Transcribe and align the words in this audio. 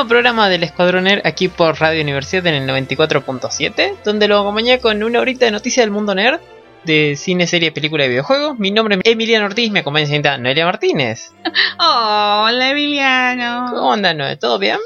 Nuevo 0.00 0.08
programa 0.08 0.48
del 0.48 0.62
Escuadroner 0.62 1.20
aquí 1.26 1.48
por 1.48 1.78
Radio 1.78 2.00
Universidad 2.00 2.46
en 2.46 2.54
el 2.54 2.86
94.7, 2.86 3.96
donde 4.02 4.28
lo 4.28 4.38
acompañé 4.40 4.78
con 4.78 5.02
una 5.02 5.20
horita 5.20 5.44
de 5.44 5.50
noticias 5.50 5.84
del 5.84 5.90
mundo 5.90 6.14
nerd, 6.14 6.40
de 6.84 7.16
cine, 7.16 7.46
serie, 7.46 7.70
película 7.70 8.06
y 8.06 8.08
videojuegos. 8.08 8.58
Mi 8.58 8.70
nombre 8.70 8.96
es 8.96 9.12
Emiliano 9.12 9.44
Ortiz, 9.44 9.70
me 9.70 9.80
acompaña 9.80 10.06
señorita 10.06 10.38
Noelia 10.38 10.64
Martínez. 10.64 11.34
Hola, 11.78 12.70
Emiliano. 12.70 13.66
¿Cómo 13.74 13.92
andas, 13.92 14.16
Noe? 14.16 14.36
¿Todo 14.38 14.58
bien? 14.58 14.78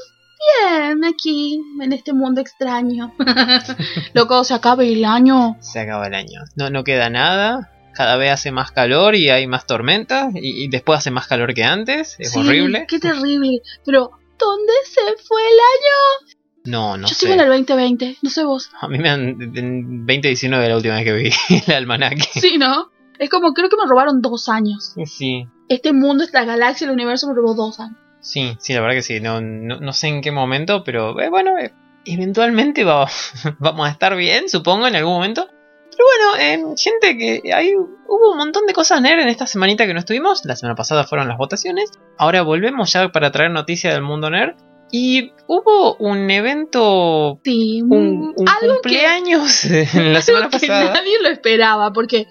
Bien, 0.66 1.05
aquí, 1.05 1.61
en 1.81 1.92
este 1.92 2.12
mundo 2.12 2.41
extraño. 2.41 3.15
Loco, 4.15 4.42
se 4.42 4.55
acaba 4.55 4.83
el 4.83 5.05
año. 5.05 5.56
Se 5.61 5.78
acaba 5.78 6.09
el 6.09 6.15
año. 6.15 6.41
No, 6.56 6.70
no 6.70 6.83
queda 6.83 7.09
nada. 7.09 7.70
Cada 7.95 8.17
vez 8.17 8.33
hace 8.33 8.51
más 8.51 8.73
calor 8.73 9.15
y 9.15 9.31
hay 9.31 9.47
más 9.47 9.65
tormentas. 9.65 10.34
Y, 10.34 10.65
y 10.65 10.69
después 10.69 10.98
hace 10.98 11.12
más 11.12 11.28
calor 11.28 11.55
que 11.55 11.62
antes. 11.62 12.17
Es 12.19 12.33
Sí, 12.33 12.41
horrible. 12.41 12.87
Qué 12.89 12.98
terrible. 12.98 13.61
Pero, 13.87 14.11
¿dónde 14.38 14.73
se 14.84 15.01
fue 15.27 15.43
el 15.43 15.59
año? 15.59 16.34
No, 16.66 16.97
no 16.97 17.06
Yo 17.09 17.15
sé. 17.15 17.20
sigo 17.27 17.34
en 17.34 17.41
el 17.41 17.48
2020, 17.48 18.16
no 18.23 18.30
sé 18.30 18.45
vos. 18.45 18.70
A 18.80 18.88
mí 18.88 18.98
me 18.98 19.11
han... 19.11 19.37
En 19.55 20.06
2019 20.06 20.69
la 20.69 20.77
última 20.77 20.95
vez 20.95 21.05
que 21.05 21.12
vi 21.12 21.30
el 21.66 21.75
almanaque. 21.75 22.23
Sí, 22.41 22.56
¿no? 22.59 22.91
Es 23.19 23.28
como, 23.31 23.53
creo 23.53 23.69
que 23.69 23.77
me 23.77 23.86
robaron 23.89 24.20
dos 24.22 24.48
años. 24.48 24.94
Sí, 25.05 25.47
Este 25.69 25.92
mundo, 25.92 26.25
esta 26.25 26.44
galaxia, 26.44 26.86
el 26.86 26.92
universo 26.92 27.28
me 27.28 27.34
robó 27.34 27.55
dos 27.55 27.78
años. 27.81 27.97
Sí, 28.20 28.56
sí, 28.59 28.72
la 28.72 28.81
verdad 28.81 28.94
que 28.97 29.03
sí. 29.03 29.20
No, 29.20 29.41
no, 29.41 29.78
no 29.81 29.92
sé 29.92 30.09
en 30.09 30.22
qué 30.22 30.31
momento, 30.33 30.83
pero 30.84 31.20
eh, 31.20 31.28
bueno, 31.28 31.59
eh, 31.59 31.72
eventualmente 32.06 32.83
va- 32.84 33.09
vamos 33.59 33.87
a 33.87 33.91
estar 33.91 34.16
bien, 34.16 34.48
supongo, 34.48 34.87
en 34.87 34.97
algún 34.97 35.12
momento. 35.14 35.48
Pero 35.97 36.09
bueno, 36.09 36.73
eh, 36.73 36.75
gente, 36.77 37.17
que 37.19 37.53
hay, 37.53 37.75
hubo 37.75 38.33
un 38.33 38.39
montón 38.39 38.67
de 38.67 38.73
cosas 38.73 39.00
nerd 39.00 39.20
en 39.20 39.28
esta 39.28 39.47
semanita 39.47 39.87
que 39.87 39.95
no 39.95 40.00
estuvimos. 40.00 40.45
La 40.45 40.56
semana 40.56 40.75
pasada 40.75 41.05
fueron 41.05 41.28
las 41.28 41.39
votaciones. 41.39 41.91
Ahora 42.19 42.42
volvemos 42.42 42.92
ya 42.92 43.11
para 43.11 43.31
traer 43.31 43.50
noticias 43.50 43.95
del 43.95 44.03
mundo 44.03 44.31
nerd. 44.31 44.55
Y 44.91 45.33
hubo 45.47 45.97
un 45.97 46.31
evento, 46.31 47.41
Sí, 47.42 47.83
un, 47.83 48.33
un 48.37 48.48
algo 48.48 48.75
cumpleaños 48.75 49.65
en 49.65 50.12
la 50.12 50.19
que, 50.19 50.22
semana 50.22 50.47
algo 50.47 50.59
que 50.59 50.69
nadie 50.69 51.22
lo 51.22 51.28
esperaba, 51.31 51.92
porque 51.92 52.28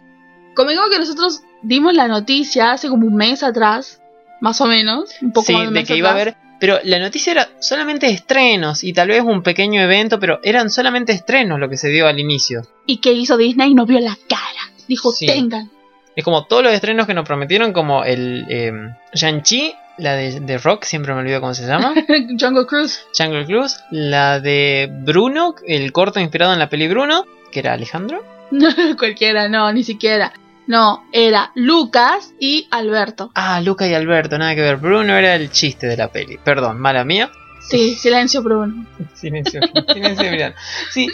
conmigo 0.55 0.83
que 0.89 0.99
nosotros 0.99 1.41
dimos 1.61 1.93
la 1.93 2.07
noticia 2.07 2.71
hace 2.71 2.87
como 2.87 3.07
un 3.07 3.15
mes 3.15 3.43
atrás, 3.43 4.01
más 4.39 4.61
o 4.61 4.67
menos, 4.67 5.09
un 5.21 5.33
poco 5.33 5.47
Sí, 5.47 5.53
más 5.53 5.61
de 5.63 5.67
un 5.67 5.73
de 5.73 5.79
mes 5.81 5.87
que 5.87 5.97
iba 5.97 6.09
a 6.09 6.13
haber. 6.13 6.35
Pero 6.63 6.79
la 6.85 6.97
noticia 6.97 7.33
era 7.33 7.49
solamente 7.59 8.07
estrenos 8.07 8.85
y 8.85 8.93
tal 8.93 9.09
vez 9.09 9.21
un 9.21 9.43
pequeño 9.43 9.81
evento, 9.81 10.17
pero 10.17 10.39
eran 10.43 10.69
solamente 10.69 11.11
estrenos 11.11 11.59
lo 11.59 11.67
que 11.67 11.75
se 11.75 11.89
dio 11.89 12.07
al 12.07 12.21
inicio. 12.21 12.61
¿Y 12.85 13.01
qué 13.01 13.11
hizo 13.11 13.35
Disney? 13.35 13.73
No 13.73 13.85
vio 13.85 13.99
la 13.99 14.17
cara. 14.29 14.71
Dijo, 14.87 15.11
Sí. 15.11 15.25
tengan. 15.25 15.69
Es 16.15 16.23
como 16.23 16.45
todos 16.45 16.63
los 16.63 16.71
estrenos 16.71 17.05
que 17.05 17.13
nos 17.13 17.25
prometieron, 17.25 17.73
como 17.73 18.05
el 18.05 18.45
eh, 18.47 18.71
Shang-Chi, 19.13 19.73
la 19.97 20.13
de, 20.15 20.39
de 20.39 20.57
Rock, 20.57 20.85
siempre 20.85 21.13
me 21.13 21.19
olvido 21.19 21.41
cómo 21.41 21.53
se 21.53 21.67
llama, 21.67 21.93
Jungle 22.39 22.65
Cruise. 22.65 23.07
Jungle 23.17 23.45
Cruise, 23.45 23.81
la 23.91 24.39
de 24.39 24.89
Bruno, 24.89 25.55
el 25.67 25.91
corto 25.91 26.21
inspirado 26.21 26.53
en 26.53 26.59
la 26.59 26.69
peli 26.69 26.87
Bruno, 26.87 27.25
que 27.51 27.59
era 27.59 27.73
Alejandro. 27.73 28.23
Cualquiera, 28.97 29.49
no, 29.49 29.69
ni 29.73 29.83
siquiera. 29.83 30.31
No, 30.67 31.03
era 31.11 31.51
Lucas 31.55 32.33
y 32.39 32.67
Alberto. 32.71 33.31
Ah, 33.35 33.59
Luca 33.61 33.87
y 33.87 33.93
Alberto, 33.93 34.37
nada 34.37 34.55
que 34.55 34.61
ver. 34.61 34.77
Bruno 34.77 35.15
era 35.17 35.35
el 35.35 35.51
chiste 35.51 35.87
de 35.87 35.97
la 35.97 36.07
peli. 36.09 36.37
Perdón, 36.43 36.79
mala 36.79 37.03
mía. 37.03 37.29
Sí, 37.69 37.95
silencio 37.95 38.41
Bruno. 38.43 38.85
Silencio, 39.13 39.61
silencio, 39.93 40.27
Emiliano. 40.27 40.55
Sí. 40.91 41.09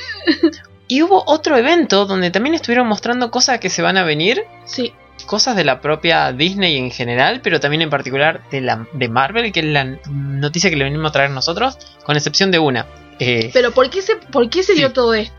Y 0.88 1.02
hubo 1.04 1.24
otro 1.28 1.56
evento 1.58 2.06
donde 2.06 2.32
también 2.32 2.56
estuvieron 2.56 2.88
mostrando 2.88 3.30
cosas 3.30 3.60
que 3.60 3.70
se 3.70 3.82
van 3.84 3.98
a 3.98 4.04
venir, 4.04 4.44
Sí. 4.66 4.92
cosas 5.28 5.56
de 5.56 5.64
la 5.64 5.80
propia 5.82 6.32
Disney 6.32 6.78
en 6.78 6.90
general, 6.90 7.42
pero 7.44 7.60
también 7.60 7.82
en 7.84 7.90
particular 7.92 8.42
de 8.50 8.62
la 8.62 8.88
de 8.94 9.10
Marvel, 9.10 9.52
que 9.52 9.60
es 9.60 9.66
la 9.68 9.98
noticia 10.10 10.70
que 10.72 10.76
le 10.76 10.86
venimos 10.86 11.10
a 11.10 11.14
traer 11.14 11.30
nosotros, 11.30 11.78
con 12.04 12.16
excepción 12.18 12.50
de 12.50 12.58
una. 12.60 12.88
Eh, 13.20 13.52
Pero 13.54 13.72
¿por 13.72 13.90
qué 13.92 14.02
se, 14.02 14.16
por 14.16 14.50
qué 14.50 14.64
se 14.64 14.74
Sí. 14.74 14.80
dio 14.80 14.92
todo 14.94 15.14
esto? 15.14 15.36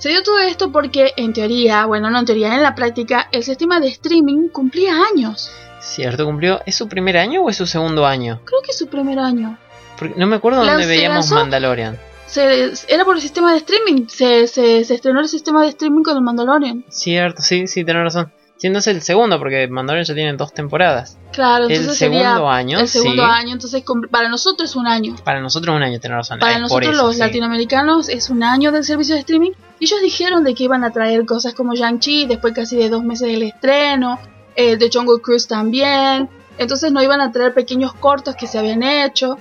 Se 0.00 0.08
dio 0.08 0.22
todo 0.24 0.38
esto 0.40 0.72
porque 0.72 1.12
en 1.16 1.32
teoría, 1.32 1.84
bueno, 1.86 2.10
no 2.10 2.18
en 2.18 2.24
teoría, 2.24 2.54
en 2.54 2.62
la 2.62 2.74
práctica, 2.74 3.28
el 3.32 3.44
sistema 3.44 3.78
de 3.80 3.88
streaming 3.88 4.48
cumplía 4.48 4.94
años. 5.14 5.52
cierto, 5.80 6.24
cumplió. 6.24 6.60
¿Es 6.66 6.74
su 6.74 6.88
primer 6.88 7.16
año 7.16 7.42
o 7.42 7.50
es 7.50 7.56
su 7.56 7.66
segundo 7.66 8.04
año? 8.06 8.40
Creo 8.44 8.60
que 8.62 8.70
es 8.72 8.78
su 8.78 8.88
primer 8.88 9.18
año. 9.18 9.56
Porque 9.98 10.14
no 10.18 10.26
me 10.26 10.36
acuerdo 10.36 10.64
dónde 10.64 10.86
veíamos 10.86 11.26
lanzó- 11.30 11.34
Mandalorian. 11.36 11.98
Se, 12.26 12.72
era 12.88 13.04
por 13.04 13.16
el 13.16 13.20
sistema 13.22 13.52
de 13.52 13.58
streaming. 13.58 14.06
Se, 14.08 14.46
se, 14.46 14.84
se 14.84 14.94
estrenó 14.94 15.20
el 15.20 15.28
sistema 15.28 15.62
de 15.62 15.68
streaming 15.68 16.02
con 16.02 16.16
el 16.16 16.22
Mandalorian. 16.22 16.84
Cierto, 16.88 17.42
sí, 17.42 17.66
sí, 17.66 17.84
tenés 17.84 18.04
razón. 18.04 18.32
Siendo 18.60 18.80
es 18.80 18.86
el 18.88 19.00
segundo, 19.00 19.38
porque 19.38 19.68
Mandalorian 19.68 20.04
ya 20.04 20.12
tiene 20.12 20.34
dos 20.34 20.52
temporadas. 20.52 21.16
Claro, 21.32 21.64
El 21.64 21.70
entonces 21.70 21.96
segundo 21.96 22.24
sería 22.24 22.50
año, 22.50 22.78
el 22.78 22.88
segundo 22.88 23.22
sí. 23.22 23.30
año. 23.32 23.52
Entonces, 23.54 23.82
para 24.10 24.28
nosotros 24.28 24.68
es 24.68 24.76
un 24.76 24.86
año. 24.86 25.16
Para 25.24 25.40
nosotros 25.40 25.74
un 25.74 25.82
año, 25.82 25.98
tenés 25.98 26.18
razón. 26.18 26.40
Para 26.40 26.56
es 26.56 26.60
nosotros 26.60 26.92
eso, 26.92 27.06
los 27.06 27.14
sí. 27.14 27.20
latinoamericanos 27.20 28.10
es 28.10 28.28
un 28.28 28.42
año 28.42 28.70
del 28.70 28.84
servicio 28.84 29.14
de 29.14 29.22
streaming. 29.22 29.52
Y 29.78 29.86
ellos 29.86 30.02
dijeron 30.02 30.44
de 30.44 30.54
que 30.54 30.64
iban 30.64 30.84
a 30.84 30.90
traer 30.90 31.24
cosas 31.24 31.54
como 31.54 31.74
Shang-Chi, 31.74 32.26
después 32.26 32.52
casi 32.52 32.76
de 32.76 32.90
dos 32.90 33.02
meses 33.02 33.28
del 33.28 33.44
estreno, 33.44 34.18
eh, 34.54 34.76
de 34.76 34.90
Jungle 34.92 35.22
Cruise 35.22 35.48
también. 35.48 36.28
Entonces 36.58 36.92
no 36.92 37.02
iban 37.02 37.22
a 37.22 37.32
traer 37.32 37.54
pequeños 37.54 37.94
cortos 37.94 38.36
que 38.36 38.46
se 38.46 38.58
habían 38.58 38.82
hecho. 38.82 39.38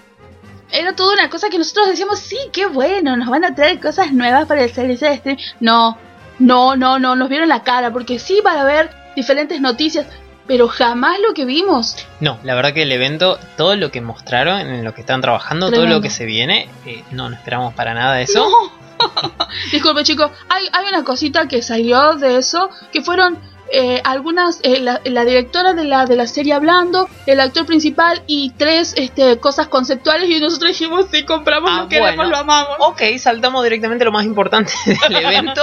Era 0.71 0.95
toda 0.95 1.15
una 1.15 1.29
cosa 1.29 1.49
que 1.49 1.57
nosotros 1.57 1.89
decíamos, 1.89 2.19
sí, 2.19 2.37
qué 2.53 2.67
bueno, 2.67 3.17
nos 3.17 3.27
van 3.27 3.43
a 3.43 3.53
traer 3.53 3.81
cosas 3.81 4.13
nuevas 4.13 4.45
para 4.45 4.63
el 4.63 4.71
servicio 4.71 5.09
de 5.09 5.15
streaming. 5.15 5.43
No, 5.59 5.97
no, 6.39 6.77
no, 6.77 6.99
no, 6.99 7.17
nos 7.17 7.27
vieron 7.27 7.49
la 7.49 7.63
cara, 7.63 7.91
porque 7.91 8.17
sí 8.17 8.39
van 8.41 8.59
a 8.59 8.61
haber 8.61 8.98
diferentes 9.19 9.59
noticias, 9.61 10.05
pero 10.47 10.67
jamás 10.67 11.19
lo 11.19 11.33
que 11.33 11.45
vimos. 11.45 11.95
No, 12.19 12.39
la 12.43 12.55
verdad 12.55 12.73
que 12.73 12.81
el 12.83 12.91
evento, 12.91 13.37
todo 13.57 13.75
lo 13.75 13.91
que 13.91 14.01
mostraron, 14.01 14.59
en 14.61 14.83
lo 14.83 14.93
que 14.93 15.01
están 15.01 15.21
trabajando, 15.21 15.69
todo 15.71 15.85
lo 15.85 16.01
que 16.01 16.09
se 16.09 16.25
viene, 16.25 16.67
eh, 16.85 17.03
no, 17.11 17.29
no 17.29 17.35
esperamos 17.35 17.73
para 17.73 17.93
nada 17.93 18.15
de 18.15 18.23
eso. 18.23 18.49
No. 18.49 18.79
Disculpe 19.71 20.03
chicos, 20.03 20.31
hay, 20.49 20.65
hay 20.73 20.87
una 20.87 21.03
cosita 21.03 21.47
que 21.47 21.61
salió 21.61 22.15
de 22.15 22.37
eso, 22.37 22.69
que 22.91 23.01
fueron 23.01 23.37
eh, 23.71 24.01
algunas, 24.03 24.59
eh, 24.63 24.79
la, 24.79 24.99
la 25.05 25.23
directora 25.23 25.73
de 25.73 25.83
la, 25.83 26.05
de 26.07 26.15
la 26.15 26.25
serie 26.25 26.53
hablando, 26.53 27.07
el 27.27 27.39
actor 27.39 27.67
principal 27.67 28.23
y 28.25 28.49
tres 28.57 28.93
este, 28.97 29.37
cosas 29.39 29.67
conceptuales 29.67 30.27
y 30.29 30.39
nosotros 30.39 30.71
dijimos, 30.71 31.05
sí, 31.11 31.23
compramos, 31.23 31.69
Ah, 31.71 31.81
lo 31.83 31.87
queremos, 31.89 32.15
bueno. 32.15 32.31
lo 32.31 32.37
amamos. 32.37 32.75
Ok, 32.79 33.03
saltamos 33.19 33.63
directamente 33.63 34.03
a 34.03 34.05
lo 34.05 34.11
más 34.11 34.25
importante 34.25 34.73
del 35.09 35.15
evento. 35.17 35.61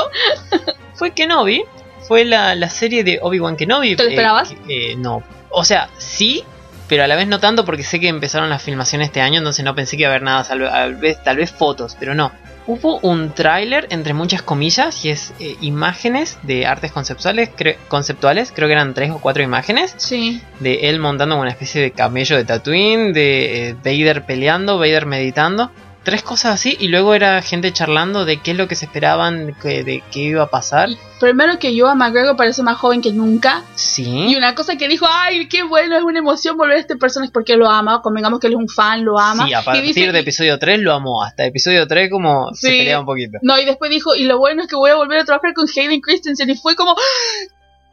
Fue 0.95 1.11
Kenobi, 1.11 1.65
fue 2.07 2.25
la, 2.25 2.55
la 2.55 2.71
serie 2.71 3.05
de 3.05 3.19
Obi-Wan 3.23 3.57
Kenobi. 3.57 3.97
¿Te 3.97 4.03
lo 4.05 4.09
eh, 4.09 4.13
esperabas? 4.13 4.55
eh, 4.69 4.95
no, 4.97 5.23
o 5.51 5.65
sea, 5.65 5.89
sí, 5.99 6.45
pero 6.89 7.05
a 7.05 7.07
la 7.07 7.17
vez 7.17 7.27
no 7.27 7.41
tanto 7.41 7.65
porque 7.65 7.83
sé 7.83 7.99
que 8.01 8.09
empezaron 8.09 8.49
las 8.51 8.63
filmaciones 8.63 9.09
este 9.09 9.21
año, 9.21 9.39
entonces 9.39 9.65
no 9.65 9.75
pensé 9.75 9.97
que 9.97 10.03
iba 10.03 10.11
a 10.11 10.13
haber 10.13 10.23
nada, 10.23 10.45
tal, 10.45 10.61
tal 10.61 10.95
vez, 10.97 11.23
tal 11.23 11.37
vez 11.37 11.51
fotos, 11.51 11.97
pero 11.99 12.15
no. 12.15 12.31
Hubo 12.69 12.99
un 12.99 13.31
tráiler, 13.31 13.87
entre 13.91 14.13
muchas 14.13 14.43
comillas, 14.43 15.05
y 15.05 15.11
es 15.11 15.33
eh, 15.39 15.55
imágenes 15.61 16.37
de 16.43 16.67
artes 16.67 16.91
conceptuales, 16.91 17.51
cre- 17.57 17.77
conceptuales, 17.87 18.53
creo 18.53 18.67
que 18.67 18.73
eran 18.73 18.93
tres 18.93 19.13
o 19.13 19.21
cuatro 19.21 19.45
imágenes, 19.45 19.95
Sí, 19.99 20.43
de 20.59 20.89
él 20.91 20.99
montando 20.99 21.37
una 21.37 21.51
especie 21.51 21.81
de 21.81 21.93
camello 21.93 22.37
de 22.37 22.45
Tatooine, 22.45 23.13
de 23.13 23.69
eh, 23.69 23.75
Vader 23.85 24.25
peleando, 24.27 24.79
Vader 24.81 25.07
meditando, 25.07 25.71
tres 26.07 26.23
cosas 26.23 26.55
así, 26.55 26.77
y 26.81 26.87
luego 26.89 27.15
era 27.15 27.43
gente 27.43 27.71
charlando 27.73 28.25
de 28.25 28.39
qué 28.39 28.53
es 28.53 28.57
lo 28.57 28.69
que 28.69 28.77
se 28.77 28.87
esperaban, 28.87 29.55
que- 29.61 29.85
de 29.85 30.03
qué 30.11 30.21
iba 30.21 30.45
a 30.45 30.47
pasar. 30.47 30.89
y 30.89 30.97
primero 31.21 31.59
que 31.59 31.75
yo 31.75 31.89
a 31.89 31.95
McGregor 31.95 32.37
parece 32.37 32.63
más 32.63 32.77
joven 32.79 33.03
que 33.03 33.13
nunca. 33.13 33.63
Y 33.75 33.79
Sí, 33.79 34.35
una 34.37 34.55
cosa 34.55 34.77
que 34.77 34.87
dijo, 34.87 35.07
ay, 35.09 35.49
qué 35.49 35.63
bueno, 35.65 35.97
es 35.97 36.03
una 36.05 36.19
emoción 36.21 36.57
volver 36.57 36.77
a 36.77 36.81
este 36.81 36.97
personaje 36.97 37.33
porque 37.33 37.57
lo 37.57 37.69
ama, 37.69 38.01
convengamos 38.03 38.39
que 38.39 38.47
él 38.47 38.53
es 38.55 38.59
un 38.59 38.69
fan, 38.69 39.05
lo 39.05 39.19
ama. 39.19 39.47
sí, 39.47 39.53
a 39.55 39.61
y 39.61 39.65
partir 39.65 39.83
dice, 39.83 40.13
de 40.13 40.19
episodio 40.21 40.59
3 40.59 40.79
lo 40.81 40.93
amó, 40.95 41.23
hasta 41.25 41.45
episodio 41.45 41.87
3 41.87 42.09
como 42.11 42.55
se 42.55 42.69
peleaba 42.69 43.01
un 43.01 43.07
poquito. 43.07 43.39
No, 43.43 43.59
y 43.59 43.65
después 43.65 43.91
dijo, 43.91 44.15
y 44.15 44.25
lo 44.25 44.39
bueno 44.39 44.63
es 44.63 44.69
que 44.69 44.77
voy 44.77 44.91
a 44.91 44.95
volver 44.95 45.19
a 45.21 45.25
trabajar 45.25 45.53
con 45.55 45.67
Hayden 45.69 46.01
Christensen. 46.01 46.49
Y 46.51 46.55
fue 46.55 46.77
como, 46.77 46.95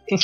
¿qué? 0.08 0.16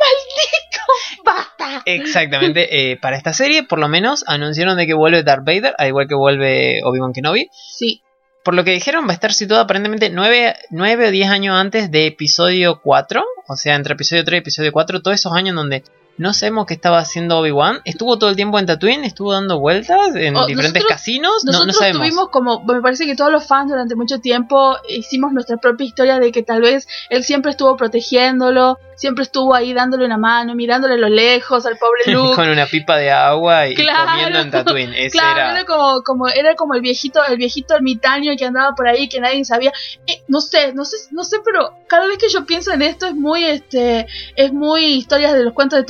¡Maldito! 0.00 1.24
¡Basta! 1.24 1.82
Exactamente, 1.84 2.92
eh, 2.92 2.96
para 2.96 3.16
esta 3.16 3.32
serie 3.32 3.62
por 3.62 3.78
lo 3.78 3.88
menos 3.88 4.24
anunciaron 4.26 4.76
de 4.76 4.86
que 4.86 4.94
vuelve 4.94 5.22
Darth 5.22 5.44
Vader, 5.44 5.74
al 5.78 5.88
igual 5.88 6.08
que 6.08 6.14
vuelve 6.14 6.80
Obi-Wan 6.84 7.12
Kenobi. 7.12 7.48
Sí, 7.52 8.02
Por 8.42 8.54
lo 8.54 8.64
que 8.64 8.72
dijeron, 8.72 9.06
va 9.06 9.10
a 9.10 9.14
estar 9.14 9.34
situado 9.34 9.62
aparentemente 9.62 10.08
9, 10.10 10.56
o 10.72 11.10
10 11.10 11.30
años 11.30 11.54
antes 11.54 11.90
de 11.90 12.06
episodio 12.06 12.80
4. 12.82 13.22
O 13.48 13.56
sea, 13.56 13.74
entre 13.74 13.94
episodio 13.94 14.24
3 14.24 14.38
y 14.38 14.40
episodio 14.40 14.72
4, 14.72 15.02
todos 15.02 15.14
esos 15.14 15.32
años 15.34 15.54
donde 15.54 15.84
No 16.20 16.34
sabemos 16.34 16.66
qué 16.66 16.74
estaba 16.74 16.98
haciendo 16.98 17.38
Obi-Wan. 17.38 17.80
Estuvo 17.86 18.18
todo 18.18 18.28
el 18.28 18.36
tiempo 18.36 18.58
en 18.58 18.66
Tatooine, 18.66 19.04
estuvo 19.04 19.32
dando 19.32 19.58
vueltas 19.58 20.14
en 20.14 20.36
Oh, 20.36 20.44
diferentes 20.46 20.82
nosotros- 20.82 20.86
casinos. 20.88 21.32
No, 21.46 21.52
no 21.52 21.58
Nosotros 21.60 21.76
sabemos. 21.78 22.02
tuvimos 22.06 22.28
como, 22.28 22.62
me 22.64 22.82
parece 22.82 23.06
que 23.06 23.16
todos 23.16 23.32
los 23.32 23.46
fans 23.46 23.70
durante 23.70 23.94
mucho 23.96 24.18
tiempo 24.20 24.76
hicimos 24.88 25.32
nuestra 25.32 25.56
propia 25.56 25.86
historia 25.86 26.18
de 26.18 26.30
que 26.30 26.42
tal 26.42 26.60
vez 26.60 26.86
él 27.08 27.24
siempre 27.24 27.52
estuvo 27.52 27.74
protegiéndolo, 27.76 28.78
siempre 28.96 29.22
estuvo 29.24 29.54
ahí 29.54 29.72
dándole 29.72 30.04
una 30.04 30.18
mano, 30.18 30.54
mirándole 30.54 30.94
a 30.94 30.98
lo 30.98 31.08
lejos 31.08 31.64
al 31.64 31.78
pobre 31.78 32.02
Luke. 32.12 32.34
Con 32.34 32.50
una 32.50 32.66
pipa 32.66 32.98
de 32.98 33.10
agua 33.10 33.68
y 33.68 33.74
Claro. 33.74 34.10
comiendo 34.10 34.38
en 34.40 34.50
Tatooine. 34.50 34.94
Ese 34.94 35.10
claro, 35.18 35.38
era. 35.40 35.52
era... 35.52 35.64
como, 35.64 36.02
como, 36.02 36.28
era 36.28 36.54
como 36.54 36.74
el 36.74 36.82
viejito, 36.82 37.24
el 37.26 37.38
viejito 37.38 37.74
ermitaño 37.74 38.32
que 38.36 38.44
andaba 38.44 38.74
por 38.74 38.86
ahí 38.88 39.08
que 39.08 39.20
nadie 39.20 39.42
sabía. 39.46 39.72
Eh, 40.06 40.22
no 40.28 40.42
sé, 40.42 40.74
no 40.74 40.84
sé, 40.84 40.96
no 41.12 41.24
sé, 41.24 41.38
pero 41.42 41.72
cada 41.86 42.06
vez 42.08 42.18
que 42.18 42.28
yo 42.28 42.44
pienso 42.44 42.72
en 42.72 42.82
esto 42.82 43.06
es 43.06 43.14
muy, 43.14 43.44
este, 43.44 44.06
es 44.36 44.52
muy 44.52 44.84
historias 44.84 45.32
de 45.32 45.44
los 45.44 45.54
cuentos 45.54 45.78
de 45.78 45.84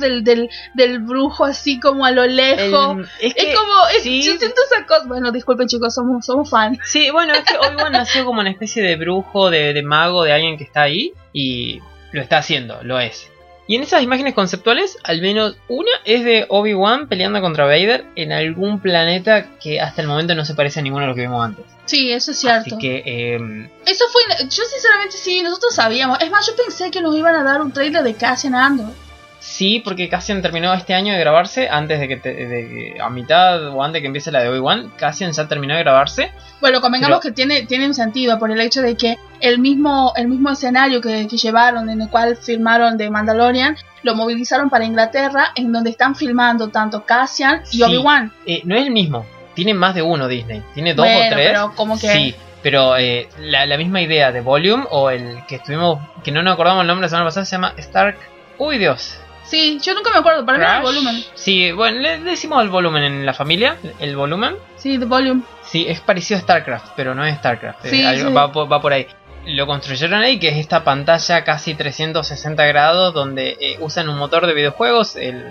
Del, 0.00 0.24
del, 0.24 0.48
del 0.74 0.98
brujo 1.00 1.44
así 1.44 1.78
como 1.80 2.04
a 2.06 2.10
lo 2.10 2.26
lejos. 2.26 2.98
El- 2.98 3.08
es, 3.28 3.34
que- 3.34 3.50
es 3.52 3.56
como, 3.58 3.72
es, 3.96 4.02
sí. 4.02 4.22
yo 4.22 4.36
siento 4.36 4.60
esa 4.70 4.86
cosa. 4.86 5.04
Bueno, 5.06 5.30
disculpen 5.32 5.66
chicos, 5.68 5.94
somos, 5.94 6.24
somos 6.24 6.48
fans. 6.48 6.78
Sí, 6.84 7.10
bueno, 7.10 7.32
es 7.34 7.44
que 7.44 7.56
Obi-Wan 7.58 7.92
nació 7.92 8.24
como 8.24 8.40
una 8.40 8.50
especie 8.50 8.82
de 8.82 8.96
brujo, 8.96 9.50
de, 9.50 9.72
de 9.74 9.82
mago, 9.82 10.22
de 10.24 10.32
alguien 10.32 10.56
que 10.56 10.64
está 10.64 10.82
ahí 10.82 11.12
y 11.32 11.80
lo 12.12 12.22
está 12.22 12.38
haciendo, 12.38 12.82
lo 12.82 12.98
es. 13.00 13.28
Y 13.66 13.76
en 13.76 13.82
esas 13.82 14.02
imágenes 14.02 14.34
conceptuales, 14.34 14.98
al 15.04 15.22
menos 15.22 15.56
una 15.68 15.90
es 16.04 16.22
de 16.22 16.44
Obi-Wan 16.50 17.08
peleando 17.08 17.40
contra 17.40 17.64
Vader 17.64 18.04
en 18.14 18.30
algún 18.30 18.78
planeta 18.78 19.46
que 19.58 19.80
hasta 19.80 20.02
el 20.02 20.06
momento 20.08 20.34
no 20.34 20.44
se 20.44 20.54
parece 20.54 20.80
a 20.80 20.82
ninguno 20.82 21.04
de 21.04 21.06
los 21.08 21.16
que 21.16 21.22
vimos 21.22 21.42
antes. 21.42 21.64
Sí, 21.86 22.12
eso 22.12 22.32
es 22.32 22.38
cierto. 22.40 22.76
Así 22.76 22.78
que, 22.78 23.02
eh, 23.06 23.70
Eso 23.86 24.04
fue, 24.12 24.20
yo 24.50 24.64
sinceramente 24.64 25.16
sí, 25.16 25.42
nosotros 25.42 25.74
sabíamos. 25.74 26.20
Es 26.20 26.30
más, 26.30 26.46
yo 26.46 26.52
pensé 26.62 26.90
que 26.90 27.00
nos 27.00 27.16
iban 27.16 27.34
a 27.36 27.42
dar 27.42 27.62
un 27.62 27.72
trailer 27.72 28.02
de 28.02 28.12
Cassian 28.14 28.54
Andor. 28.54 28.92
Sí, 29.46 29.80
porque 29.84 30.08
Cassian 30.08 30.40
terminó 30.40 30.72
este 30.72 30.94
año 30.94 31.12
de 31.12 31.20
grabarse, 31.20 31.68
antes 31.68 32.00
de 32.00 32.08
que, 32.08 32.16
te- 32.16 32.34
de 32.34 32.96
a 33.00 33.10
mitad 33.10 33.68
o 33.68 33.82
antes 33.82 33.94
de 33.94 34.00
que 34.00 34.06
empiece 34.06 34.32
la 34.32 34.40
de 34.40 34.48
Obi-Wan, 34.48 34.92
Cassian 34.96 35.32
ya 35.32 35.46
terminó 35.46 35.74
de 35.74 35.80
grabarse. 35.82 36.32
Bueno, 36.60 36.80
convengamos 36.80 37.20
Pero- 37.20 37.34
que 37.34 37.36
tiene, 37.36 37.62
tiene 37.66 37.86
un 37.86 37.94
sentido 37.94 38.38
por 38.38 38.50
el 38.50 38.60
hecho 38.60 38.80
de 38.80 38.96
que 38.96 39.16
el 39.40 39.58
mismo, 39.58 40.12
el 40.16 40.28
mismo 40.28 40.50
escenario 40.50 41.00
que, 41.02 41.28
que 41.28 41.36
llevaron, 41.36 41.90
en 41.90 42.00
el 42.00 42.08
cual 42.08 42.36
filmaron 42.36 42.96
de 42.96 43.10
Mandalorian, 43.10 43.76
lo 44.02 44.14
movilizaron 44.14 44.70
para 44.70 44.84
Inglaterra, 44.86 45.52
en 45.54 45.72
donde 45.72 45.90
están 45.90 46.16
filmando 46.16 46.68
tanto 46.68 47.04
Cassian 47.04 47.62
y 47.70 47.76
Sí. 47.76 47.82
Obi-Wan. 47.82 48.32
Eh, 48.46 48.62
no 48.64 48.74
es 48.76 48.86
el 48.86 48.90
mismo, 48.92 49.26
tiene 49.54 49.74
más 49.74 49.94
de 49.94 50.02
uno 50.02 50.26
Disney, 50.26 50.62
tiene 50.72 50.94
dos 50.94 51.06
Bueno, 51.06 51.20
o 51.26 51.34
tres. 51.34 51.46
pero 51.48 51.72
como 51.76 51.98
que- 52.00 52.08
Sí, 52.08 52.34
pero 52.62 52.96
eh, 52.96 53.28
la, 53.38 53.66
la 53.66 53.76
misma 53.76 54.00
idea 54.00 54.32
de 54.32 54.40
Volume 54.40 54.84
o 54.90 55.10
el 55.10 55.44
que 55.46 55.56
estuvimos, 55.56 56.00
que 56.24 56.32
no 56.32 56.42
nos 56.42 56.54
acordamos 56.54 56.80
el 56.80 56.86
nombre 56.86 57.02
la 57.04 57.08
semana 57.10 57.26
pasada, 57.26 57.44
se 57.44 57.56
llama 57.56 57.74
Stark. 57.76 58.16
Uy, 58.56 58.78
Dios. 58.78 59.18
Sí, 59.44 59.78
yo 59.82 59.94
nunca 59.94 60.10
me 60.10 60.18
acuerdo, 60.18 60.44
para 60.44 60.58
mí 60.58 60.64
era 60.64 60.76
el 60.78 60.82
volumen. 60.82 61.24
Sí, 61.34 61.70
bueno, 61.72 62.00
le 62.00 62.18
decimos 62.20 62.62
el 62.62 62.70
volumen 62.70 63.02
en 63.04 63.26
la 63.26 63.34
familia, 63.34 63.76
el 64.00 64.16
volumen. 64.16 64.56
Sí, 64.76 64.98
The 64.98 65.04
Volume. 65.04 65.42
Sí, 65.62 65.84
es 65.88 66.00
parecido 66.00 66.38
a 66.38 66.42
StarCraft, 66.42 66.92
pero 66.96 67.14
no 67.14 67.24
es 67.24 67.36
StarCraft. 67.38 67.86
Sí. 67.86 68.02
Va, 68.36 68.50
po- 68.52 68.68
va 68.68 68.80
por 68.80 68.92
ahí. 68.92 69.06
Lo 69.46 69.66
construyeron 69.66 70.20
ahí, 70.22 70.38
que 70.38 70.48
es 70.48 70.56
esta 70.56 70.82
pantalla 70.84 71.44
casi 71.44 71.74
360 71.74 72.64
grados, 72.64 73.12
donde 73.12 73.56
eh, 73.60 73.76
usan 73.80 74.08
un 74.08 74.16
motor 74.18 74.46
de 74.46 74.54
videojuegos, 74.54 75.16
el 75.16 75.44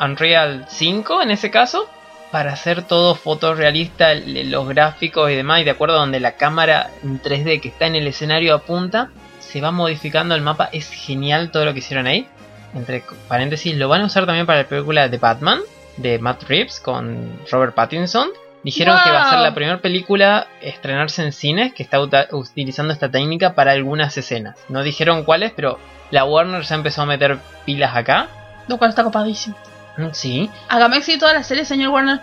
Unreal 0.00 0.66
5 0.68 1.22
en 1.22 1.30
ese 1.30 1.50
caso, 1.50 1.88
para 2.32 2.52
hacer 2.52 2.82
todo 2.82 3.14
fotorrealista, 3.14 4.14
los 4.14 4.68
gráficos 4.68 5.30
y 5.30 5.34
demás, 5.36 5.60
y 5.60 5.64
de 5.64 5.70
acuerdo 5.70 5.96
a 5.96 6.00
donde 6.00 6.18
la 6.20 6.32
cámara 6.36 6.90
en 7.04 7.22
3D 7.22 7.60
que 7.60 7.68
está 7.68 7.86
en 7.86 7.94
el 7.94 8.06
escenario 8.08 8.54
apunta, 8.56 9.10
se 9.38 9.60
va 9.60 9.70
modificando 9.70 10.34
el 10.34 10.42
mapa. 10.42 10.68
Es 10.72 10.90
genial 10.90 11.50
todo 11.52 11.64
lo 11.64 11.72
que 11.72 11.78
hicieron 11.78 12.06
ahí. 12.08 12.26
Entre 12.74 13.02
paréntesis, 13.28 13.76
lo 13.76 13.88
van 13.88 14.02
a 14.02 14.06
usar 14.06 14.26
también 14.26 14.46
para 14.46 14.62
la 14.62 14.68
película 14.68 15.08
de 15.08 15.18
Batman, 15.18 15.60
de 15.96 16.18
Matt 16.18 16.42
Reeves, 16.44 16.80
con 16.80 17.40
Robert 17.50 17.74
Pattinson. 17.74 18.28
Dijeron 18.62 18.98
que 19.04 19.10
va 19.10 19.22
a 19.28 19.30
ser 19.30 19.38
la 19.38 19.54
primera 19.54 19.78
película 19.78 20.38
a 20.38 20.46
estrenarse 20.60 21.22
en 21.22 21.32
cines 21.32 21.72
que 21.72 21.84
está 21.84 22.00
utilizando 22.32 22.92
esta 22.92 23.08
técnica 23.10 23.54
para 23.54 23.70
algunas 23.72 24.16
escenas. 24.18 24.56
No 24.68 24.82
dijeron 24.82 25.22
cuáles, 25.24 25.52
pero 25.52 25.78
la 26.10 26.24
Warner 26.24 26.62
ya 26.62 26.74
empezó 26.74 27.02
a 27.02 27.06
meter 27.06 27.38
pilas 27.64 27.94
acá. 27.94 28.28
Lo 28.66 28.76
cual 28.76 28.90
está 28.90 29.04
copadísimo. 29.04 29.56
Mm, 29.96 30.08
Sí, 30.12 30.50
Hágame 30.68 30.96
éxito 30.96 31.20
toda 31.20 31.34
la 31.34 31.44
serie, 31.44 31.64
señor 31.64 31.90
Warner. 31.90 32.18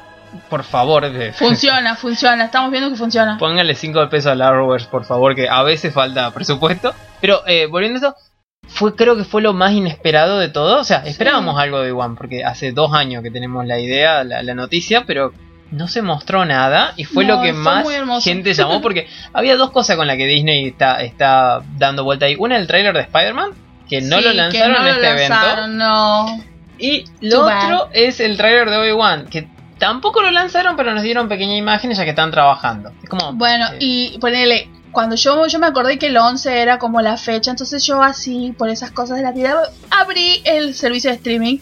por 0.49 0.63
favor, 0.63 1.05
Funciona, 1.33 1.95
funciona. 1.95 2.43
Estamos 2.45 2.71
viendo 2.71 2.89
que 2.89 2.97
funciona. 2.97 3.37
pónganle 3.37 3.73
5 3.73 4.09
pesos 4.09 4.31
a 4.31 4.35
la 4.35 4.49
Arrowverse, 4.49 4.87
por 4.89 5.05
favor, 5.05 5.35
que 5.35 5.47
a 5.47 5.63
veces 5.63 5.93
falta 5.93 6.29
presupuesto. 6.31 6.93
Pero 7.21 7.41
eh, 7.47 7.67
volviendo 7.67 8.05
a 8.05 8.09
esto, 8.09 8.21
fue, 8.67 8.95
creo 8.95 9.15
que 9.15 9.23
fue 9.23 9.41
lo 9.41 9.53
más 9.53 9.71
inesperado 9.73 10.39
de 10.39 10.49
todo. 10.49 10.79
O 10.79 10.83
sea, 10.83 11.03
esperábamos 11.05 11.59
algo 11.59 11.81
de 11.81 11.91
One, 11.91 12.15
porque 12.17 12.43
hace 12.43 12.71
dos 12.71 12.93
años 12.93 13.21
que 13.23 13.31
tenemos 13.31 13.65
la 13.65 13.79
idea, 13.79 14.23
la, 14.23 14.41
la 14.43 14.53
noticia, 14.55 15.03
pero 15.05 15.31
no 15.71 15.87
se 15.87 16.01
mostró 16.01 16.45
nada. 16.45 16.93
Y 16.97 17.03
fue 17.03 17.25
No, 17.25 17.35
lo 17.35 17.41
que 17.41 17.53
fue 17.53 17.61
más 17.61 18.23
gente 18.23 18.53
llamó, 18.53 18.81
porque 18.81 19.07
había 19.33 19.55
dos 19.57 19.71
cosas 19.71 19.95
con 19.95 20.07
las 20.07 20.17
que 20.17 20.25
Disney 20.27 20.67
está, 20.67 21.01
está 21.01 21.61
dando 21.77 22.03
vuelta 22.03 22.25
ahí. 22.25 22.35
Una, 22.37 22.57
el 22.57 22.67
tráiler 22.67 22.93
de 22.95 23.01
Spider-Man, 23.01 23.51
que 23.89 24.01
no 24.01 24.17
Sí, 24.17 24.23
lo 24.23 24.33
lanzaron 24.33 24.71
no 24.73 24.77
en 24.79 24.85
lo 24.85 24.91
este 24.91 25.09
evento. 25.09 25.67
No. 25.67 26.43
Y 26.79 27.05
lo 27.21 27.39
Too 27.39 27.45
bad. 27.45 27.65
otro 27.65 27.89
es 27.93 28.19
el 28.19 28.37
tráiler 28.37 28.69
de 28.69 28.77
Obi-Wan, 28.77 29.27
que 29.27 29.47
tampoco 29.77 30.21
lo 30.21 30.31
lanzaron, 30.31 30.75
pero 30.75 30.93
nos 30.93 31.03
dieron 31.03 31.27
pequeñas 31.27 31.57
imágenes 31.59 31.97
ya 31.97 32.03
que 32.03 32.11
están 32.11 32.31
trabajando. 32.31 32.91
Es 33.03 33.09
como, 33.09 33.33
Bueno, 33.33 33.67
eh, 33.73 33.77
y 33.79 34.17
ponele, 34.19 34.69
cuando 34.93 35.15
yo, 35.15 35.45
yo 35.47 35.59
me 35.59 35.67
acordé 35.67 35.99
que 35.99 36.07
el 36.07 36.17
11 36.17 36.61
era 36.61 36.77
como 36.77 37.01
la 37.01 37.17
fecha, 37.17 37.51
entonces 37.51 37.85
yo 37.85 38.01
así, 38.01 38.53
por 38.57 38.69
esas 38.69 38.91
cosas 38.91 39.17
de 39.17 39.23
la 39.23 39.31
vida, 39.31 39.69
abrí 39.89 40.41
el 40.45 40.75
servicio 40.75 41.09
de 41.09 41.17
streaming 41.17 41.57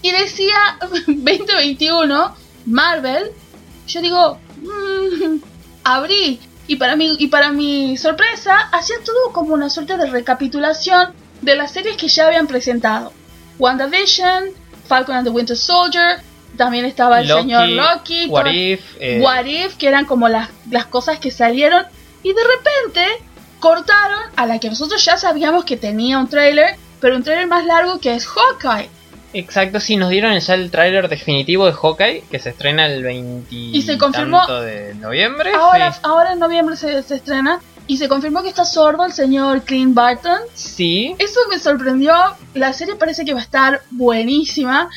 y 0.00 0.12
decía 0.12 0.54
2021, 0.80 2.34
Marvel, 2.66 3.32
yo 3.86 4.00
digo, 4.00 4.38
mm, 4.62 5.36
abrí, 5.82 6.40
y 6.66 6.76
para, 6.76 6.96
mi, 6.96 7.16
y 7.18 7.26
para 7.26 7.50
mi 7.50 7.96
sorpresa, 7.98 8.56
hacía 8.72 8.96
todo 9.04 9.32
como 9.32 9.52
una 9.52 9.68
suerte 9.68 9.98
de 9.98 10.06
recapitulación 10.06 11.12
de 11.42 11.56
las 11.56 11.72
series 11.72 11.96
que 11.96 12.08
ya 12.08 12.28
habían 12.28 12.46
presentado. 12.46 13.12
WandaVision, 13.58 14.50
Falcon 14.86 15.16
and 15.16 15.26
the 15.26 15.30
Winter 15.30 15.56
Soldier, 15.56 16.20
también 16.56 16.84
estaba 16.84 17.20
el 17.20 17.28
Loki, 17.28 17.42
señor 17.42 17.68
Loki, 17.68 18.26
What 18.26 18.46
If, 18.46 18.80
eh, 19.00 19.20
What 19.20 19.44
If, 19.44 19.76
que 19.76 19.88
eran 19.88 20.04
como 20.04 20.28
las, 20.28 20.48
las 20.70 20.86
cosas 20.86 21.18
que 21.18 21.30
salieron 21.30 21.84
y 22.24 22.32
de 22.32 22.42
repente 22.42 23.06
cortaron 23.60 24.20
a 24.36 24.46
la 24.46 24.58
que 24.58 24.68
nosotros 24.68 25.04
ya 25.04 25.16
sabíamos 25.16 25.64
que 25.64 25.76
tenía 25.76 26.18
un 26.18 26.28
trailer, 26.28 26.74
pero 27.00 27.14
un 27.16 27.22
trailer 27.22 27.46
más 27.46 27.64
largo 27.64 28.00
que 28.00 28.14
es 28.14 28.26
Hawkeye. 28.26 28.90
Exacto, 29.32 29.80
sí, 29.80 29.96
nos 29.96 30.10
dieron 30.10 30.38
ya 30.38 30.54
el 30.54 30.70
tráiler 30.70 31.08
definitivo 31.08 31.66
de 31.66 31.72
Hawkeye, 31.72 32.24
que 32.30 32.38
se 32.38 32.50
estrena 32.50 32.86
el 32.86 33.02
20 33.02 33.48
Y 33.54 33.82
se 33.82 33.98
confirmó- 33.98 34.46
de 34.60 34.94
noviembre. 34.94 35.52
Ahora, 35.54 35.92
sí. 35.92 36.00
ahora 36.02 36.32
en 36.32 36.38
noviembre 36.38 36.76
se, 36.76 37.02
se 37.02 37.16
estrena 37.16 37.60
y 37.86 37.96
se 37.96 38.08
confirmó 38.08 38.42
que 38.42 38.48
está 38.50 38.64
sordo 38.64 39.04
el 39.04 39.12
señor 39.12 39.62
Clint 39.62 39.92
Barton. 39.94 40.38
Sí, 40.54 41.16
Eso 41.18 41.40
me 41.50 41.58
sorprendió, 41.58 42.14
la 42.54 42.72
serie 42.72 42.94
parece 42.94 43.24
que 43.24 43.34
va 43.34 43.40
a 43.40 43.44
estar 43.44 43.82
buenísima 43.90 44.88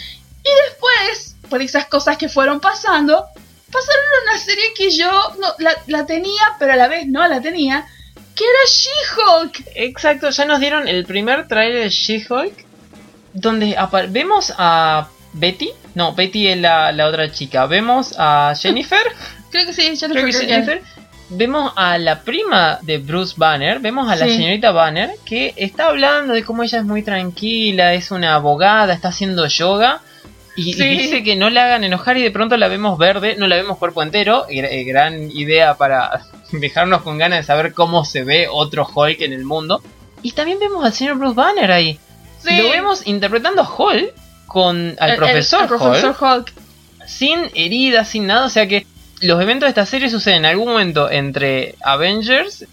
y 0.44 0.50
después, 0.70 1.36
por 1.50 1.62
esas 1.62 1.86
cosas 1.88 2.18
que 2.18 2.30
fueron 2.30 2.60
pasando, 2.60 3.26
pasaron 3.72 4.06
una 4.24 4.38
serie 4.40 4.66
que 4.76 4.90
yo 4.92 5.10
no, 5.40 5.48
la, 5.60 5.72
la 5.88 6.06
tenía, 6.06 6.42
pero 6.60 6.74
a 6.74 6.76
la 6.76 6.88
vez 6.88 7.08
no 7.08 7.26
la 7.28 7.42
tenía, 7.42 7.86
que 8.36 8.44
era 8.44 8.60
She-Hulk. 8.70 9.64
exacto, 9.76 10.30
ya 10.30 10.46
nos 10.46 10.60
dieron 10.60 10.88
el 10.88 11.06
primer 11.06 11.48
tráiler 11.48 11.84
de 11.84 11.90
She-Hulk, 11.90 12.66
donde 13.34 13.76
vemos 14.10 14.54
a 14.58 15.08
Betty, 15.34 15.70
no, 15.96 16.14
Betty 16.14 16.48
es 16.48 16.58
la, 16.58 16.92
la 16.92 17.08
otra 17.08 17.32
chica, 17.32 17.66
vemos 17.66 18.16
a 18.18 18.54
Jennifer, 18.60 19.02
Creo 19.52 19.66
que 19.66 19.74
sí, 19.74 19.96
Jennifer 19.96 20.10
creo 20.12 20.26
que 20.26 20.30
es 20.32 20.40
Garner. 20.48 20.66
Jennifer, 20.66 20.82
vemos 21.30 21.72
a 21.78 21.98
la 21.98 22.22
prima 22.22 22.80
de 22.82 22.98
Bruce 22.98 23.34
Banner, 23.38 23.80
vemos 23.80 24.10
a 24.12 24.16
la 24.18 24.26
Sí. 24.26 24.34
señorita 24.34 24.72
Banner, 24.72 25.12
que 25.26 25.54
está 25.56 25.88
hablando 25.88 26.34
de 26.34 26.44
cómo 26.44 26.64
ella 26.64 26.80
es 26.80 26.84
muy 26.86 27.02
tranquila, 27.02 27.94
es 27.94 28.12
una 28.12 28.36
abogada, 28.36 28.94
está 28.94 29.08
haciendo 29.08 29.48
yoga. 29.48 30.02
Y, 30.58 30.72
y 30.72 30.74
Sí. 30.74 30.84
dice 30.90 31.24
que 31.24 31.36
no 31.38 31.50
la 31.50 31.66
hagan 31.66 31.84
enojar 31.86 32.18
y 32.18 32.24
de 32.24 32.32
pronto 32.32 32.58
la 32.58 32.68
vemos 32.68 32.98
verde, 32.98 33.36
no 33.38 33.48
la 33.48 33.56
vemos 33.56 33.78
cuerpo 33.78 34.04
entero. 34.04 34.46
Eh, 34.50 34.84
gran 34.84 35.32
idea 35.32 35.76
para 35.76 36.24
dejarnos 36.52 37.04
con 37.04 37.18
ganas 37.18 37.40
de 37.40 37.44
saber 37.46 37.74
cómo 37.74 38.04
se 38.04 38.24
ve 38.24 38.48
otro 38.52 38.86
Hulk 38.94 39.22
en 39.22 39.32
el 39.34 39.46
mundo. 39.46 39.82
Y 40.24 40.32
también 40.32 40.60
vemos 40.60 40.84
al 40.84 40.92
señor 40.94 41.18
Bruce 41.18 41.36
Banner 41.36 41.72
ahí. 41.72 42.00
Sí. 42.40 42.58
Lo 42.58 42.70
vemos 42.72 43.06
interpretando 43.08 43.62
a 43.62 43.70
Hulk 43.72 44.14
con 44.48 44.96
al 45.00 45.12
El- 45.12 45.16
profesor, 45.18 45.62
el 45.62 45.68
profesor 45.68 46.16
Hulk, 46.20 46.22
Hulk. 46.22 46.54
sin 47.06 47.40
heridas, 47.54 48.08
sin 48.10 48.26
nada. 48.28 48.46
O 48.46 48.50
sea 48.50 48.68
que 48.68 48.86
los 49.22 49.42
eventos 49.42 49.68
de 49.68 49.70
esta 49.70 49.86
serie 49.86 50.10
suceden 50.10 50.40
en 50.40 50.46
algún 50.48 50.70
momento 50.70 51.10
entre 51.12 51.76
Avengers, 51.84 52.66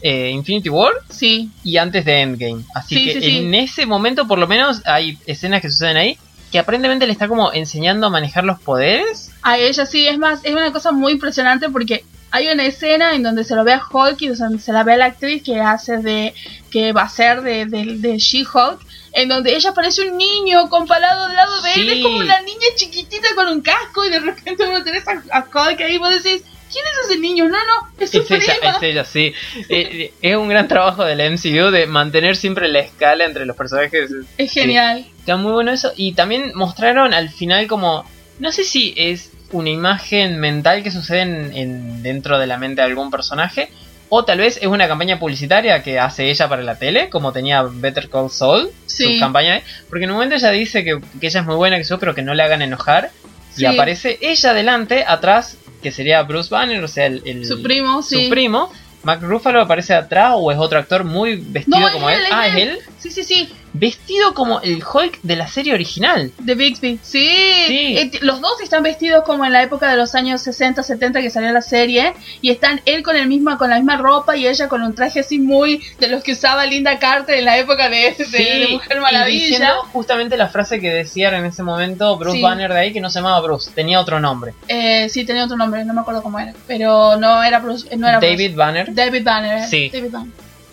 eh, 0.00 0.30
Infinity 0.30 0.68
War 0.68 0.92
Sí, 1.08 1.50
y 1.64 1.76
antes 1.76 2.04
de 2.04 2.20
Endgame. 2.20 2.62
Así 2.74 2.96
Sí, 2.96 3.04
que 3.14 3.20
sí. 3.20 3.36
en 3.38 3.54
ese 3.54 3.86
momento, 3.86 4.26
por 4.28 4.38
lo 4.38 4.46
menos, 4.48 4.82
hay 4.84 5.16
escenas 5.26 5.60
que 5.62 5.70
suceden 5.70 5.96
ahí 5.96 6.18
que 6.52 6.58
aparentemente 6.58 7.06
le 7.06 7.12
está 7.12 7.26
como 7.26 7.52
enseñando 7.52 8.06
a 8.06 8.10
manejar 8.10 8.44
los 8.44 8.60
poderes. 8.60 9.30
a 9.42 9.58
ella 9.58 9.86
sí, 9.86 10.06
es 10.06 10.18
más, 10.18 10.40
es 10.44 10.52
una 10.52 10.70
cosa 10.70 10.92
muy 10.92 11.12
impresionante 11.12 11.70
porque 11.70 12.04
hay 12.30 12.48
una 12.48 12.64
escena 12.64 13.14
en 13.14 13.22
donde 13.22 13.44
se 13.44 13.56
lo 13.56 13.64
ve 13.64 13.72
a 13.72 13.82
Hulk 13.90 14.20
y 14.20 14.28
donde 14.28 14.58
se 14.58 14.72
la 14.72 14.84
ve 14.84 14.94
a 14.94 14.96
la 14.98 15.06
actriz 15.06 15.42
que 15.42 15.60
hace 15.60 15.96
de, 15.96 16.34
que 16.70 16.92
va 16.92 17.02
a 17.02 17.08
ser 17.08 17.42
de, 17.42 17.66
de, 17.66 17.96
de 17.96 18.18
She-Hulk 18.18 18.80
en 19.12 19.28
donde 19.28 19.54
ella 19.54 19.72
parece 19.74 20.08
un 20.08 20.16
niño 20.16 20.68
comparado 20.68 21.26
del 21.26 21.36
lado 21.36 21.60
de 21.62 21.72
él. 21.74 21.88
Es 21.90 22.02
como 22.02 22.18
una 22.18 22.40
niña 22.40 22.66
chiquitita 22.76 23.28
con 23.34 23.48
un 23.48 23.60
casco 23.60 24.04
y 24.04 24.10
de 24.10 24.20
repente 24.20 24.66
uno 24.66 24.82
tenés 24.82 25.06
a, 25.08 25.22
a 25.30 25.40
Hulk 25.40 25.80
ahí 25.80 25.94
y 25.94 25.98
vos 25.98 26.22
decís, 26.22 26.42
¿quién 26.72 26.84
es 26.86 27.10
ese 27.10 27.20
niño? 27.20 27.44
No, 27.44 27.50
no, 27.58 27.88
es 27.98 28.14
Es 28.14 28.30
ella, 28.30 28.54
es 28.76 28.82
ella, 28.82 29.04
sí. 29.04 29.32
Eh, 29.68 30.12
es 30.22 30.36
un 30.36 30.48
gran 30.48 30.66
trabajo 30.68 31.04
del 31.04 31.20
MCU 31.32 31.70
de 31.70 31.86
mantener 31.86 32.36
siempre 32.36 32.68
la 32.68 32.80
escala 32.80 33.24
entre 33.24 33.44
los 33.46 33.56
personajes. 33.56 34.10
Es 34.38 34.52
genial. 34.52 35.06
Está 35.18 35.36
muy 35.36 35.52
bueno 35.52 35.70
eso. 35.72 35.92
Y 35.96 36.14
también 36.14 36.52
mostraron 36.54 37.14
al 37.14 37.28
final 37.30 37.66
como. 37.66 38.04
No 38.38 38.50
sé 38.50 38.64
si 38.64 38.94
es 38.96 39.30
una 39.52 39.68
imagen 39.70 40.38
mental 40.40 40.82
que 40.82 40.90
sucede 40.90 41.20
en, 41.20 41.52
en- 41.56 42.02
dentro 42.02 42.38
de 42.38 42.46
la 42.46 42.56
mente 42.58 42.80
de 42.80 42.86
algún 42.88 43.10
personaje. 43.10 43.68
O 44.14 44.24
tal 44.26 44.38
vez 44.38 44.58
es 44.60 44.66
una 44.66 44.88
campaña 44.88 45.18
publicitaria 45.18 45.82
que 45.82 45.98
hace 45.98 46.28
ella 46.28 46.46
para 46.46 46.62
la 46.62 46.76
tele, 46.78 47.08
como 47.08 47.32
tenía 47.32 47.62
Better 47.62 48.10
Call 48.10 48.30
Saul, 48.30 48.68
Sí. 48.84 49.14
su 49.14 49.20
campaña. 49.20 49.62
Porque 49.88 50.04
en 50.04 50.10
un 50.10 50.16
momento 50.16 50.34
ella 50.36 50.50
dice 50.50 50.84
que, 50.84 51.00
que 51.18 51.26
ella 51.28 51.40
es 51.40 51.46
muy 51.46 51.54
buena, 51.56 51.78
que 51.78 51.84
yo, 51.84 51.98
pero 51.98 52.14
que 52.14 52.20
no 52.22 52.34
le 52.34 52.42
hagan 52.42 52.60
enojar. 52.60 53.10
Sí. 53.54 53.62
Y 53.62 53.66
aparece 53.66 54.18
ella 54.20 54.50
adelante, 54.50 55.04
atrás, 55.06 55.56
que 55.82 55.92
sería 55.92 56.22
Bruce 56.22 56.48
Banner, 56.50 56.82
o 56.82 56.88
sea, 56.88 57.06
el, 57.06 57.22
el- 57.24 57.44
Su 57.44 57.62
primo, 57.62 58.02
su 58.02 58.16
sí. 58.16 58.28
primo. 58.30 58.70
Mark 59.02 59.20
Ruffalo 59.22 59.60
aparece 59.60 59.94
atrás 59.94 60.34
o 60.36 60.52
es 60.52 60.58
otro 60.58 60.78
actor 60.78 61.02
muy 61.02 61.36
vestido 61.36 61.80
No, 61.80 61.92
como 61.92 62.08
él, 62.08 62.20
Ah, 62.30 62.46
es 62.46 62.54
él. 62.56 62.78
Sí, 62.98 63.10
sí, 63.10 63.24
sí. 63.24 63.48
Vestido 63.74 64.34
como 64.34 64.60
el 64.60 64.82
Hulk 64.82 65.20
de 65.22 65.36
la 65.36 65.48
serie 65.48 65.72
original. 65.74 66.30
De 66.38 66.54
Bixby. 66.54 66.98
Sí. 67.02 67.28
Sí. 67.66 67.96
Eh, 67.98 68.10
los 68.20 68.40
dos 68.40 68.60
están 68.60 68.82
vestidos 68.82 69.24
como 69.24 69.44
en 69.44 69.52
la 69.52 69.62
época 69.62 69.90
de 69.90 69.96
los 69.96 70.14
años 70.14 70.42
60, 70.42 70.82
70 70.82 71.20
que 71.22 71.30
salió 71.30 71.50
la 71.52 71.62
serie. 71.62 72.12
Y 72.40 72.50
están 72.50 72.80
él 72.84 73.02
con 73.02 73.16
el 73.16 73.26
mismo, 73.28 73.56
con 73.56 73.70
la 73.70 73.76
misma 73.76 73.96
ropa 73.96 74.36
y 74.36 74.46
ella 74.46 74.68
con 74.68 74.82
un 74.82 74.94
traje 74.94 75.20
así 75.20 75.38
muy 75.38 75.82
de 75.98 76.08
los 76.08 76.22
que 76.22 76.32
usaba 76.32 76.66
Linda 76.66 76.98
Carter 76.98 77.36
en 77.38 77.44
la 77.46 77.58
época 77.58 77.88
de, 77.88 78.14
de- 78.18 78.24
de 78.26 78.68
Mujer 78.72 78.96
y 78.96 79.00
Maravilla. 79.00 79.26
diciendo 79.44 79.74
justamente 79.92 80.36
la 80.36 80.48
frase 80.48 80.78
que 80.80 80.90
decía 80.90 81.36
en 81.36 81.44
ese 81.46 81.62
momento 81.62 82.16
Bruce 82.18 82.36
Sí. 82.38 82.42
Banner 82.42 82.72
de 82.72 82.78
ahí, 82.80 82.92
que 82.92 83.00
no 83.00 83.10
se 83.10 83.18
llamaba 83.20 83.40
Bruce, 83.40 83.70
tenía 83.74 84.00
otro 84.00 84.20
nombre. 84.20 84.52
Eh, 84.68 85.08
sí, 85.08 85.24
tenía 85.24 85.44
otro 85.44 85.56
nombre, 85.56 85.84
no 85.84 85.94
me 85.94 86.00
acuerdo 86.00 86.22
cómo 86.22 86.38
era. 86.38 86.52
Pero 86.66 87.16
no 87.16 87.42
era 87.42 87.58
Bruce. 87.58 87.86
eh, 87.90 87.96
No 87.96 88.08
era 88.08 88.18
Bruce. 88.18 88.32
David 88.32 88.56
Banner. 88.56 88.94
David 88.94 89.22
Banner. 89.24 89.68
Sí. 89.68 89.90
David 89.92 90.10
Banner. 90.10 90.32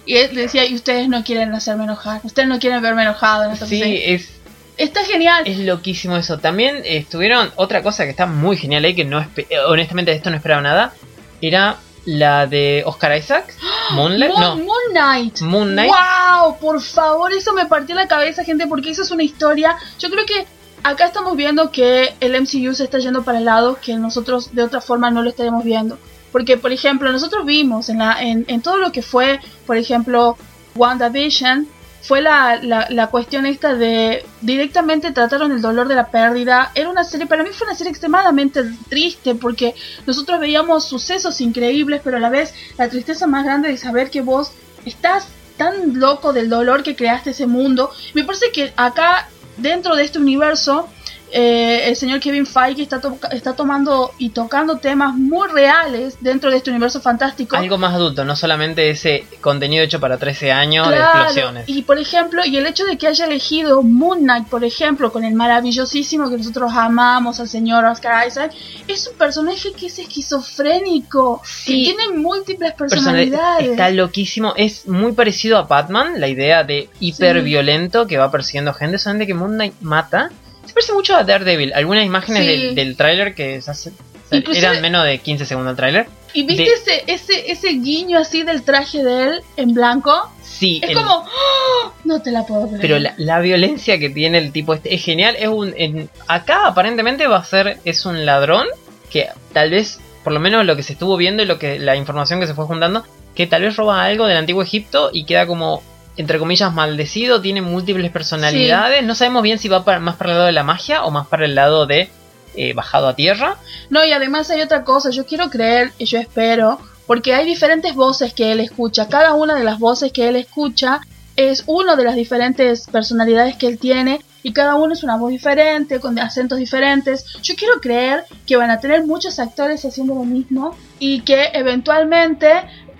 Y 0.10 0.18
él 0.18 0.34
decía, 0.34 0.66
y 0.66 0.74
ustedes 0.74 1.08
no 1.08 1.24
quieren 1.24 1.54
hacerme 1.54 1.84
enojar. 1.84 2.22
Ustedes 2.24 2.48
no 2.50 2.58
quieren 2.58 2.82
verme 2.82 3.04
enojado. 3.04 3.44
en 3.44 3.56
Sí, 3.58 3.80
serie". 3.80 4.16
es, 4.16 4.30
Está 4.76 5.04
genial. 5.04 5.44
es 5.46 5.60
loquísimo 5.60 6.18
eso. 6.18 6.40
También 6.40 6.78
eh, 6.78 6.98
estuvieron, 6.98 7.52
otra 7.58 7.84
cosa 7.84 8.06
que 8.06 8.10
está 8.10 8.26
muy 8.26 8.58
genial 8.58 8.86
ahí, 8.86 8.96
que 8.96 9.06
no 9.06 9.20
eh, 9.20 9.48
honestamente 9.68 10.10
de 10.10 10.18
esto 10.18 10.30
no 10.32 10.38
esperaba 10.38 10.62
nada, 10.64 10.94
era 11.42 11.76
la 12.06 12.48
de 12.48 12.82
Oscar 12.88 13.16
Isaac, 13.16 13.54
Moonlight, 13.92 14.32
Moon, 14.32 14.42
no, 14.42 14.56
Moon 14.56 14.84
Knight. 14.92 15.42
Moon 15.42 15.72
Knight. 15.74 15.92
¡Wow! 15.92 16.58
Por 16.60 16.82
favor, 16.82 17.32
eso 17.32 17.54
me 17.54 17.68
partió 17.68 17.94
la 17.94 18.08
cabeza, 18.08 18.44
gente, 18.44 18.66
porque 18.66 18.90
eso 18.90 19.04
es 19.04 19.12
una 19.12 19.22
historia. 19.22 19.76
Yo 20.00 20.10
creo 20.10 20.26
que 20.26 20.48
acá 20.82 21.06
estamos 21.06 21.36
viendo 21.38 21.72
que 21.72 22.14
el 22.20 22.34
MCU 22.42 22.74
se 22.74 22.86
está 22.86 22.98
yendo 22.98 23.24
para 23.24 23.38
el 23.38 23.46
lado 23.46 23.78
que 23.80 23.94
nosotros 23.96 24.56
de 24.56 24.64
otra 24.64 24.82
forma 24.82 25.12
no 25.12 25.22
lo 25.22 25.30
estaremos 25.30 25.64
viendo. 25.64 26.00
Porque, 26.32 26.58
por 26.58 26.72
ejemplo, 26.72 27.12
nosotros 27.12 27.46
vimos 27.46 27.90
en, 27.90 28.00
la, 28.00 28.22
en, 28.22 28.62
todo 28.62 28.78
lo 28.78 28.92
que 28.92 29.02
fue, 29.02 29.40
por 29.66 29.78
ejemplo, 29.78 30.38
WandaVision, 30.76 31.68
fue 32.02 32.22
la, 32.22 32.60
la, 32.62 32.88
la 32.90 33.08
cuestión 33.08 33.46
esta 33.46 33.76
de 33.76 34.26
directamente 34.42 35.12
trataron 35.12 35.52
el 35.52 35.62
dolor 35.62 35.88
de 35.88 35.96
la 35.96 36.08
pérdida. 36.08 36.72
Era 36.74 36.90
una 36.90 37.04
serie, 37.04 37.28
para 37.28 37.44
mí 37.44 37.50
fue 37.52 37.68
una 37.68 37.76
serie 37.76 37.92
extremadamente 37.92 38.64
triste 38.88 39.36
porque 39.36 39.76
nosotros 40.08 40.40
veíamos 40.40 40.86
sucesos 40.86 41.42
increíbles, 41.42 42.02
pero 42.04 42.18
a 42.18 42.20
la 42.20 42.30
vez 42.30 42.54
la 42.78 42.90
tristeza 42.90 43.28
más 43.28 43.44
grande 43.44 43.68
de 43.68 43.78
saber 43.78 44.10
que 44.10 44.22
vos 44.22 44.54
estás 44.86 45.28
tan 45.58 46.00
loco 46.00 46.32
del 46.32 46.50
dolor 46.50 46.84
que 46.84 46.96
creaste 46.96 47.32
ese 47.32 47.46
mundo. 47.46 47.92
Me 48.14 48.24
parece 48.24 48.52
que 48.52 48.74
acá, 48.78 49.28
dentro 49.58 49.96
de 49.96 50.06
este 50.06 50.18
universo, 50.18 50.88
eh, 51.32 51.84
el 51.88 51.96
señor 51.96 52.20
Kevin 52.20 52.46
Feige 52.46 52.82
está, 52.84 53.00
to- 53.02 53.18
está 53.32 53.54
tomando 53.56 54.12
y 54.18 54.30
tocando 54.30 54.78
temas 54.78 55.14
muy 55.16 55.48
reales 55.50 56.18
dentro 56.22 56.50
de 56.52 56.58
este 56.58 56.70
universo 56.70 57.02
fantástico. 57.02 57.56
Algo 57.56 57.78
más 57.78 57.94
adulto, 57.94 58.26
no 58.26 58.36
solamente 58.36 58.90
ese 58.90 59.26
contenido 59.42 59.84
hecho 59.84 60.00
para 60.00 60.18
13 60.18 60.52
años 60.52 60.90
de 60.90 60.96
explosiones. 60.98 61.64
y 61.68 61.82
por 61.84 62.00
ejemplo, 62.00 62.44
y 62.46 62.58
el 62.58 62.66
hecho 62.66 62.86
de 62.86 62.98
que 62.98 63.08
haya 63.08 63.26
elegido 63.26 63.82
Moon 63.84 64.20
Knight, 64.20 64.48
por 64.48 64.64
ejemplo, 64.64 65.12
con 65.12 65.24
el 65.24 65.34
maravillosísimo 65.36 66.30
que 66.30 66.38
nosotros 66.38 66.72
amamos 66.76 67.40
al 67.40 67.48
señor 67.48 67.86
Oscar 67.86 68.28
Isaac, 68.28 68.52
es 68.88 69.08
un 69.08 69.18
personaje 69.18 69.72
que 69.74 69.88
es 69.88 70.00
esquizofrénico, 70.00 71.42
Sí. 71.46 71.84
que 71.86 71.94
tiene 71.94 72.18
múltiples 72.18 72.74
Personalidad- 72.74 73.30
personalidades. 73.32 73.72
Está 73.72 73.90
loquísimo. 73.92 74.54
Es 74.58 74.88
muy 74.88 75.12
parecido 75.14 75.58
a 75.58 75.64
Batman, 75.64 76.20
la 76.20 76.28
idea 76.28 76.64
de 76.64 76.90
hiperviolento 77.00 78.08
que 78.08 78.18
va 78.18 78.32
persiguiendo 78.32 78.74
gente, 78.74 78.98
solamente 78.98 79.28
que 79.28 79.34
Moon 79.34 79.54
Knight 79.54 79.74
mata. 79.82 80.32
Se 80.70 80.74
parece 80.76 80.94
mucho 80.94 81.16
a 81.16 81.24
Daredevil. 81.24 81.74
Algunas 81.74 82.06
imágenes 82.06 82.44
Sí. 82.44 82.48
del, 82.48 82.76
del 82.76 82.96
tráiler 82.96 83.34
que 83.34 83.60
se 83.60 83.72
hace- 83.72 83.92
Inclusive- 84.32 84.68
eran 84.68 84.82
menos 84.84 85.04
de 85.04 85.18
15 85.18 85.44
segundos 85.48 85.72
el 85.72 85.78
tráiler. 85.78 86.06
Y 86.34 86.44
viste 86.44 86.64
de- 86.66 86.70
ese, 86.74 87.04
ese, 87.08 87.52
ese 87.52 87.70
guiño 87.70 88.20
así 88.20 88.44
del 88.44 88.62
traje 88.62 89.04
de 89.04 89.24
él 89.24 89.42
en 89.58 89.74
blanco. 89.74 90.30
Sí, 90.44 90.80
Es 90.84 90.92
el- 90.92 90.96
como, 90.98 91.26
¡oh! 91.26 91.92
no 92.04 92.22
te 92.22 92.30
la 92.32 92.46
puedo 92.46 92.68
creer. 92.68 92.82
pero 92.82 93.00
la, 93.00 93.16
la 93.18 93.40
violencia 93.40 93.98
que 93.98 94.12
tiene 94.12 94.38
el 94.38 94.52
tipo 94.52 94.76
este 94.76 94.94
es 94.94 95.04
genial. 95.04 95.36
Es 95.40 95.48
un 95.48 95.74
en- 95.76 96.08
acá 96.28 96.68
aparentemente 96.68 97.26
va 97.26 97.38
a 97.38 97.44
ser 97.44 97.80
es 97.86 98.06
un 98.06 98.24
ladrón 98.28 98.68
que 99.10 99.28
tal 99.54 99.72
vez 99.72 100.00
por 100.24 100.32
lo 100.34 100.40
menos 100.40 100.64
lo 100.66 100.76
que 100.76 100.84
se 100.84 100.94
estuvo 100.94 101.18
viendo 101.18 101.42
y 101.42 101.48
lo 101.48 101.58
que 101.58 101.80
la 101.80 101.96
información 101.96 102.40
que 102.40 102.46
se 102.46 102.54
fue 102.54 102.66
juntando 102.66 103.04
que 103.34 103.48
tal 103.48 103.64
vez 103.64 103.76
roba 103.78 104.04
algo 104.04 104.28
del 104.28 104.38
antiguo 104.38 104.62
Egipto 104.62 105.10
y 105.12 105.24
queda 105.24 105.48
como 105.48 105.82
entre 106.20 106.38
comillas 106.38 106.74
maldecido, 106.74 107.40
tiene 107.42 107.62
múltiples 107.62 108.12
personalidades, 108.12 109.04
no 109.06 109.16
sabemos 109.16 109.42
bien 109.42 109.58
si 109.58 109.70
va 109.70 109.86
para- 109.86 110.00
más 110.00 110.16
para 110.18 110.32
el 110.32 110.36
lado 110.36 110.46
de 110.48 110.52
la 110.52 110.64
magia 110.64 111.04
o 111.06 111.12
más 111.12 111.28
para 111.28 111.46
el 111.46 111.56
lado 111.56 111.86
de 111.86 112.10
eh, 112.56 112.74
bajado 112.74 113.08
a 113.08 113.16
tierra. 113.16 113.58
No, 113.90 114.04
y 114.04 114.12
además 114.12 114.50
hay 114.50 114.62
otra 114.62 114.84
cosa, 114.84 115.12
yo 115.12 115.26
quiero 115.26 115.50
creer 115.50 115.94
y 115.98 116.06
yo 116.06 116.20
espero, 116.20 116.80
porque 117.08 117.34
hay 117.34 117.46
diferentes 117.46 117.96
voces 117.96 118.34
que 118.34 118.52
él 118.52 118.60
escucha, 118.60 119.08
cada 119.08 119.34
una 119.34 119.56
de 119.56 119.64
las 119.64 119.80
voces 119.80 120.12
que 120.12 120.28
él 120.28 120.36
escucha 120.36 121.00
es 121.38 121.64
una 121.68 121.96
de 121.96 122.04
las 122.04 122.16
diferentes 122.16 122.88
personalidades 122.88 123.56
que 123.56 123.68
él 123.68 123.80
tiene 123.80 124.20
y 124.44 124.52
cada 124.52 124.76
uno 124.76 124.94
es 124.94 125.04
una 125.04 125.16
voz 125.16 125.32
diferente, 125.32 126.00
con 126.02 126.20
acentos 126.20 126.58
diferentes. 126.60 127.24
Yo 127.42 127.56
quiero 127.56 127.80
creer 127.80 128.26
que 128.46 128.58
van 128.58 128.72
a 128.72 128.80
tener 128.82 129.06
muchos 129.06 129.40
actores 129.40 129.86
haciendo 129.86 130.16
lo 130.16 130.24
mismo 130.26 130.76
y 130.98 131.22
que 131.22 131.50
eventualmente 131.54 132.50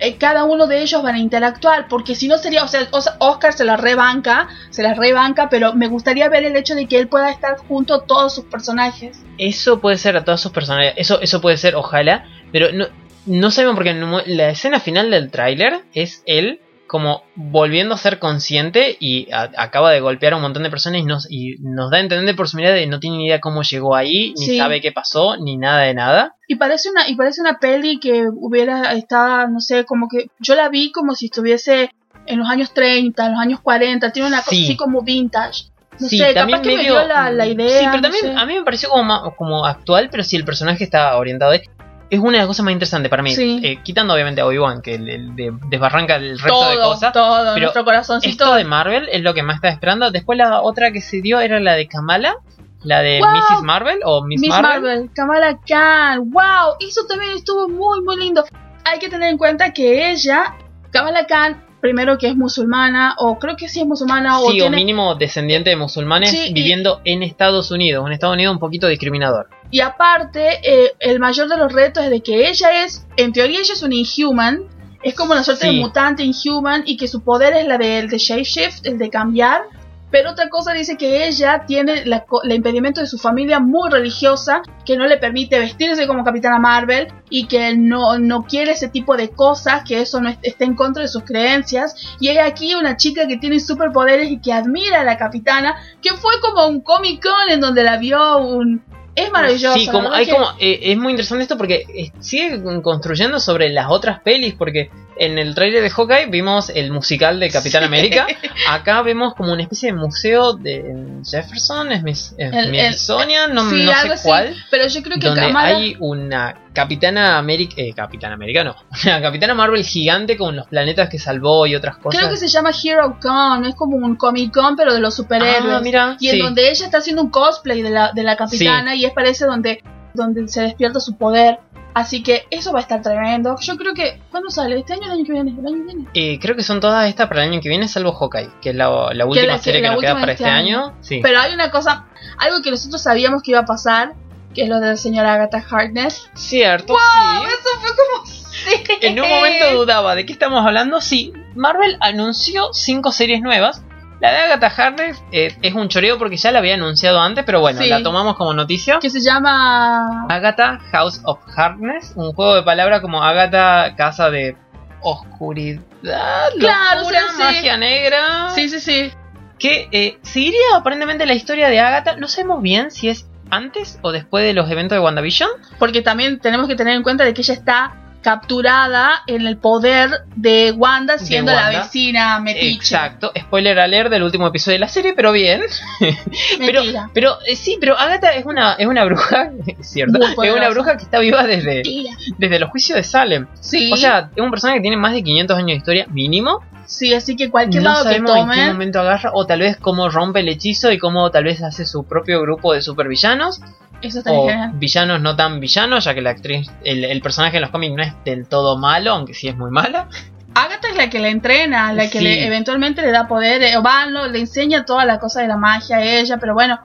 eh, 0.00 0.16
cada 0.16 0.44
uno 0.44 0.66
de 0.66 0.82
ellos 0.82 1.02
van 1.02 1.14
a 1.14 1.18
interactuar, 1.18 1.86
porque 1.88 2.14
si 2.14 2.26
no 2.28 2.38
sería, 2.38 2.64
o 2.64 2.68
sea, 2.68 2.88
Os- 2.90 3.10
Oscar 3.18 3.52
se 3.52 3.64
la 3.64 3.76
rebanca, 3.76 4.48
se 4.70 4.82
la 4.82 4.94
rebanca, 4.94 5.48
pero 5.50 5.74
me 5.74 5.86
gustaría 5.88 6.28
ver 6.28 6.44
el 6.44 6.56
hecho 6.56 6.74
de 6.74 6.86
que 6.86 6.98
él 6.98 7.08
pueda 7.08 7.30
estar 7.30 7.56
junto 7.58 7.94
a 7.94 8.06
todos 8.06 8.34
sus 8.34 8.44
personajes. 8.46 9.22
Eso 9.38 9.80
puede 9.80 9.98
ser 9.98 10.16
a 10.16 10.24
todas 10.24 10.40
sus 10.40 10.52
personalidades, 10.52 10.98
eso, 10.98 11.20
eso 11.20 11.40
puede 11.40 11.56
ser, 11.56 11.74
ojalá, 11.76 12.24
pero 12.52 12.72
no, 12.72 12.86
no 13.26 13.50
sabemos 13.50 13.76
porque 13.76 13.94
la 14.26 14.48
escena 14.50 14.80
final 14.80 15.10
del 15.10 15.30
tráiler 15.30 15.82
es 15.94 16.22
él 16.26 16.60
como 16.90 17.22
volviendo 17.36 17.94
a 17.94 17.98
ser 17.98 18.18
consciente 18.18 18.96
y 18.98 19.30
a- 19.30 19.48
acaba 19.58 19.92
de 19.92 20.00
golpear 20.00 20.32
a 20.32 20.36
un 20.36 20.42
montón 20.42 20.64
de 20.64 20.70
personas 20.70 21.00
y 21.00 21.04
nos, 21.04 21.30
y 21.30 21.54
nos 21.60 21.88
da 21.88 21.98
a 21.98 22.00
entender 22.00 22.34
por 22.34 22.48
su 22.48 22.56
mirada 22.56 22.74
de 22.74 22.88
no 22.88 22.98
tiene 22.98 23.18
ni 23.18 23.26
idea 23.26 23.38
cómo 23.40 23.62
llegó 23.62 23.94
ahí, 23.94 24.34
ni 24.36 24.46
Sí. 24.46 24.58
sabe 24.58 24.80
qué 24.80 24.90
pasó, 24.90 25.36
ni 25.36 25.56
nada 25.56 25.82
de 25.82 25.94
nada. 25.94 26.34
Y 26.48 26.56
parece 26.56 26.90
una, 26.90 27.08
y 27.08 27.14
parece 27.14 27.42
una 27.42 27.60
peli 27.60 28.00
que 28.00 28.24
hubiera 28.34 28.92
estado, 28.94 29.46
no 29.46 29.60
sé, 29.60 29.84
como 29.84 30.08
que 30.08 30.30
yo 30.40 30.56
la 30.56 30.68
vi 30.68 30.90
como 30.90 31.14
si 31.14 31.26
estuviese 31.26 31.90
en 32.26 32.40
los 32.40 32.48
años 32.48 32.74
30, 32.74 33.24
en 33.26 33.32
los 33.34 33.40
años 33.40 33.60
40, 33.60 34.10
tiene 34.10 34.26
una 34.26 34.38
cosa 34.38 34.50
Sí. 34.50 34.64
así 34.64 34.76
como 34.76 35.02
vintage. 35.02 35.66
No 36.00 36.08
sí, 36.08 36.18
sé, 36.18 36.34
también 36.34 36.58
capaz 36.58 36.68
que 36.70 36.76
me 36.76 36.82
dio 36.82 37.06
la, 37.06 37.30
la 37.30 37.46
idea. 37.46 37.68
Sí, 37.68 37.84
pero 37.84 37.96
no 37.98 38.02
también 38.02 38.24
sé. 38.24 38.34
a 38.36 38.46
mí 38.46 38.54
me 38.54 38.64
pareció 38.64 38.88
como, 38.88 39.36
como 39.36 39.64
actual, 39.64 40.08
pero 40.10 40.24
si 40.24 40.34
el 40.34 40.44
personaje 40.44 40.82
está 40.82 41.16
orientado 41.16 41.52
de... 41.52 41.62
Es 42.10 42.18
una 42.18 42.32
de 42.32 42.38
las 42.38 42.46
cosas 42.48 42.64
más 42.64 42.72
interesantes 42.72 43.08
para 43.08 43.22
mí. 43.22 43.34
Sí. 43.34 43.60
Eh, 43.62 43.78
quitando 43.84 44.12
obviamente 44.14 44.40
a 44.40 44.46
Obi-Wan, 44.46 44.82
que 44.82 44.98
le- 44.98 45.18
le 45.18 45.52
desbarranca 45.68 46.16
el 46.16 46.38
resto 46.38 46.48
todo, 46.48 46.70
de 46.70 46.76
cosas. 46.76 47.12
todo, 47.12 47.54
pero 47.54 47.60
nuestro 47.66 47.84
corazoncito. 47.84 48.30
Esto 48.44 48.54
de 48.56 48.64
Marvel 48.64 49.08
es 49.12 49.22
lo 49.22 49.32
que 49.32 49.42
más 49.44 49.56
estaba 49.56 49.72
esperando. 49.72 50.10
Después 50.10 50.36
la 50.36 50.60
otra 50.62 50.90
que 50.92 51.00
se 51.00 51.20
dio 51.22 51.38
era 51.40 51.60
la 51.60 51.74
de 51.74 51.86
Kamala, 51.86 52.34
la 52.82 53.00
de 53.02 53.20
Wow. 53.20 53.28
Mrs. 53.30 53.62
Marvel 53.62 53.98
o 54.04 54.24
Miss, 54.24 54.40
Miss 54.40 54.50
Marvel. 54.50 54.82
Marvel. 54.82 55.10
Kamala 55.14 55.58
Khan, 55.68 56.30
wow, 56.30 56.74
eso 56.80 57.02
también 57.08 57.32
estuvo 57.36 57.68
muy, 57.68 58.02
muy 58.02 58.16
lindo. 58.18 58.44
Hay 58.84 58.98
que 58.98 59.08
tener 59.08 59.28
en 59.30 59.38
cuenta 59.38 59.72
que 59.72 60.10
ella, 60.10 60.56
Kamala 60.90 61.26
Khan, 61.26 61.62
primero 61.80 62.18
que 62.18 62.26
es 62.28 62.36
musulmana, 62.36 63.14
o 63.18 63.38
creo 63.38 63.54
que 63.56 63.68
sí 63.68 63.80
es 63.82 63.86
musulmana, 63.86 64.40
o 64.40 64.50
Sí, 64.50 64.60
o 64.60 64.64
tiene... 64.64 64.76
mínimo 64.76 65.14
descendiente 65.14 65.70
de 65.70 65.76
musulmanes 65.76 66.30
Sí, 66.30 66.46
y- 66.48 66.52
viviendo 66.52 67.00
en 67.04 67.22
Estados 67.22 67.70
Unidos. 67.70 68.04
Un 68.04 68.12
Estados 68.12 68.34
Unidos 68.34 68.52
un 68.54 68.58
poquito 68.60 68.86
discriminador. 68.88 69.48
Y 69.70 69.80
aparte, 69.80 70.58
eh, 70.64 70.92
el 70.98 71.20
mayor 71.20 71.48
de 71.48 71.56
los 71.56 71.72
retos 71.72 72.04
es 72.04 72.10
de 72.10 72.20
que 72.22 72.48
ella 72.48 72.84
es, 72.84 73.06
en 73.16 73.32
teoría 73.32 73.60
ella 73.60 73.72
es 73.74 73.82
un 73.82 73.92
inhuman, 73.92 74.62
es 75.02 75.14
como 75.14 75.32
una 75.32 75.42
suerte 75.44 75.68
Sí. 75.68 75.76
de 75.76 75.80
mutante 75.80 76.22
inhuman 76.24 76.82
y 76.86 76.96
que 76.96 77.08
su 77.08 77.22
poder 77.22 77.54
es 77.54 77.66
la 77.66 77.78
del 77.78 78.08
de 78.08 78.18
shapeshift, 78.18 78.84
el 78.86 78.98
de 78.98 79.10
cambiar. 79.10 79.62
Pero 80.10 80.32
otra 80.32 80.48
cosa 80.48 80.72
dice 80.72 80.96
que 80.96 81.28
ella 81.28 81.62
tiene 81.68 82.04
la, 82.04 82.24
el 82.42 82.52
impedimento 82.52 83.00
de 83.00 83.06
su 83.06 83.16
familia 83.16 83.60
muy 83.60 83.88
religiosa, 83.90 84.60
que 84.84 84.96
no 84.96 85.06
le 85.06 85.18
permite 85.18 85.56
vestirse 85.60 86.08
como 86.08 86.24
Capitana 86.24 86.58
Marvel 86.58 87.06
y 87.30 87.46
que 87.46 87.76
no, 87.76 88.18
no 88.18 88.42
quiere 88.42 88.72
ese 88.72 88.88
tipo 88.88 89.16
de 89.16 89.28
cosas, 89.30 89.84
que 89.86 90.00
eso 90.00 90.20
no 90.20 90.28
est- 90.30 90.40
está 90.44 90.64
en 90.64 90.74
contra 90.74 91.02
de 91.02 91.08
sus 91.08 91.22
creencias. 91.22 91.94
Y 92.18 92.26
hay 92.26 92.38
aquí 92.38 92.74
una 92.74 92.96
chica 92.96 93.28
que 93.28 93.36
tiene 93.36 93.60
superpoderes 93.60 94.32
y 94.32 94.40
que 94.40 94.52
admira 94.52 95.02
a 95.02 95.04
la 95.04 95.16
Capitana, 95.16 95.76
que 96.02 96.10
fue 96.14 96.32
como 96.40 96.66
un 96.66 96.80
Comic 96.80 97.22
Con 97.22 97.48
en 97.48 97.60
donde 97.60 97.84
la 97.84 97.96
vio 97.96 98.38
un... 98.38 98.82
Es 99.24 99.30
maravilloso. 99.32 99.78
Sí, 99.78 99.86
como, 99.88 100.10
hay 100.12 100.26
que- 100.26 100.32
como, 100.32 100.46
eh, 100.58 100.78
es 100.82 100.96
muy 100.98 101.12
interesante 101.12 101.42
esto 101.42 101.56
porque 101.56 101.84
eh, 101.94 102.10
sigue 102.20 102.62
construyendo 102.82 103.38
sobre 103.40 103.70
las 103.70 103.86
otras 103.90 104.20
pelis, 104.20 104.54
porque 104.54 104.90
en 105.20 105.38
el 105.38 105.54
trailer 105.54 105.82
de 105.82 105.90
Hawkeye 105.90 106.26
vimos 106.30 106.70
el 106.74 106.90
musical 106.90 107.38
de 107.38 107.50
Capitán 107.50 107.84
América, 107.84 108.26
acá 108.68 109.02
vemos 109.02 109.34
como 109.34 109.52
una 109.52 109.62
especie 109.62 109.92
de 109.92 109.98
museo 109.98 110.54
de 110.54 110.76
en 110.76 111.24
Jefferson, 111.24 111.92
es 111.92 112.34
eh, 112.38 112.48
El- 112.52 112.74
el- 112.74 112.94
Smithsonian, 112.94 113.52
no, 113.54 113.68
sí, 113.68 113.84
no 113.84 113.92
sé 113.92 114.12
así, 114.14 114.26
cuál, 114.26 114.56
Pero 114.70 114.88
yo 114.88 115.02
creo 115.02 115.18
que 115.20 115.26
donde 115.26 115.42
Kamala- 115.42 115.76
hay 115.76 115.96
una 116.00 116.54
Capitana 116.72 117.36
América, 117.36 117.74
eh, 117.76 117.92
Capitana 117.94 118.34
América 118.34 118.64
no, 118.64 118.74
una 119.04 119.20
Capitana 119.20 119.54
Marvel 119.54 119.84
gigante 119.84 120.36
con 120.38 120.56
los 120.56 120.66
planetas 120.68 121.10
que 121.10 121.18
salvó 121.18 121.66
y 121.66 121.74
otras 121.74 121.98
cosas. 121.98 122.18
Creo 122.18 122.30
que 122.30 122.38
se 122.38 122.48
llama 122.48 122.70
Hero 122.82 123.18
Con, 123.20 123.66
es 123.66 123.74
como 123.74 123.96
un 123.98 124.16
Comic 124.16 124.52
Con, 124.54 124.74
pero 124.74 124.94
de 124.94 125.00
los 125.00 125.14
superhéroes. 125.14 125.64
Ah, 125.76 125.80
mira, 125.82 126.16
y 126.18 126.28
en 126.30 126.36
sí. 126.36 126.40
donde 126.42 126.70
ella 126.70 126.84
está 126.86 126.98
haciendo 126.98 127.20
un 127.22 127.30
cosplay 127.30 127.82
de 127.82 127.90
la, 127.90 128.12
de 128.12 128.22
la 128.22 128.36
capitana 128.36 128.94
y 128.94 129.04
es 129.04 129.12
parece 129.12 129.44
donde, 129.44 129.82
donde 130.14 130.48
se 130.48 130.62
despierta 130.62 130.98
su 130.98 131.16
poder. 131.16 131.58
Así 131.94 132.22
que 132.22 132.46
eso 132.50 132.72
va 132.72 132.78
a 132.78 132.82
estar 132.82 133.02
tremendo. 133.02 133.56
Yo 133.60 133.76
creo 133.76 133.94
que. 133.94 134.20
¿Cuándo 134.30 134.50
sale? 134.50 134.78
¿Este 134.78 134.94
año 134.94 135.02
o 135.02 135.06
el 135.06 135.12
año 135.12 135.24
que 135.24 135.32
viene? 135.32 135.50
¿El 135.58 135.66
año 135.66 135.76
que 135.76 135.94
viene? 135.94 136.08
Eh, 136.14 136.38
creo 136.40 136.56
que 136.56 136.62
son 136.62 136.80
todas 136.80 137.08
estas 137.08 137.28
para 137.28 137.44
el 137.44 137.50
año 137.50 137.60
que 137.60 137.68
viene, 137.68 137.88
salvo 137.88 138.12
Hawkeye, 138.12 138.50
que 138.60 138.70
es 138.70 138.76
la, 138.76 139.12
la 139.12 139.26
última 139.26 139.46
la 139.46 139.58
serie 139.58 139.80
que, 139.80 139.88
la 139.88 139.94
nos 139.94 140.00
queda 140.00 140.14
para 140.14 140.32
este 140.32 140.44
este 140.44 140.54
año. 140.54 140.94
Sí. 141.00 141.20
Pero 141.22 141.40
hay 141.40 141.52
una 141.52 141.70
cosa, 141.70 142.06
algo 142.38 142.62
que 142.62 142.70
nosotros 142.70 143.02
sabíamos 143.02 143.42
que 143.42 143.52
iba 143.52 143.60
a 143.60 143.64
pasar, 143.64 144.14
que 144.54 144.62
es 144.62 144.68
lo 144.68 144.80
de 144.80 144.88
la 144.88 144.96
señora 144.96 145.34
Agatha 145.34 145.64
Harkness. 145.68 146.28
Cierto, 146.34 146.92
¡Wow! 146.92 147.00
sí. 147.00 147.48
Eso 147.48 147.80
fue 147.80 147.90
como. 147.96 148.26
sí. 148.26 149.06
En 149.06 149.20
un 149.20 149.28
momento 149.28 149.74
dudaba 149.74 150.14
de 150.14 150.26
qué 150.26 150.32
estamos 150.32 150.64
hablando. 150.64 151.00
Sí, 151.00 151.32
Marvel 151.54 151.96
anunció 152.00 152.72
cinco 152.72 153.12
series 153.12 153.40
nuevas. 153.40 153.82
La 154.20 154.30
de 154.32 154.36
Agatha 154.38 154.66
Harkness 154.66 155.22
eh, 155.32 155.56
es 155.62 155.74
un 155.74 155.88
choreo 155.88 156.18
porque 156.18 156.36
ya 156.36 156.52
la 156.52 156.58
había 156.58 156.74
anunciado 156.74 157.20
antes, 157.20 157.42
pero 157.44 157.60
bueno, 157.60 157.80
Sí. 157.80 157.88
la 157.88 158.02
tomamos 158.02 158.36
como 158.36 158.52
noticia. 158.52 158.98
Que 159.00 159.08
se 159.10 159.20
llama. 159.22 160.26
Agatha 160.28 160.78
House 160.92 161.20
of 161.24 161.38
Harkness, 161.56 162.12
un 162.16 162.32
juego 162.34 162.54
de 162.56 162.62
palabras 162.62 163.00
como 163.00 163.22
Agatha 163.22 163.94
Casa 163.96 164.28
de 164.30 164.56
Oscuridad, 165.02 165.80
Claro, 166.02 167.00
locura, 167.00 167.20
o 167.32 167.36
sea, 167.36 167.48
sí. 167.48 167.54
magia 167.56 167.76
negra. 167.76 168.50
Sí, 168.54 168.68
sí, 168.68 168.80
sí. 168.80 169.10
Que 169.58 169.88
eh, 169.92 170.18
seguiría 170.22 170.60
aparentemente 170.76 171.26
la 171.26 171.34
historia 171.34 171.68
de 171.68 171.80
Agatha. 171.80 172.16
No 172.16 172.28
sabemos 172.28 172.62
bien 172.62 172.90
si 172.90 173.08
es 173.08 173.26
antes 173.50 173.98
o 174.02 174.12
después 174.12 174.44
de 174.44 174.52
los 174.54 174.70
eventos 174.70 174.96
de 174.96 175.00
WandaVision. 175.00 175.50
Porque 175.78 176.02
también 176.02 176.40
tenemos 176.40 176.68
que 176.68 176.76
tener 176.76 176.94
en 176.94 177.02
cuenta 177.02 177.24
de 177.24 177.34
que 177.34 177.42
ella 177.42 177.54
está 177.54 177.94
capturada 178.22 179.22
en 179.26 179.46
el 179.46 179.56
poder 179.56 180.10
de 180.36 180.72
Wanda 180.72 181.18
siendo 181.18 181.52
la 181.52 181.64
Wanda. 181.64 181.82
vecina 181.82 182.40
metiche. 182.40 182.74
Exacto, 182.74 183.32
spoiler 183.38 183.78
alert 183.78 184.10
del 184.10 184.22
último 184.22 184.46
episodio 184.46 184.76
de 184.76 184.80
la 184.80 184.88
serie, 184.88 185.14
pero 185.14 185.32
bien. 185.32 185.62
pero 186.58 186.82
pero 187.14 187.38
eh, 187.46 187.56
sí, 187.56 187.78
pero 187.80 187.98
Agatha 187.98 188.32
es 188.34 188.44
una, 188.44 188.74
es 188.74 188.86
una 188.86 189.04
bruja, 189.04 189.50
es 189.66 189.90
cierto, 189.90 190.18
es 190.22 190.52
una 190.52 190.68
bruja 190.70 190.96
que 190.96 191.04
está 191.04 191.18
viva 191.18 191.44
desde, 191.44 191.76
Mentira. 191.76 192.16
desde 192.38 192.58
los 192.58 192.70
juicios 192.70 192.96
de 192.96 193.02
Salem. 193.02 193.46
Sí. 193.60 193.90
O 193.92 193.96
sea, 193.96 194.30
es 194.34 194.42
un 194.42 194.50
personaje 194.50 194.78
que 194.78 194.82
tiene 194.82 194.96
más 194.96 195.12
de 195.12 195.22
500 195.22 195.56
años 195.56 195.68
de 195.68 195.76
historia 195.76 196.06
mínimo. 196.10 196.60
sí, 196.86 197.14
así 197.14 197.36
que 197.36 197.50
cualquier 197.50 197.82
no 197.82 197.90
lado 197.90 198.04
que 198.04 198.16
sabemos 198.16 198.32
en 198.32 198.50
qué 198.50 198.66
momento 198.66 199.00
agarra, 199.00 199.30
o 199.32 199.46
tal 199.46 199.60
vez 199.60 199.76
cómo 199.78 200.08
rompe 200.10 200.40
el 200.40 200.48
hechizo 200.48 200.90
y 200.92 200.98
cómo 200.98 201.30
tal 201.30 201.44
vez 201.44 201.62
hace 201.62 201.86
su 201.86 202.04
propio 202.04 202.42
grupo 202.42 202.74
de 202.74 202.82
supervillanos. 202.82 203.60
Eso 204.02 204.18
está 204.18 204.32
o 204.32 204.46
genial. 204.48 204.70
villanos 204.74 205.20
no 205.20 205.36
tan 205.36 205.60
villanos, 205.60 206.04
ya 206.04 206.14
que 206.14 206.20
la 206.22 206.30
actriz, 206.30 206.70
el, 206.84 207.04
el 207.04 207.20
personaje 207.20 207.56
en 207.56 207.62
los 207.62 207.70
cómics 207.70 207.94
no 207.96 208.02
es 208.02 208.12
del 208.24 208.46
todo 208.48 208.78
malo, 208.78 209.12
aunque 209.12 209.34
sí 209.34 209.48
es 209.48 209.56
muy 209.56 209.70
mala. 209.70 210.08
Agatha 210.54 210.88
es 210.88 210.96
la 210.96 211.08
que 211.10 211.18
la 211.20 211.28
entrena, 211.28 211.92
la 211.92 212.04
que 212.10 212.18
Sí. 212.18 212.24
le, 212.24 212.46
eventualmente 212.46 213.02
le 213.02 213.12
da 213.12 213.28
poder, 213.28 213.62
eh, 213.62 213.76
o 213.76 213.82
va, 213.82 214.06
no, 214.06 214.26
le 214.26 214.40
enseña 214.40 214.84
toda 214.84 215.04
la 215.04 215.18
cosa 215.20 215.42
de 215.42 215.48
la 215.48 215.56
magia 215.56 215.98
a 215.98 216.04
ella, 216.04 216.38
pero 216.38 216.54
bueno, 216.54 216.80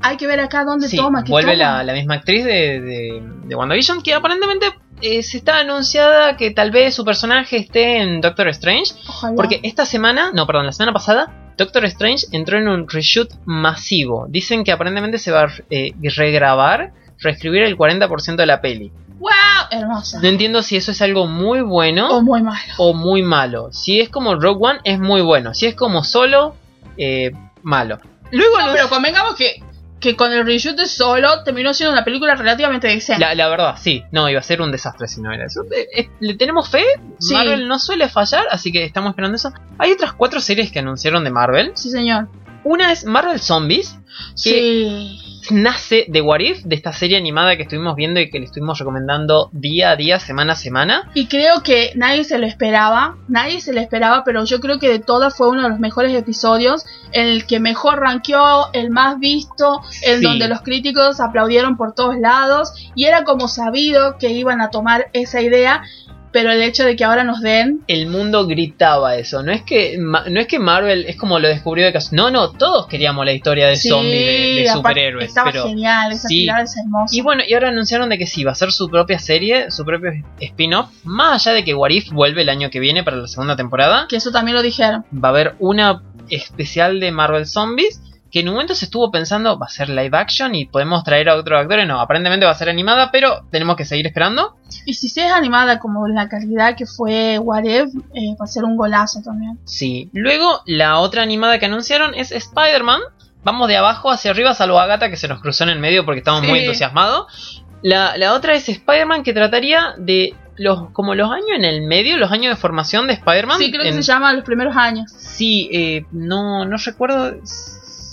hay 0.00 0.16
que 0.16 0.26
ver 0.26 0.38
acá 0.40 0.64
dónde 0.64 0.88
Sí, 0.88 0.96
toma, 0.96 1.24
qué 1.24 1.30
vuelve 1.32 1.52
toma. 1.56 1.78
la, 1.78 1.82
la 1.84 1.92
misma 1.92 2.14
actriz 2.14 2.44
de, 2.44 2.80
de, 2.80 3.22
de 3.46 3.54
WandaVision, 3.54 4.02
que 4.02 4.14
aparentemente 4.14 4.66
eh, 5.02 5.22
se 5.22 5.38
está 5.38 5.58
anunciada 5.58 6.36
que 6.36 6.52
tal 6.52 6.70
vez 6.70 6.94
su 6.94 7.04
personaje 7.04 7.56
esté 7.56 8.00
en 8.00 8.20
Doctor 8.20 8.48
Strange, 8.48 8.92
Ojalá. 9.08 9.34
porque 9.34 9.58
esta 9.64 9.84
semana, 9.86 10.30
no, 10.32 10.46
perdón, 10.46 10.66
la 10.66 10.72
semana 10.72 10.92
pasada, 10.92 11.49
Doctor 11.60 11.84
Strange 11.84 12.26
entró 12.32 12.56
en 12.56 12.68
un 12.68 12.88
reshoot 12.88 13.34
masivo. 13.44 14.24
Dicen 14.30 14.64
que 14.64 14.72
aparentemente 14.72 15.18
se 15.18 15.30
va 15.30 15.42
a 15.42 15.52
eh, 15.68 15.92
regrabar, 16.16 16.94
reescribir 17.18 17.64
el 17.64 17.76
40% 17.76 18.36
de 18.36 18.46
la 18.46 18.62
peli. 18.62 18.90
¡Wow! 19.18 19.30
Hermosa. 19.70 20.20
No 20.22 20.28
entiendo 20.28 20.62
si 20.62 20.76
eso 20.76 20.90
es 20.90 21.02
algo 21.02 21.26
muy 21.26 21.60
bueno 21.60 22.08
O 22.08 22.22
muy 22.22 22.42
malo. 22.42 22.72
o 22.78 22.94
muy 22.94 23.22
malo. 23.22 23.68
Si 23.72 24.00
es 24.00 24.08
como 24.08 24.36
Rogue 24.36 24.70
One, 24.70 24.80
es 24.84 24.98
muy 24.98 25.20
bueno. 25.20 25.52
Si 25.52 25.66
es 25.66 25.74
como 25.74 26.02
solo, 26.02 26.54
eh, 26.96 27.30
malo. 27.62 27.98
Luego 28.30 28.58
No, 28.58 28.72
pero 28.72 28.88
convengamos 28.88 29.34
que, 29.34 29.62
que 30.00 30.16
con 30.16 30.32
el 30.32 30.44
reshoot 30.44 30.76
de 30.76 30.86
solo 30.86 31.44
terminó 31.44 31.74
siendo 31.74 31.92
una 31.92 32.04
película 32.04 32.34
relativamente 32.34 32.88
decente. 32.88 33.20
La, 33.20 33.34
la 33.34 33.48
verdad, 33.48 33.76
sí, 33.78 34.02
no, 34.10 34.28
iba 34.28 34.40
a 34.40 34.42
ser 34.42 34.62
un 34.62 34.72
desastre 34.72 35.06
si 35.06 35.20
no 35.20 35.32
era 35.32 35.46
eso. 35.46 35.62
Eh, 35.70 35.88
eh, 35.94 36.10
¿Le 36.20 36.34
tenemos 36.34 36.68
fe? 36.70 36.84
Sí. 37.18 37.34
Marvel 37.34 37.68
no 37.68 37.78
suele 37.78 38.08
fallar, 38.08 38.46
así 38.50 38.72
que 38.72 38.84
estamos 38.84 39.10
esperando 39.10 39.36
eso. 39.36 39.52
Hay 39.78 39.92
otras 39.92 40.14
cuatro 40.14 40.40
series 40.40 40.72
que 40.72 40.78
anunciaron 40.78 41.22
de 41.22 41.30
Marvel. 41.30 41.72
Sí, 41.74 41.90
señor. 41.90 42.28
Una 42.64 42.92
es 42.92 43.04
Marvel 43.04 43.40
Zombies, 43.40 43.96
Sí. 44.34 45.18
nace 45.50 46.04
de 46.08 46.20
What 46.20 46.40
If, 46.40 46.62
de 46.64 46.74
esta 46.76 46.92
serie 46.92 47.16
animada 47.16 47.56
que 47.56 47.62
estuvimos 47.62 47.96
viendo 47.96 48.20
y 48.20 48.28
que 48.30 48.38
le 48.38 48.44
estuvimos 48.44 48.78
recomendando 48.78 49.48
día 49.52 49.92
a 49.92 49.96
día, 49.96 50.20
semana 50.20 50.52
a 50.52 50.56
semana. 50.56 51.10
Y 51.14 51.26
creo 51.26 51.62
que 51.62 51.92
nadie 51.96 52.24
se 52.24 52.38
lo 52.38 52.46
esperaba, 52.46 53.16
nadie 53.28 53.60
se 53.62 53.72
lo 53.72 53.80
esperaba, 53.80 54.22
pero 54.24 54.44
yo 54.44 54.60
creo 54.60 54.78
que 54.78 54.88
de 54.88 54.98
todas 54.98 55.34
fue 55.36 55.48
uno 55.48 55.62
de 55.62 55.70
los 55.70 55.78
mejores 55.78 56.14
episodios, 56.14 56.84
el 57.12 57.46
que 57.46 57.60
mejor 57.60 58.00
rankeó, 58.00 58.68
el 58.74 58.90
más 58.90 59.18
visto, 59.18 59.80
en 60.02 60.18
Sí. 60.18 60.24
donde 60.24 60.48
los 60.48 60.60
críticos 60.60 61.18
aplaudieron 61.20 61.76
por 61.78 61.94
todos 61.94 62.16
lados, 62.18 62.72
y 62.94 63.06
era 63.06 63.24
como 63.24 63.48
sabido 63.48 64.18
que 64.18 64.28
iban 64.30 64.60
a 64.60 64.68
tomar 64.70 65.06
esa 65.14 65.40
idea, 65.40 65.82
pero 66.32 66.52
el 66.52 66.62
hecho 66.62 66.84
de 66.84 66.96
que 66.96 67.04
ahora 67.04 67.24
nos 67.24 67.40
den, 67.40 67.82
El 67.86 68.06
mundo 68.06 68.46
gritaba 68.46 69.16
eso. 69.16 69.42
No 69.42 69.52
es 69.52 69.62
que 69.62 69.96
no 69.98 70.40
es 70.40 70.46
que 70.46 70.58
Marvel 70.58 71.06
es 71.06 71.16
como 71.16 71.38
lo 71.38 71.48
descubrió 71.48 71.86
de 71.86 71.92
caso. 71.92 72.10
No, 72.12 72.30
no, 72.30 72.52
todos 72.52 72.86
queríamos 72.86 73.24
la 73.24 73.32
historia 73.32 73.66
de 73.66 73.76
sí, 73.76 73.88
zombies, 73.88 74.66
de, 74.66 74.72
superhéroes. 74.72 75.28
estaba 75.28 75.50
pero 75.50 75.64
genial, 75.64 76.12
esa 76.12 76.28
sí. 76.28 76.48
es 76.48 76.76
hermosa. 76.76 77.16
Y 77.16 77.20
bueno, 77.22 77.42
y 77.46 77.54
ahora 77.54 77.68
anunciaron 77.68 78.08
de 78.08 78.18
que 78.18 78.26
sí, 78.26 78.44
va 78.44 78.52
a 78.52 78.54
ser 78.54 78.72
su 78.72 78.88
propia 78.88 79.18
serie, 79.18 79.70
su 79.70 79.84
propio 79.84 80.12
spin-off, 80.40 80.90
más 81.04 81.46
allá 81.46 81.56
de 81.56 81.64
que 81.64 81.74
What 81.74 81.90
If 81.90 82.10
vuelve 82.10 82.42
el 82.42 82.48
año 82.48 82.70
que 82.70 82.80
viene 82.80 83.02
para 83.02 83.16
la 83.16 83.28
segunda 83.28 83.56
temporada, 83.56 84.06
que 84.08 84.16
eso 84.16 84.30
también 84.30 84.56
lo 84.56 84.62
dijeron. 84.62 85.04
va 85.12 85.28
a 85.28 85.32
haber 85.32 85.54
una 85.58 86.02
especial 86.28 87.00
de 87.00 87.10
Marvel 87.10 87.46
Zombies, 87.46 88.00
que 88.30 88.40
en 88.40 88.48
un 88.48 88.54
momento 88.54 88.74
se 88.74 88.84
estuvo 88.84 89.10
pensando, 89.10 89.58
va 89.58 89.66
a 89.66 89.70
ser 89.70 89.88
live 89.88 90.16
action 90.16 90.54
y 90.54 90.66
podemos 90.66 91.02
traer 91.04 91.28
a 91.28 91.36
otros 91.36 91.60
actores, 91.60 91.86
no, 91.86 92.00
aparentemente 92.00 92.46
va 92.46 92.52
a 92.52 92.54
ser 92.54 92.68
animada, 92.68 93.10
pero 93.10 93.44
tenemos 93.50 93.76
que 93.76 93.84
seguir 93.84 94.06
esperando. 94.06 94.56
Y 94.86 94.94
si 94.94 95.08
se 95.08 95.26
es 95.26 95.32
animada 95.32 95.78
como 95.80 96.06
la 96.06 96.28
calidad 96.28 96.76
que 96.76 96.86
fue 96.86 97.38
What 97.38 97.64
If, 97.64 97.94
eh, 98.14 98.36
va 98.40 98.44
a 98.44 98.46
ser 98.46 98.64
un 98.64 98.76
golazo 98.76 99.20
también. 99.22 99.58
Sí. 99.64 100.08
Luego, 100.12 100.60
la 100.66 100.98
otra 101.00 101.22
animada 101.22 101.58
que 101.58 101.66
anunciaron 101.66 102.14
es 102.14 102.30
Spider-Man. 102.30 103.00
Vamos 103.42 103.68
de 103.68 103.76
abajo 103.76 104.10
hacia 104.10 104.30
arriba, 104.30 104.54
salvo 104.54 104.78
a 104.78 104.84
Agatha 104.84 105.08
que 105.10 105.16
se 105.16 105.26
nos 105.26 105.40
cruzó 105.40 105.64
en 105.64 105.70
el 105.70 105.78
medio 105.80 106.04
porque 106.04 106.18
estamos 106.18 106.42
muy 106.42 106.60
entusiasmados. 106.60 107.64
La, 107.82 108.16
la 108.18 108.34
otra 108.34 108.54
es 108.54 108.68
Spider-Man 108.68 109.22
que 109.22 109.32
trataría 109.32 109.94
de 109.96 110.34
los 110.56 110.90
como 110.92 111.14
los 111.14 111.30
años 111.32 111.48
en 111.56 111.64
el 111.64 111.80
medio, 111.80 112.18
los 112.18 112.30
años 112.30 112.54
de 112.54 112.60
formación 112.60 113.06
de 113.06 113.14
Spider-Man. 113.14 113.58
Sí, 113.58 113.70
creo 113.70 113.82
que 113.82 113.88
En- 113.88 113.94
se 113.94 114.02
llama 114.02 114.34
Los 114.34 114.44
Primeros 114.44 114.76
Años. 114.76 115.10
Sí, 115.16 115.70
eh, 115.72 116.04
no, 116.12 116.66
no 116.66 116.76
recuerdo. 116.76 117.34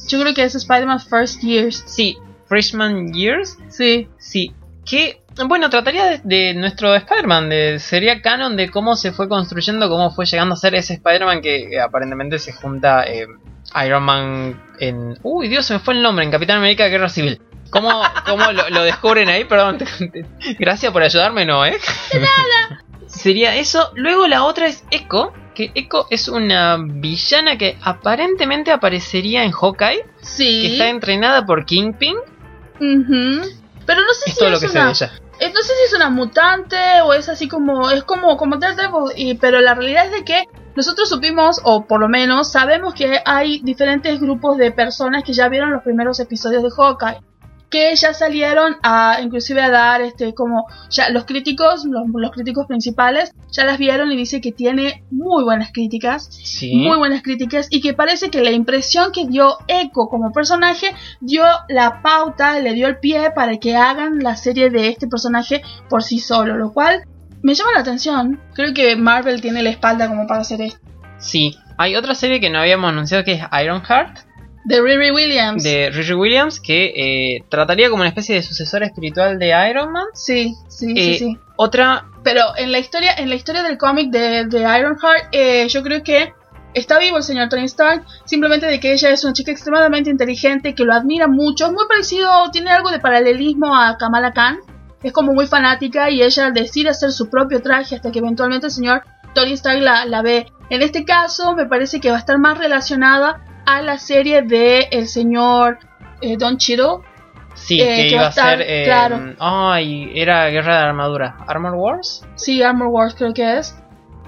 Yo 0.07 0.19
creo 0.19 0.33
que 0.33 0.43
es 0.43 0.55
Spider-Man 0.55 0.99
First 1.01 1.41
Years. 1.41 1.83
Sí, 1.85 2.17
Freshman 2.47 3.13
Years. 3.13 3.57
Sí. 3.69 4.07
Sí, 4.17 4.53
que, 4.85 5.21
bueno, 5.45 5.69
trataría 5.69 6.05
de, 6.05 6.21
de 6.23 6.53
nuestro 6.53 6.95
Spider-Man, 6.95 7.49
de, 7.49 7.79
sería 7.79 8.21
canon 8.21 8.55
de 8.55 8.69
cómo 8.69 8.95
se 8.95 9.11
fue 9.11 9.27
construyendo, 9.27 9.89
cómo 9.89 10.11
fue 10.11 10.25
llegando 10.25 10.53
a 10.53 10.57
ser 10.57 10.75
ese 10.75 10.93
Spider-Man 10.93 11.41
que 11.41 11.73
eh, 11.73 11.81
aparentemente 11.81 12.39
se 12.39 12.53
junta 12.53 13.03
eh, 13.03 13.27
Iron 13.85 14.03
Man 14.03 14.63
en... 14.79 15.17
Uy, 15.23 15.49
Dios, 15.49 15.65
se 15.65 15.73
me 15.73 15.79
fue 15.79 15.93
el 15.93 16.01
nombre, 16.01 16.23
en 16.23 16.31
Capitán 16.31 16.57
América 16.57 16.87
Guerra 16.87 17.09
Civil. 17.09 17.41
¿Cómo, 17.69 18.01
cómo 18.25 18.49
lo, 18.53 18.69
lo 18.69 18.83
descubren 18.83 19.27
ahí? 19.27 19.43
Perdón, 19.43 19.79
gracias 20.57 20.93
por 20.93 21.03
ayudarme, 21.03 21.45
¿no? 21.45 21.65
¿eh? 21.65 21.77
Sería 23.07 23.55
eso. 23.57 23.91
Luego 23.95 24.25
la 24.27 24.45
otra 24.45 24.67
es 24.67 24.85
Echo, 24.89 25.33
que 25.57 25.71
Echo 25.73 26.05
es 26.11 26.27
una 26.29 26.77
villana 26.79 27.57
que 27.57 27.77
aparentemente 27.81 28.71
aparecería 28.71 29.43
en 29.43 29.51
Hawkeye, 29.51 30.05
Sí. 30.21 30.61
que 30.61 30.67
está 30.73 30.87
entrenada 30.89 31.45
por 31.45 31.65
Kingpin. 31.65 32.15
Pero 32.79 34.01
no 34.01 34.13
sé 34.13 34.29
Es 34.29 34.33
si 34.33 34.39
todo 34.39 34.49
lo 34.49 34.55
es 34.57 34.61
que 34.61 34.67
sé 34.67 34.73
de 34.77 34.79
una. 34.83 34.91
ella. 34.91 35.11
eh, 35.39 35.51
No 35.53 35.61
sé 35.61 35.73
si 35.73 35.83
es 35.87 35.93
una 35.95 36.09
mutante 36.09 36.77
o 37.03 37.13
es 37.13 37.27
así 37.29 37.47
como. 37.47 37.89
Es 37.89 38.03
como, 38.03 38.37
como 38.37 38.57
Daredevil. 38.57 39.13
Y, 39.15 39.35
pero 39.35 39.61
la 39.61 39.73
realidad 39.73 40.05
es 40.05 40.11
de 40.11 40.23
que 40.25 40.43
nosotros 40.75 41.09
supimos, 41.09 41.59
o 41.63 41.85
por 41.85 41.99
lo 41.99 42.07
menos 42.07 42.51
sabemos 42.51 42.93
que 42.93 43.19
hay 43.25 43.59
diferentes 43.63 44.19
grupos 44.19 44.57
de 44.57 44.71
personas 44.71 45.23
que 45.23 45.33
ya 45.33 45.49
vieron 45.49 45.71
los 45.71 45.81
primeros 45.83 46.19
episodios 46.19 46.61
de 46.63 46.69
Hawkeye 46.69 47.17
que 47.69 47.93
ya 47.95 48.13
salieron 48.13 48.77
a 48.81 49.19
inclusive 49.21 49.61
a 49.61 49.69
dar 49.69 50.01
este 50.01 50.33
como 50.33 50.65
ya 50.89 51.09
los 51.09 51.25
críticos 51.25 51.83
los, 51.85 52.03
los 52.13 52.31
críticos 52.31 52.65
principales 52.65 53.33
ya 53.51 53.65
las 53.65 53.77
vieron 53.77 54.11
y 54.11 54.15
dice 54.15 54.39
que 54.39 54.51
tiene 54.51 55.03
muy 55.11 55.43
buenas 55.43 55.71
críticas 55.73 56.29
Sí. 56.31 56.75
muy 56.75 56.97
buenas 56.97 57.21
críticas 57.23 57.67
y 57.69 57.81
que 57.81 57.93
parece 57.93 58.29
que 58.29 58.41
la 58.41 58.51
impresión 58.51 59.11
que 59.11 59.27
dio 59.27 59.57
Echo 59.67 60.07
como 60.09 60.31
personaje 60.31 60.93
dio 61.19 61.43
la 61.67 62.01
pauta, 62.01 62.59
le 62.59 62.73
dio 62.73 62.87
el 62.87 62.99
pie 62.99 63.31
para 63.31 63.57
que 63.57 63.75
hagan 63.75 64.19
la 64.19 64.35
serie 64.35 64.69
de 64.69 64.87
este 64.87 65.07
personaje 65.07 65.61
por 65.89 66.03
sí 66.03 66.19
solo, 66.19 66.55
lo 66.57 66.71
cual 66.71 67.03
me 67.43 67.53
llama 67.53 67.71
la 67.75 67.81
atención. 67.81 68.39
Creo 68.53 68.73
que 68.73 68.95
Marvel 68.95 69.41
tiene 69.41 69.61
la 69.61 69.69
espalda 69.69 70.07
como 70.07 70.25
para 70.25 70.41
hacer 70.41 70.61
esto. 70.61 70.79
Sí. 71.19 71.55
Hay 71.77 71.95
otra 71.95 72.15
serie 72.15 72.39
que 72.39 72.49
no 72.49 72.59
habíamos 72.59 72.89
anunciado 72.89 73.23
que 73.23 73.33
es 73.33 73.41
Ironheart, 73.63 74.19
De 74.67 74.81
Riri 74.81 75.11
Williams. 75.11 75.63
de 75.63 75.89
Riri 75.91 76.13
Williams, 76.13 76.59
que 76.59 76.91
eh, 76.95 77.43
trataría 77.47 77.89
como 77.89 78.01
una 78.01 78.09
especie 78.09 78.35
de 78.35 78.43
sucesora 78.43 78.85
espiritual 78.85 79.39
de 79.39 79.69
Iron 79.69 79.93
Man. 79.93 80.07
Sí, 80.13 80.55
sí, 80.67 80.91
Eh, 80.91 81.03
sí, 81.03 81.19
sí. 81.19 81.37
Otra, 81.55 82.05
Pero 82.21 82.41
en 82.57 82.73
la 82.73 82.79
historia, 82.79 83.13
en 83.17 83.29
la 83.29 83.35
historia 83.35 83.63
del 83.63 83.77
cómic 83.77 84.11
de, 84.11 84.45
de 84.45 84.59
Ironheart, 84.59 85.29
eh, 85.31 85.67
yo 85.69 85.81
creo 85.83 86.03
que 86.03 86.33
está 86.73 86.99
vivo 86.99 87.15
el 87.15 87.23
señor 87.23 87.47
Tony 87.47 87.63
Stark, 87.63 88.03
simplemente 88.25 88.65
de 88.65 88.81
que 88.81 88.91
ella 88.91 89.09
es 89.11 89.23
una 89.23 89.31
chica 89.31 89.51
extremadamente 89.51 90.09
inteligente, 90.09 90.75
que 90.75 90.83
lo 90.83 90.93
admira 90.93 91.27
mucho, 91.27 91.67
es 91.67 91.71
muy 91.71 91.87
parecido, 91.87 92.29
tiene 92.51 92.69
algo 92.69 92.91
de 92.91 92.99
paralelismo 92.99 93.73
a 93.73 93.97
Kamala 93.97 94.33
Khan, 94.33 94.57
es 95.01 95.13
como 95.13 95.33
muy 95.33 95.47
fanática 95.47 96.09
y 96.09 96.21
ella 96.21 96.51
decide 96.51 96.89
hacer 96.89 97.13
su 97.13 97.29
propio 97.29 97.61
traje 97.61 97.95
hasta 97.95 98.11
que 98.11 98.19
eventualmente 98.19 98.67
el 98.67 98.73
señor 98.73 99.03
Tony 99.33 99.53
Stark 99.53 99.81
la, 99.81 100.05
la 100.05 100.21
ve. 100.21 100.47
En 100.69 100.81
este 100.81 101.05
caso 101.05 101.55
me 101.55 101.67
parece 101.67 102.01
que 102.01 102.09
va 102.09 102.17
a 102.17 102.19
estar 102.19 102.37
más 102.37 102.57
relacionada 102.57 103.41
a 103.67 103.81
la 103.81 103.97
serie 103.99 104.41
de 104.43 104.87
el 104.91 105.07
señor 105.09 105.77
eh, 106.21 106.37
Don 106.37 106.57
Cheadle, 106.57 106.99
sí, 107.53 107.81
eh, 107.81 107.85
que 107.85 108.07
que 108.07 108.15
iba 108.15 108.27
a 108.27 108.29
estar, 108.29 108.57
ser. 108.57 108.65
eh, 108.67 108.83
claro. 108.85 109.35
Ay, 109.39 110.09
era 110.15 110.47
Guerra 110.47 110.77
de 110.77 110.83
Armadura. 110.87 111.35
¿Armor 111.45 111.75
Wars? 111.75 112.25
Sí, 112.35 112.63
Armor 112.63 112.87
Wars 112.87 113.13
creo 113.15 113.33
que 113.33 113.57
es. 113.57 113.75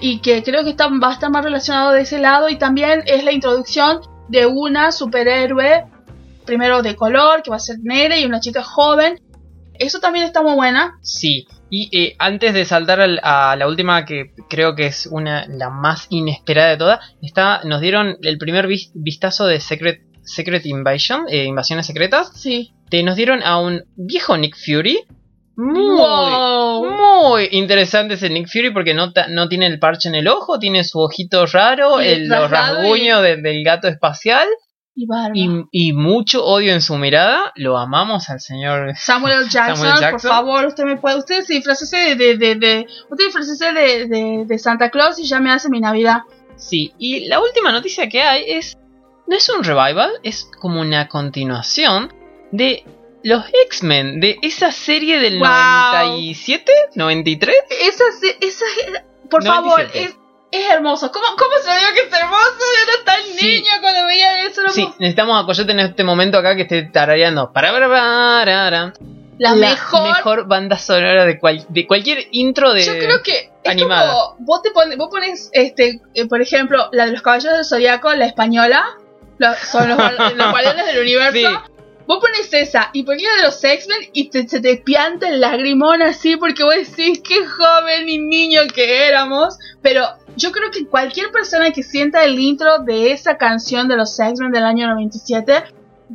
Y 0.02 0.20
que 0.20 0.44
creo 0.44 0.64
que 0.66 0.72
está, 0.72 0.90
va 0.90 1.10
a 1.10 1.14
estar 1.14 1.32
más 1.32 1.44
relacionado 1.44 1.92
de 1.94 2.02
ese 2.02 2.20
lado. 2.20 2.50
Y 2.50 2.58
también 2.58 3.02
es 3.06 3.24
la 3.24 3.32
introducción 3.32 4.02
de 4.28 4.46
una 4.46 4.92
superhéroe, 4.92 5.86
primero 6.46 6.82
de 6.82 6.96
color, 6.98 7.42
que 7.42 7.50
va 7.50 7.56
a 7.56 7.60
ser 7.60 7.78
negra, 7.82 8.18
y 8.18 8.26
una 8.26 8.42
chica 8.42 8.62
joven. 8.62 9.22
Eso 9.74 10.00
también 10.00 10.26
está 10.26 10.42
muy 10.42 10.56
buena. 10.56 10.98
Sí. 11.02 11.48
Y 11.70 11.90
eh, 11.98 12.16
antes 12.20 12.54
de 12.54 12.66
saltar 12.66 13.00
al- 13.00 13.20
a 13.24 13.56
la 13.56 13.68
última, 13.68 14.06
que 14.06 14.32
creo 14.50 14.76
que 14.76 14.88
es 14.88 15.08
una 15.12 15.46
la 15.48 15.70
más 15.70 16.08
inesperada 16.10 16.70
de 16.70 16.78
todas, 16.78 17.00
está, 17.22 17.62
nos 17.64 17.80
dieron 17.82 18.18
el 18.22 18.38
primer 18.38 18.68
vis- 18.68 18.92
vistazo 18.96 19.46
de 19.46 19.60
Secret, 19.60 20.02
Secret 20.24 20.66
Invasion, 20.66 21.26
eh, 21.30 21.46
Invasiones 21.46 21.86
Secretas. 21.86 22.32
Sí. 22.36 22.72
Te 22.90 23.04
nos 23.04 23.16
dieron 23.16 23.44
a 23.44 23.60
un 23.60 23.84
viejo 23.96 24.36
Nick 24.38 24.56
Fury. 24.58 25.00
Muy, 25.56 25.98
Wow. 25.98 26.86
muy 26.86 27.50
interesante 27.52 28.14
ese 28.14 28.30
Nick 28.30 28.48
Fury 28.48 28.72
porque 28.72 28.94
no, 28.94 29.12
no 29.30 29.50
tiene 29.50 29.68
el 29.68 29.78
parche 29.78 30.08
en 30.10 30.16
el 30.16 30.28
ojo, 30.30 30.58
tiene 30.58 30.84
su 30.86 31.00
ojito 31.00 31.46
raro, 31.46 32.00
el, 32.00 32.28
los 32.30 32.50
rasguños 32.50 33.22
de- 33.22 33.38
del 33.42 33.64
gato 33.64 33.88
espacial 33.90 34.48
Y 35.02 35.06
barba. 35.06 35.32
y, 35.34 35.48
y 35.72 35.94
mucho 35.94 36.44
odio 36.46 36.74
en 36.74 36.82
su 36.82 36.98
mirada. 36.98 37.54
Lo 37.56 37.78
amamos 37.78 38.30
al 38.30 38.42
señor. 38.42 38.94
Samuel. 38.98 39.48
Jackson, 39.50 39.76
Samuel 39.78 39.92
por 39.94 40.02
Jackson. 40.02 40.30
favor, 40.32 40.66
usted 40.66 40.84
me 40.84 40.98
puede, 40.98 41.18
usted 41.18 41.42
se 41.44 41.54
disfrazase 41.54 42.16
de, 42.16 42.36
de, 42.38 42.56
de, 42.56 42.88
usted 43.10 43.26
disfrazase 43.26 43.72
de, 43.72 44.08
de, 44.08 44.44
de 44.46 44.60
Santa 44.60 44.90
Claus 44.90 45.18
y 45.20 45.24
ya 45.26 45.40
me 45.40 45.52
hace 45.52 45.70
mi 45.70 45.80
Navidad. 45.80 46.24
Sí, 46.58 46.94
y 46.98 47.28
la 47.28 47.40
última 47.40 47.72
noticia 47.72 48.10
que 48.10 48.22
hay 48.22 48.44
es. 48.52 48.78
No 49.28 49.38
es 49.38 49.48
un 49.50 49.64
revival, 49.64 50.12
es 50.24 50.50
como 50.60 50.82
una 50.82 51.08
continuación 51.08 52.12
de 52.52 52.84
los 53.24 53.46
X-Men, 53.68 54.20
de 54.20 54.38
esa 54.42 54.72
serie 54.72 55.20
del 55.20 55.40
Wow. 55.40 55.48
97, 55.48 56.72
93. 56.96 57.56
Esa, 57.84 58.04
esa, 58.42 58.66
por 59.30 59.44
97. 59.44 59.48
favor, 59.48 59.82
es, 59.94 60.16
es 60.52 60.72
hermoso. 60.72 61.12
¿Cómo, 61.12 61.26
¿Cómo 61.38 61.52
se 61.64 61.70
ve 61.70 61.94
que 61.96 62.08
es 62.08 62.14
hermoso? 62.14 62.58
Yo 62.60 62.94
era 62.94 63.04
tan 63.06 63.22
Sí. 63.38 63.46
niño 63.46 63.72
cuando 63.82 64.06
veía 64.08 64.44
eso. 64.46 64.62
Sí, 64.70 64.88
necesitamos 65.00 65.42
a 65.42 65.46
Coyote 65.46 65.72
en 65.72 65.80
este 65.82 66.04
momento 66.04 66.38
acá 66.38 66.56
que 66.56 66.64
esté 66.64 66.84
tarareando. 66.84 67.52
Para, 67.54 67.72
para, 67.72 67.88
para, 67.88 68.94
La, 69.38 69.56
mejor. 69.56 70.48
banda 70.48 70.78
sonora 70.78 71.26
de, 71.26 71.40
cual- 71.40 71.66
de 71.70 71.88
cualquier 71.88 72.28
intro 72.32 72.74
de. 72.74 72.84
Yo 72.84 72.98
creo 72.98 73.22
que 73.24 73.52
es 73.64 73.72
animada. 73.72 74.12
como 74.12 74.36
vos 74.40 74.62
te 74.62 74.72
pones, 74.72 74.98
vos 74.98 75.08
pones 75.10 75.50
este, 75.54 76.02
eh, 76.14 76.28
por 76.28 76.42
ejemplo, 76.42 76.90
la 76.92 77.06
de 77.06 77.14
los 77.14 77.22
caballeros 77.22 77.58
del 77.58 77.66
zodiaco, 77.66 78.14
la 78.16 78.26
española, 78.26 78.86
son 79.72 79.88
los, 79.88 79.98
los 79.98 80.38
del 80.88 81.00
universo. 81.02 81.32
Sí. 81.34 81.69
Vos 82.10 82.18
pones 82.22 82.52
esa 82.52 82.90
y 82.92 83.04
pones 83.04 83.22
la 83.22 83.36
de 83.36 83.44
los 83.44 83.64
X-Men 83.64 84.10
y 84.14 84.32
te, 84.32 84.48
se 84.48 84.60
te 84.60 84.78
pianta 84.78 85.30
el 85.30 85.42
lagrimón 85.42 86.02
así 86.02 86.38
porque 86.38 86.64
vos 86.64 86.74
decís 86.74 87.22
qué 87.24 87.46
joven 87.46 88.10
y 88.10 88.18
niño 88.18 88.62
que 88.74 89.06
éramos. 89.06 89.60
Pero 89.84 90.08
yo 90.36 90.52
creo 90.52 90.72
que 90.72 90.88
cualquier 90.88 91.30
persona 91.30 91.70
que 91.70 91.84
sienta 91.84 92.24
el 92.24 92.40
intro 92.40 92.80
de 92.80 93.12
esa 93.12 93.38
canción 93.38 93.88
de 93.88 93.96
los 93.96 94.20
X-Men 94.20 94.52
del 94.52 94.64
año 94.64 94.88
97 94.88 95.66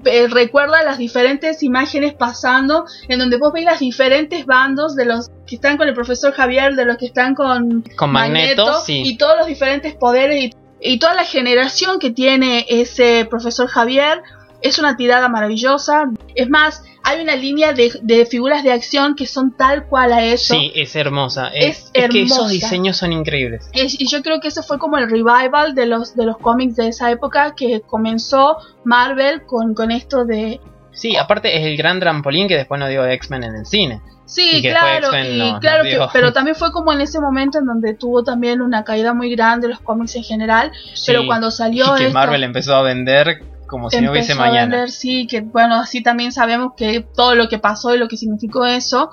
eh, 0.04 0.26
recuerda 0.26 0.82
las 0.82 0.98
diferentes 0.98 1.62
imágenes 1.62 2.12
pasando 2.14 2.86
en 3.06 3.20
donde 3.20 3.38
vos 3.38 3.52
veis 3.52 3.66
las 3.66 3.78
diferentes 3.78 4.46
bandos 4.46 4.96
de 4.96 5.04
los 5.04 5.30
que 5.46 5.54
están 5.54 5.76
con 5.76 5.86
el 5.86 5.94
profesor 5.94 6.32
Javier, 6.32 6.74
de 6.74 6.86
los 6.86 6.96
que 6.96 7.06
están 7.06 7.36
con 7.36 7.84
Con 7.94 8.10
Magneto, 8.10 8.80
sí. 8.84 9.00
y 9.04 9.16
todos 9.16 9.38
los 9.38 9.46
diferentes 9.46 9.94
poderes 9.94 10.42
y, 10.42 10.54
y 10.80 10.98
toda 10.98 11.14
la 11.14 11.22
generación 11.22 12.00
que 12.00 12.10
tiene 12.10 12.66
ese 12.68 13.28
profesor 13.30 13.68
Javier. 13.68 14.20
Es 14.64 14.78
una 14.78 14.96
tirada 14.96 15.28
maravillosa. 15.28 16.10
Es 16.34 16.48
más, 16.48 16.82
hay 17.02 17.20
una 17.22 17.36
línea 17.36 17.72
de, 17.74 17.92
de 18.02 18.24
figuras 18.24 18.64
de 18.64 18.72
acción 18.72 19.14
que 19.14 19.26
son 19.26 19.54
tal 19.56 19.84
cual 19.86 20.12
a 20.12 20.24
eso. 20.24 20.54
Sí, 20.54 20.72
es 20.74 20.96
hermosa. 20.96 21.48
Es 21.48 21.90
que 21.92 22.04
esos 22.22 22.38
hermosa. 22.38 22.48
diseños 22.48 22.96
son 22.96 23.12
increíbles. 23.12 23.68
Es- 23.74 24.00
y 24.00 24.08
yo 24.08 24.22
creo 24.22 24.40
que 24.40 24.48
ese 24.48 24.62
fue 24.62 24.78
como 24.78 24.96
el 24.96 25.10
revival 25.10 25.74
de 25.74 25.84
los, 25.86 26.16
de 26.16 26.24
los 26.24 26.38
cómics 26.38 26.76
de 26.76 26.88
esa 26.88 27.10
época 27.10 27.54
que 27.54 27.82
comenzó 27.82 28.56
Marvel 28.84 29.42
con, 29.46 29.74
con 29.74 29.90
esto 29.90 30.24
de... 30.24 30.60
Sí, 30.92 31.16
aparte 31.16 31.58
es 31.58 31.66
el 31.66 31.76
gran 31.76 32.00
trampolín 32.00 32.48
que 32.48 32.56
después 32.56 32.78
nos 32.80 32.88
dio 32.88 33.04
X-Men 33.06 33.44
en 33.44 33.54
el 33.56 33.66
cine. 33.66 34.00
Sí, 34.26 34.62
claro, 34.62 35.08
y 35.18 35.36
no- 35.38 35.60
claro 35.60 35.82
que, 35.84 35.98
pero 36.12 36.32
también 36.32 36.56
fue 36.56 36.72
como 36.72 36.90
en 36.92 37.02
ese 37.02 37.20
momento 37.20 37.58
en 37.58 37.66
donde 37.66 37.92
tuvo 37.94 38.24
también 38.24 38.62
una 38.62 38.82
caída 38.82 39.12
muy 39.12 39.30
grande 39.36 39.68
los 39.68 39.80
cómics 39.80 40.16
en 40.16 40.22
general, 40.24 40.72
pero 41.06 41.26
cuando 41.26 41.50
salió 41.50 41.94
y 41.96 41.98
que 41.98 42.06
esto, 42.06 42.14
Marvel 42.14 42.42
empezó 42.44 42.74
a 42.74 42.82
vender 42.82 43.42
como 43.74 43.90
si 43.90 44.00
no 44.00 44.12
hubiese 44.12 44.32
empezó 44.32 44.44
a 44.44 44.50
mañana. 44.50 44.70
vender, 44.76 44.90
sí, 44.90 45.26
que 45.26 45.40
bueno, 45.40 45.76
así 45.80 46.02
también 46.02 46.30
sabemos 46.32 46.72
que 46.76 47.00
todo 47.16 47.34
lo 47.34 47.48
que 47.48 47.58
pasó 47.58 47.94
y 47.94 47.98
lo 47.98 48.06
que 48.08 48.16
significó 48.16 48.64
eso, 48.64 49.10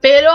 pero 0.00 0.30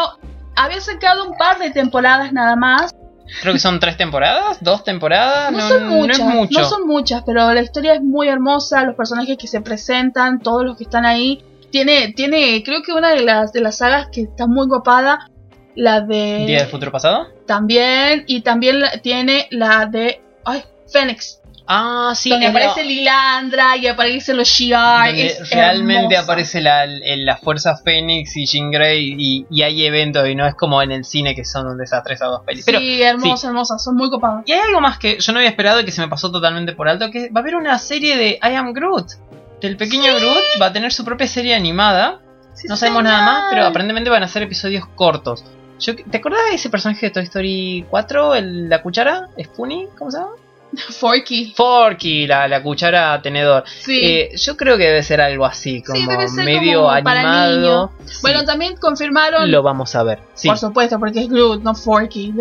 había 0.55 0.81
sacado 0.81 1.25
un 1.29 1.37
par 1.37 1.59
de 1.59 1.69
temporadas 1.71 2.33
nada 2.33 2.55
más, 2.55 2.93
Creo 3.41 3.51
que 3.53 3.59
son 3.59 3.79
tres 3.81 3.97
temporadas, 3.97 4.57
dos 4.61 4.85
temporadas, 4.85 5.51
no, 5.51 5.57
no, 5.57 5.67
son 5.69 5.83
no 5.83 5.91
muchas, 5.95 6.19
es 6.19 6.25
mucho. 6.25 6.59
no 6.61 6.65
son 6.69 6.87
muchas, 6.87 7.23
pero 7.25 7.53
la 7.53 7.61
historia 7.61 7.93
es 7.93 8.01
muy 8.01 8.29
hermosa, 8.29 8.83
los 8.83 8.95
personajes 8.95 9.37
que 9.37 9.47
se 9.47 9.59
presentan, 9.59 10.39
todos 10.39 10.63
los 10.63 10.77
que 10.77 10.85
están 10.85 11.05
ahí, 11.05 11.43
tiene, 11.69 12.13
tiene, 12.13 12.63
creo 12.63 12.81
que 12.83 12.93
una 12.93 13.09
de 13.13 13.21
las 13.23 13.51
de 13.51 13.59
las 13.59 13.79
sagas 13.79 14.07
que 14.13 14.21
está 14.21 14.47
muy 14.47 14.69
copada, 14.69 15.29
la 15.75 15.99
de 15.99 16.45
Día 16.47 16.59
del 16.59 16.67
futuro 16.69 16.89
pasado. 16.91 17.27
también, 17.45 18.23
y 18.27 18.41
también 18.41 18.79
la- 18.79 18.91
tiene 19.01 19.47
la 19.51 19.85
de, 19.87 20.21
ay, 20.45 20.63
Fénix, 20.91 21.41
Ah, 21.67 22.13
sí, 22.15 22.29
donde 22.29 22.47
aparece 22.47 22.83
Lilandra 22.83 23.75
y 23.75 23.87
aparecen 23.87 24.37
los 24.37 24.47
Shi'ar, 24.47 25.13
realmente 25.51 26.15
aparece 26.15 26.61
la, 26.61 26.85
la 26.85 27.37
fuerza 27.37 27.75
Fénix 27.75 28.37
y 28.37 28.45
Jean 28.45 28.71
Grey 28.71 29.15
y, 29.17 29.45
y 29.49 29.61
hay 29.63 29.85
eventos 29.85 30.27
y 30.29 30.35
no 30.35 30.47
es 30.47 30.55
como 30.55 30.81
en 30.81 30.91
el 30.91 31.03
cine 31.03 31.35
que 31.35 31.43
son 31.43 31.67
un 31.67 31.77
desastre 31.77 32.13
esas 32.15 32.29
dos 32.29 32.41
pelis. 32.45 32.63
Pero 32.65 32.79
sí, 32.79 33.01
hermosa, 33.01 33.47
hermosa, 33.47 33.77
son 33.79 33.95
muy 33.97 34.09
copadas. 34.09 34.43
Y 34.45 34.53
hay 34.53 34.59
algo 34.61 34.79
más 34.79 34.97
que 34.97 35.19
yo 35.19 35.33
no 35.33 35.39
había 35.39 35.49
esperado 35.49 35.81
y 35.81 35.85
que 35.85 35.91
se 35.91 36.01
me 36.01 36.07
pasó 36.07 36.31
totalmente 36.31 36.71
por 36.73 36.87
alto, 36.87 37.11
que 37.11 37.29
va 37.29 37.39
a 37.39 37.43
haber 37.43 37.55
una 37.55 37.77
serie 37.79 38.15
de 38.15 38.39
I 38.41 38.55
Am 38.55 38.71
Groot. 38.71 39.07
Del 39.61 39.75
pequeño 39.75 40.15
Groot 40.15 40.61
va 40.61 40.67
a 40.67 40.73
tener 40.73 40.93
su 40.93 41.03
propia 41.03 41.27
serie 41.27 41.53
animada. 41.55 42.21
Sí, 42.53 42.67
No 42.67 42.75
sabemos 42.77 42.99
señor. 43.01 43.11
nada 43.19 43.25
más, 43.25 43.43
pero 43.49 43.65
aparentemente 43.65 44.09
van 44.09 44.23
a 44.23 44.27
ser 44.27 44.43
episodios 44.43 44.85
cortos. 44.95 45.43
Yo, 45.79 45.95
¿Te 45.95 46.17
acordás 46.17 46.39
de 46.49 46.55
ese 46.55 46.69
personaje 46.69 47.07
de 47.07 47.11
Toy 47.11 47.23
Story 47.23 47.85
4? 47.89 48.35
El, 48.35 48.69
la 48.69 48.81
cuchara, 48.81 49.27
Spoonie, 49.43 49.89
¿cómo 49.97 50.09
se 50.11 50.17
llama? 50.17 50.31
Forky. 50.99 51.53
Forky, 51.55 52.27
la, 52.27 52.47
la 52.47 52.61
cuchara 52.61 53.21
tenedor. 53.21 53.63
Sí. 53.67 53.99
Eh, 54.03 54.31
yo 54.37 54.55
creo 54.57 54.77
que 54.77 54.83
debe 54.85 55.03
ser 55.03 55.21
algo 55.21 55.45
así, 55.45 55.81
como 55.81 55.99
Sí, 55.99 56.05
debe 56.07 56.27
ser 56.27 56.45
medio 56.45 56.83
como 56.83 57.03
para 57.03 57.19
animado. 57.21 57.91
Sí, 58.05 58.17
bueno, 58.21 58.43
también 58.45 58.75
confirmaron, 58.77 59.49
lo 59.49 59.63
vamos 59.63 59.95
a 59.95 60.03
ver. 60.03 60.19
Sí. 60.33 60.47
por 60.47 60.57
supuesto, 60.57 60.99
porque 60.99 61.21
es 61.21 61.29
Groot, 61.29 61.63
no 61.63 61.73
Forky. 61.73 62.33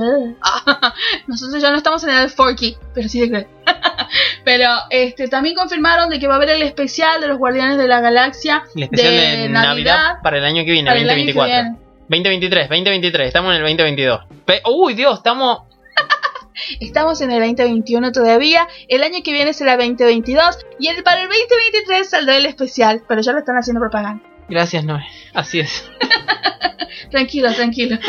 Ah, 0.42 0.94
Nosotros 1.26 1.62
ya 1.62 1.70
no 1.70 1.76
estamos 1.76 2.02
en 2.04 2.10
el 2.10 2.28
Forky, 2.30 2.76
pero 2.94 3.08
sí 3.08 3.20
de 3.20 3.28
Groot. 3.28 3.46
pero 4.44 4.68
este, 4.90 5.28
también 5.28 5.54
confirmaron 5.54 6.08
de 6.10 6.18
que 6.18 6.26
va 6.26 6.34
a 6.34 6.36
haber 6.36 6.50
el 6.50 6.62
especial 6.62 7.20
de 7.20 7.28
los 7.28 7.38
Guardianes 7.38 7.78
de 7.78 7.88
la 7.88 8.00
Galaxia 8.00 8.62
El 8.74 8.84
especial 8.84 9.12
de 9.12 9.18
de, 9.18 9.48
Navidad, 9.48 9.62
Navidad 9.68 10.14
para 10.22 10.38
el 10.38 10.44
año 10.44 10.64
que 10.64 10.70
viene, 10.72 10.88
para 10.90 11.00
el 11.00 11.08
año 11.10 11.26
que 11.26 11.32
2024. 11.32 11.62
viene. 11.72 11.86
2023, 12.08 12.68
2023, 12.68 13.26
estamos 13.26 13.50
en 13.50 13.56
el 13.56 13.62
2022. 13.62 14.20
Pe- 14.44 14.62
Uy, 14.72 14.94
Dios, 14.94 15.16
estamos. 15.16 15.62
Estamos 16.80 17.20
en 17.20 17.30
el 17.30 17.40
2021 17.40 18.12
todavía. 18.12 18.66
El 18.88 19.02
año 19.02 19.18
que 19.24 19.32
viene 19.32 19.52
será 19.52 19.76
2022. 19.76 20.58
Y 20.78 20.88
el, 20.88 21.02
para 21.02 21.22
el 21.22 21.28
2023 21.28 22.08
saldrá 22.08 22.36
el 22.36 22.46
especial. 22.46 23.02
Pero 23.06 23.20
ya 23.20 23.32
lo 23.32 23.38
están 23.38 23.56
haciendo 23.56 23.80
propaganda. 23.80 24.22
Gracias, 24.48 24.84
Noé. 24.84 25.04
Así 25.34 25.60
es. 25.60 25.88
tranquilo, 27.10 27.52
tranquilo. 27.52 27.98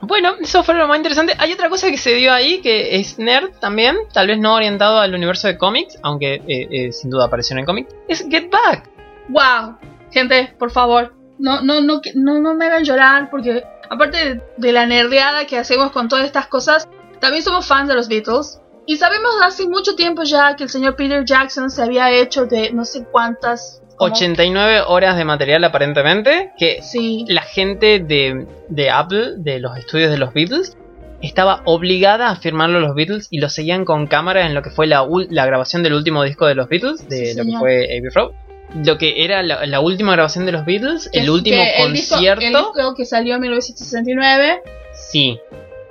Bueno, 0.00 0.36
eso 0.40 0.64
fue 0.64 0.74
lo 0.74 0.88
más 0.88 0.96
interesante. 0.96 1.34
Hay 1.38 1.52
otra 1.52 1.68
cosa 1.68 1.90
que 1.90 1.98
se 1.98 2.14
dio 2.14 2.32
ahí 2.32 2.62
que 2.62 2.98
es 2.98 3.18
nerd 3.18 3.50
también, 3.60 3.94
tal 4.10 4.28
vez 4.28 4.38
no 4.38 4.54
orientado 4.54 5.00
al 5.00 5.14
universo 5.14 5.48
de 5.48 5.58
cómics, 5.58 5.98
aunque 6.02 6.36
eh, 6.48 6.68
eh, 6.70 6.92
sin 6.92 7.10
duda 7.10 7.26
apareció 7.26 7.52
en 7.54 7.60
el 7.60 7.66
cómic. 7.66 7.88
Es 8.08 8.26
Get 8.26 8.48
Back. 8.50 8.88
Wow, 9.28 9.76
gente, 10.10 10.54
por 10.58 10.70
favor, 10.70 11.14
no, 11.38 11.60
no, 11.60 11.82
no, 11.82 12.00
no, 12.14 12.40
no 12.40 12.54
me 12.54 12.66
hagan 12.66 12.84
llorar 12.84 13.28
porque 13.28 13.62
aparte 13.90 14.42
de 14.56 14.72
la 14.72 14.86
nerdeada 14.86 15.46
que 15.46 15.58
hacemos 15.58 15.92
con 15.92 16.08
todas 16.08 16.24
estas 16.24 16.46
cosas, 16.46 16.88
también 17.20 17.42
somos 17.42 17.66
fans 17.66 17.88
de 17.88 17.94
los 17.94 18.08
Beatles. 18.08 18.60
Y 18.86 18.96
sabemos 18.96 19.32
hace 19.42 19.68
mucho 19.68 19.96
tiempo 19.96 20.22
ya 20.22 20.56
que 20.56 20.64
el 20.64 20.70
señor 20.70 20.96
Peter 20.96 21.24
Jackson 21.24 21.70
se 21.70 21.82
había 21.82 22.10
hecho 22.10 22.46
de 22.46 22.72
no 22.72 22.84
sé 22.84 23.04
cuántas 23.10 23.82
89 23.98 24.82
horas 24.86 25.16
de 25.16 25.24
material 25.24 25.64
aparentemente 25.64 26.52
que 26.56 26.80
sí. 26.82 27.24
la 27.28 27.42
gente 27.42 27.98
de, 27.98 28.46
de, 28.68 28.90
Apple, 28.90 29.34
de 29.38 29.58
los 29.58 29.76
estudios 29.76 30.10
de 30.10 30.18
los 30.18 30.32
Beatles, 30.32 30.76
estaba 31.20 31.62
obligada 31.64 32.30
a 32.30 32.36
firmarlo 32.36 32.80
los 32.80 32.94
Beatles 32.94 33.26
y 33.30 33.40
lo 33.40 33.48
seguían 33.48 33.84
con 33.84 34.06
cámara 34.06 34.46
en 34.46 34.54
lo 34.54 34.62
que 34.62 34.70
fue 34.70 34.86
la, 34.86 35.06
la 35.30 35.46
grabación 35.46 35.82
del 35.82 35.94
último 35.94 36.22
disco 36.22 36.46
de 36.46 36.54
los 36.54 36.68
Beatles, 36.68 37.08
de 37.08 37.34
lo 37.34 37.44
que 37.44 37.58
fue 37.58 37.84
Abbey 37.84 38.10
Road. 38.14 38.32
Lo 38.74 38.98
que 38.98 39.24
era 39.24 39.42
la, 39.42 39.80
última 39.80 40.12
grabación 40.12 40.44
de 40.46 40.52
los 40.52 40.64
Beatles, 40.64 41.08
el 41.12 41.30
último 41.30 41.62
concierto. 41.78 42.42
El 42.42 42.52
disco, 42.52 42.94
que 42.94 43.04
salió 43.06 43.36
en 43.36 43.40
1969. 43.40 44.62
Sí. 44.92 45.38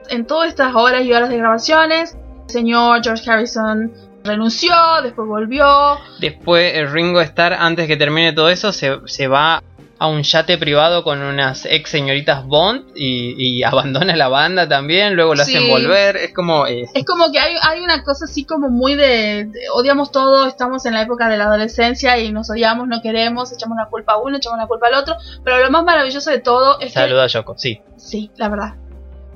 En 0.10 0.26
todas 0.26 0.50
estas 0.50 0.76
horas 0.76 1.04
y 1.04 1.12
horas 1.12 1.30
de 1.30 1.38
grabaciones, 1.38 2.16
el 2.46 2.50
señor 2.50 3.02
George 3.04 3.30
Harrison 3.30 3.92
renunció, 4.24 4.74
después 5.02 5.28
volvió. 5.28 5.98
Después 6.20 6.76
el 6.76 6.92
Ringo 6.92 7.20
Starr, 7.22 7.54
antes 7.54 7.88
que 7.88 7.98
termine 7.98 8.34
todo 8.34 8.50
eso, 8.50 8.72
se, 8.72 9.28
va 9.28 9.64
a 10.00 10.08
un 10.08 10.24
yate 10.24 10.58
privado 10.58 11.04
con 11.04 11.22
unas 11.22 11.66
ex 11.66 11.90
señoritas 11.90 12.46
Bond 12.46 12.92
y, 12.96 13.64
abandona 13.68 14.16
la 14.16 14.28
banda 14.28 14.68
también, 14.68 15.16
luego 15.16 15.36
lo 15.36 15.42
hacen 15.42 15.68
volver, 15.68 16.18
es 16.18 16.34
como... 16.34 16.68
Eh, 16.68 16.86
es 16.94 17.06
como 17.06 17.32
que 17.32 17.40
hay, 17.40 17.56
hay, 17.62 17.82
una 17.82 18.04
cosa 18.04 18.26
así 18.26 18.46
como 18.46 18.70
muy 18.70 18.96
de, 18.96 19.50
odiamos 19.74 20.12
todo, 20.12 20.46
estamos 20.46 20.86
en 20.86 20.94
la 20.94 21.02
época 21.02 21.30
de 21.30 21.38
la 21.38 21.46
adolescencia 21.46 22.18
y 22.20 22.32
nos 22.32 22.50
odiamos, 22.50 22.88
no 22.88 23.02
queremos, 23.02 23.52
echamos 23.52 23.78
la 23.78 23.86
culpa 23.88 24.14
a 24.14 24.18
uno, 24.18 24.38
echamos 24.38 24.60
la 24.60 24.68
culpa 24.68 24.88
al 24.88 24.96
otro, 24.96 25.16
pero 25.44 25.60
lo 25.60 25.72
más 25.72 25.84
maravilloso 25.84 26.30
de 26.30 26.40
todo 26.40 26.80
es 26.80 26.94
Saluda 26.94 27.24
a 27.24 27.28
Yoko, 27.28 27.58
sí. 27.58 27.82
Sí, 27.98 28.32
la 28.38 28.50
verdad. 28.50 28.76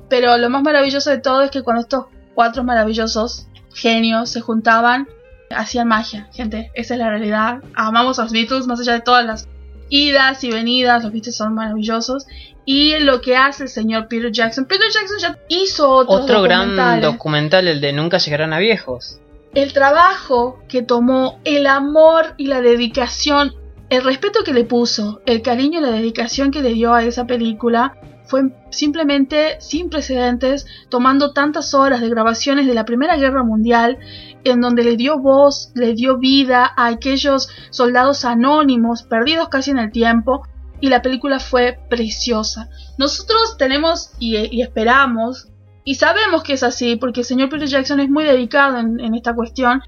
Pero 0.08 0.36
lo 0.36 0.50
más 0.50 0.62
maravilloso 0.62 1.10
de 1.10 1.18
todo 1.18 1.42
es 1.42 1.50
que 1.50 1.62
cuando 1.62 1.82
estos 1.82 2.06
cuatro 2.34 2.64
maravillosos 2.64 3.46
genios 3.74 4.30
se 4.30 4.40
juntaban, 4.40 5.08
hacían 5.50 5.88
magia, 5.88 6.28
gente. 6.32 6.70
Esa 6.74 6.94
es 6.94 7.00
la 7.00 7.10
realidad. 7.10 7.62
Amamos 7.74 8.18
a 8.18 8.24
los 8.24 8.32
Beatles, 8.32 8.66
más 8.66 8.80
allá 8.80 8.92
de 8.94 9.00
todas 9.00 9.24
las 9.24 9.48
idas 9.92 10.42
y 10.42 10.50
venidas, 10.50 11.04
los 11.04 11.12
Beatles 11.12 11.36
son 11.36 11.54
maravillosos. 11.54 12.26
Y 12.64 12.98
lo 12.98 13.20
que 13.20 13.36
hace 13.36 13.64
el 13.64 13.68
señor 13.68 14.08
Peter 14.08 14.32
Jackson, 14.32 14.64
Peter 14.64 14.88
Jackson 14.90 15.18
ya 15.20 15.38
hizo 15.48 15.90
otro 15.90 16.42
gran 16.42 17.00
documental, 17.00 17.68
el 17.68 17.80
de 17.80 17.92
Nunca 17.92 18.18
llegarán 18.18 18.52
a 18.52 18.58
viejos. 18.58 19.20
El 19.54 19.74
trabajo 19.74 20.60
que 20.68 20.82
tomó, 20.82 21.40
el 21.44 21.66
amor 21.66 22.34
y 22.38 22.46
la 22.46 22.62
dedicación, 22.62 23.54
el 23.90 24.02
respeto 24.02 24.44
que 24.44 24.54
le 24.54 24.64
puso, 24.64 25.20
el 25.26 25.42
cariño 25.42 25.80
y 25.80 25.82
la 25.82 25.90
dedicación 25.90 26.50
que 26.50 26.62
le 26.62 26.72
dio 26.72 26.94
a 26.94 27.04
esa 27.04 27.26
película, 27.26 27.94
fue 28.32 28.44
simplemente 28.70 29.60
sin 29.60 29.90
precedentes, 29.90 30.66
tomando 30.88 31.34
tantas 31.34 31.74
horas 31.74 32.00
de 32.00 32.08
grabaciones 32.08 32.66
de 32.66 32.72
la 32.72 32.86
Primera 32.86 33.18
Guerra 33.18 33.42
Mundial, 33.42 33.98
en 34.42 34.62
donde 34.62 34.84
le 34.84 34.96
dio 34.96 35.18
voz, 35.18 35.70
le 35.74 35.92
dio 35.92 36.16
vida 36.16 36.72
a 36.74 36.86
aquellos 36.86 37.50
soldados 37.68 38.24
anónimos, 38.24 39.02
perdidos 39.02 39.50
casi 39.50 39.72
en 39.72 39.78
el 39.78 39.92
tiempo, 39.92 40.46
y 40.80 40.88
la 40.88 41.02
película 41.02 41.40
fue 41.40 41.78
preciosa. 41.90 42.70
Nosotros 42.96 43.58
tenemos 43.58 44.12
y, 44.18 44.62
esperamos, 44.62 45.48
y 45.84 45.96
sabemos 45.96 46.42
que 46.42 46.54
es 46.54 46.62
así, 46.62 46.96
porque 46.96 47.20
el 47.20 47.26
señor 47.26 47.50
Peter 47.50 47.68
Jackson 47.68 48.00
es 48.00 48.08
muy 48.08 48.24
dedicado 48.24 48.78
en, 48.78 49.14
esta 49.14 49.34
cuestión, 49.34 49.82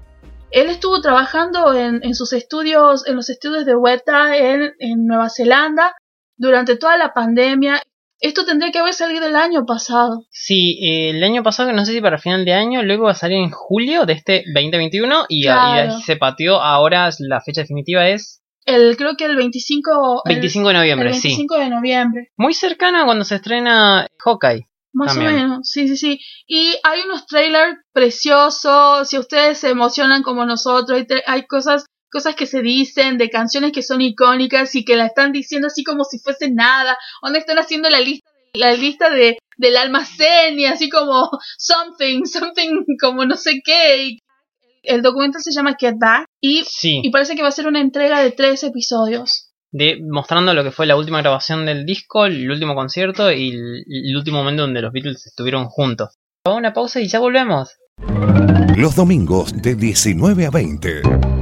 él 0.51 0.69
estuvo 0.69 1.01
trabajando 1.01 1.73
en, 1.73 2.13
sus 2.13 2.31
estudios, 2.31 3.07
en 3.07 3.15
los 3.15 3.27
estudios 3.31 3.65
de 3.65 3.75
Weta 3.75 4.37
en, 4.37 4.71
en, 4.77 5.07
Nueva 5.07 5.29
Zelanda 5.29 5.95
durante 6.37 6.75
toda 6.75 6.95
la 6.95 7.11
pandemia. 7.11 7.81
Esto 8.25 8.43
tendría 8.43 8.71
que 8.71 8.79
haber 8.79 8.95
salido 8.95 9.27
el 9.27 9.35
año 9.35 9.67
pasado. 9.67 10.25
Sí, 10.31 10.79
el 10.81 11.23
año 11.23 11.43
pasado, 11.43 11.71
no 11.73 11.85
sé 11.85 11.93
si 11.93 12.01
para 12.01 12.17
final 12.17 12.43
de 12.43 12.53
año, 12.53 12.81
luego 12.81 13.05
va 13.05 13.11
a 13.11 13.15
salir 13.15 13.37
en 13.37 13.51
julio 13.51 14.07
de 14.07 14.13
este 14.13 14.43
2021 14.51 15.25
y, 15.29 15.45
ahí 15.45 15.91
se 16.03 16.15
pateó. 16.17 16.59
Ahora 16.59 17.11
la 17.19 17.39
fecha 17.41 17.61
definitiva 17.61 18.09
es 18.09 18.41
el 18.65 18.97
creo 18.97 19.15
que 19.15 19.25
el 19.25 19.35
25 19.35 20.23
25 20.25 20.67
de 20.69 20.73
noviembre, 20.73 21.09
el 21.09 21.13
25 21.13 21.55
de 21.55 21.69
noviembre. 21.69 22.31
Muy 22.35 22.55
cercana 22.55 23.05
cuando 23.05 23.25
se 23.25 23.35
estrena 23.35 24.07
Hawkeye. 24.17 24.67
Más 24.91 25.15
o 25.15 25.19
menos, 25.19 25.69
sí, 25.69 25.87
sí, 25.87 25.95
sí. 25.95 26.19
Y 26.47 26.73
hay 26.81 27.01
unos 27.01 27.27
trailers 27.27 27.77
preciosos, 27.93 29.07
si 29.07 29.19
ustedes 29.19 29.59
se 29.59 29.69
emocionan 29.69 30.23
como 30.23 30.47
nosotros, 30.47 30.97
hay, 30.97 31.05
hay 31.27 31.45
cosas 31.45 31.85
cosas 32.15 32.35
que 32.35 32.45
se 32.45 32.61
dicen, 32.61 33.17
de 33.17 33.29
canciones 33.29 33.73
que 33.73 33.83
son 33.83 33.99
icónicas 33.99 34.73
y 34.73 34.85
que 34.85 34.95
la 34.95 35.07
están 35.07 35.33
diciendo 35.33 35.67
así 35.67 35.83
como 35.83 36.05
si 36.05 36.17
fuese 36.17 36.49
nada, 36.49 36.97
donde 37.21 37.39
están 37.39 37.59
haciendo 37.59 37.89
la 37.89 37.99
lista, 37.99 38.25
la 38.53 38.71
lista 38.71 39.09
de, 39.09 39.37
del 39.57 39.75
almacén 39.75 40.57
y 40.57 40.65
así 40.65 40.89
como 40.89 41.29
something, 41.57 42.23
something 42.23 42.85
como 43.01 43.25
no 43.25 43.35
sé 43.35 43.59
qué. 43.65 44.15
el 44.83 45.01
documental 45.01 45.41
se 45.41 45.51
llama 45.51 45.75
Get 45.77 45.95
Back 45.99 46.27
y, 46.39 46.63
y 46.83 47.11
parece 47.11 47.35
que 47.35 47.41
va 47.41 47.49
a 47.49 47.51
ser 47.51 47.67
una 47.67 47.81
entrega 47.81 48.21
de 48.21 48.31
tres 48.31 48.63
episodios. 48.63 49.51
De, 49.73 49.99
mostrando 50.09 50.53
lo 50.53 50.63
que 50.63 50.71
fue 50.71 50.85
la 50.85 50.95
última 50.95 51.21
grabación 51.21 51.65
del 51.65 51.85
disco, 51.85 52.27
el 52.27 52.49
último 52.49 52.75
concierto 52.75 53.29
y 53.29 53.49
el, 53.49 53.83
el 53.87 54.15
último 54.15 54.37
momento 54.37 54.61
donde 54.61 54.81
los 54.81 54.93
Beatles 54.93 55.27
estuvieron 55.27 55.65
juntos. 55.65 56.15
Vamos 56.45 56.59
a 56.59 56.59
una 56.59 56.73
pausa 56.73 57.01
y 57.01 57.09
ya 57.09 57.19
volvemos. 57.19 57.71
Los 58.77 58.95
domingos 58.95 59.61
de 59.61 59.75
19 59.75 60.45
a 60.45 60.51
20 60.51 61.34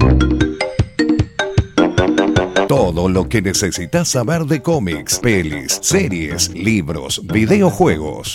todo 2.76 3.08
lo 3.08 3.30
que 3.30 3.40
necesitas 3.40 4.08
saber 4.08 4.46
de 4.46 4.60
cómics, 4.60 5.20
pelis, 5.20 5.78
series, 5.84 6.50
libros, 6.56 7.22
videojuegos. 7.28 8.34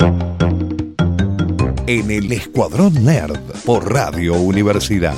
En 1.89 2.09
el 2.09 2.31
Escuadrón 2.31 3.05
Nerd 3.05 3.41
por 3.67 3.93
Radio 3.93 4.35
Universidad. 4.35 5.17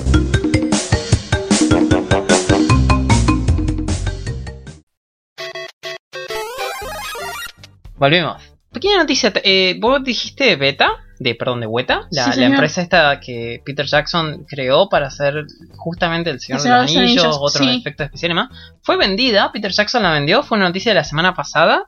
Volvemos. 7.98 8.42
Pequeña 8.72 9.00
noticia, 9.00 9.35
eh, 9.44 9.76
vos 9.78 10.02
dijiste 10.02 10.56
beta, 10.56 10.92
de 11.20 11.35
perdón, 11.35 11.61
de 11.61 11.66
Weta, 11.66 12.09
la, 12.11 12.33
empresa 12.35 12.80
esta 12.80 13.20
que 13.20 13.61
Peter 13.64 13.85
Jackson 13.85 14.46
creó 14.48 14.88
para 14.88 15.09
hacer 15.09 15.44
justamente 15.76 16.30
El 16.30 16.40
Señor, 16.40 16.62
de 16.62 16.70
los 16.70 16.96
Anillos, 16.96 17.37
otros 17.38 17.68
efectos 17.68 18.06
especiales 18.06 18.35
más, 18.35 18.48
fue 18.80 18.96
vendida, 18.96 19.52
Peter 19.52 19.70
Jackson 19.70 20.02
la 20.02 20.12
vendió, 20.12 20.42
fue 20.42 20.56
una 20.56 20.68
noticia 20.68 20.92
de 20.92 20.94
la 20.94 21.04
semana 21.04 21.35
pasada 21.35 21.85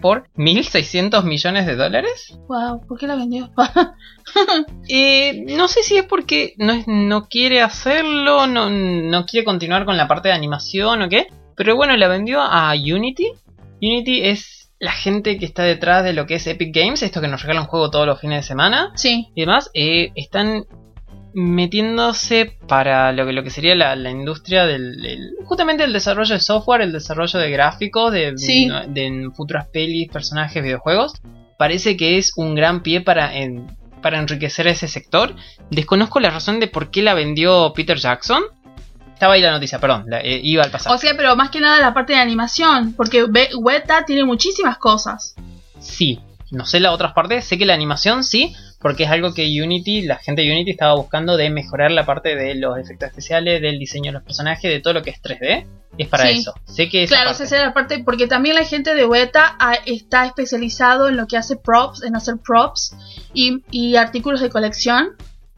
por 0.00 0.28
1.600 0.36 1.22
millones 1.22 1.66
de 1.66 1.76
dólares. 1.76 2.36
Wow, 2.48 2.84
¿por 2.84 2.98
qué 2.98 3.06
la 3.06 3.14
vendió? 3.14 3.52
eh, 4.88 5.44
no 5.56 5.68
sé 5.68 5.84
si 5.84 5.96
es 5.96 6.04
porque 6.04 6.54
no, 6.58 6.74
no 6.88 7.28
quiere 7.28 7.62
hacerlo, 7.62 8.48
no, 8.48 8.70
no 8.70 9.24
quiere 9.24 9.44
continuar 9.44 9.84
con 9.84 9.96
la 9.96 10.08
parte 10.08 10.28
de 10.28 10.34
animación 10.34 11.00
o 11.00 11.08
qué, 11.08 11.28
pero 11.56 11.76
bueno, 11.76 11.96
la 11.96 12.08
vendió 12.08 12.40
a 12.40 12.72
Unity. 12.72 13.30
Unity 13.80 14.24
es 14.24 14.63
la 14.84 14.92
gente 14.92 15.38
que 15.38 15.46
está 15.46 15.62
detrás 15.62 16.04
de 16.04 16.12
lo 16.12 16.26
que 16.26 16.34
es 16.34 16.46
Epic 16.46 16.74
Games, 16.74 17.02
esto 17.02 17.22
que 17.22 17.28
nos 17.28 17.40
regala 17.40 17.62
un 17.62 17.66
juego 17.66 17.90
todos 17.90 18.06
los 18.06 18.20
fines 18.20 18.42
de 18.42 18.46
semana. 18.46 18.92
Sí. 18.96 19.28
Y 19.34 19.40
demás, 19.40 19.70
eh, 19.72 20.12
están 20.14 20.66
metiéndose 21.32 22.52
para 22.68 23.10
lo 23.12 23.24
que, 23.24 23.32
lo 23.32 23.42
que 23.42 23.48
sería 23.48 23.74
la, 23.74 24.10
industria 24.10 24.66
del, 24.66 25.32
justamente 25.46 25.84
el 25.84 25.94
desarrollo 25.94 26.34
de 26.34 26.40
software, 26.40 26.82
el 26.82 26.92
desarrollo 26.92 27.38
de 27.38 27.50
gráficos, 27.50 28.12
de, 28.12 28.34
de, 28.34 29.30
futuras 29.34 29.68
pelis, 29.68 30.10
personajes, 30.12 30.62
videojuegos. 30.62 31.14
Parece 31.56 31.96
que 31.96 32.18
es 32.18 32.32
un 32.36 32.54
gran 32.54 32.82
pie 32.82 33.00
para, 33.00 33.32
para 34.02 34.18
enriquecer 34.18 34.66
ese 34.66 34.86
sector. 34.86 35.34
Desconozco 35.70 36.20
la 36.20 36.28
razón 36.28 36.60
de 36.60 36.68
por 36.68 36.90
qué 36.90 37.00
la 37.00 37.14
vendió 37.14 37.72
Peter 37.74 37.96
Jackson. 37.96 38.42
Estaba 39.14 39.34
ahí 39.34 39.40
la 39.40 39.52
noticia, 39.52 39.78
perdón, 39.78 40.06
eh, 40.12 40.40
iba 40.42 40.62
al 40.64 40.70
pasado. 40.70 40.94
O 40.94 40.98
sea, 40.98 41.14
pero 41.16 41.34
más 41.36 41.50
que 41.50 41.60
nada 41.60 41.80
la 41.80 41.94
parte 41.94 42.12
de 42.12 42.18
animación, 42.18 42.92
porque 42.94 43.24
Weta 43.24 44.04
tiene 44.04 44.24
muchísimas 44.24 44.76
cosas. 44.78 45.34
Sí, 45.80 46.20
no 46.50 46.66
sé 46.66 46.80
las 46.80 46.92
otras 46.92 47.12
partes, 47.14 47.44
sé 47.44 47.56
que 47.56 47.64
la 47.64 47.74
animación 47.74 48.24
sí, 48.24 48.54
porque 48.80 49.04
es 49.04 49.10
algo 49.10 49.32
que 49.32 49.46
Unity, 49.62 50.02
la 50.02 50.16
gente 50.16 50.42
de 50.42 50.52
Unity 50.52 50.72
estaba 50.72 50.94
buscando 50.94 51.36
de 51.36 51.48
mejorar 51.48 51.90
la 51.90 52.04
parte 52.04 52.36
de 52.36 52.54
los 52.56 52.76
efectos 52.76 53.08
especiales, 53.08 53.62
del 53.62 53.78
diseño 53.78 54.06
de 54.10 54.12
los 54.18 54.22
personajes, 54.24 54.70
de 54.70 54.80
todo 54.80 54.92
lo 54.94 55.02
que 55.02 55.10
es 55.10 55.22
3D. 55.22 55.66
Es 55.96 56.08
para 56.08 56.24
Sí. 56.24 56.38
eso. 56.40 56.52
Sé 56.66 56.88
que 56.88 57.04
esa 57.04 57.14
Claro, 57.14 57.30
parte- 57.30 57.44
esa 57.44 57.56
es 57.56 57.62
la 57.62 57.72
parte, 57.72 58.02
porque 58.04 58.26
también 58.26 58.56
la 58.56 58.64
gente 58.64 58.94
de 58.96 59.06
Weta 59.06 59.56
está 59.86 60.26
especializado 60.26 61.08
en 61.08 61.16
lo 61.16 61.28
que 61.28 61.36
hace 61.36 61.56
props, 61.56 62.02
en 62.02 62.16
hacer 62.16 62.34
props 62.44 62.96
y, 63.32 63.62
y 63.70 63.94
artículos 63.96 64.40
de 64.40 64.50
colección. 64.50 65.10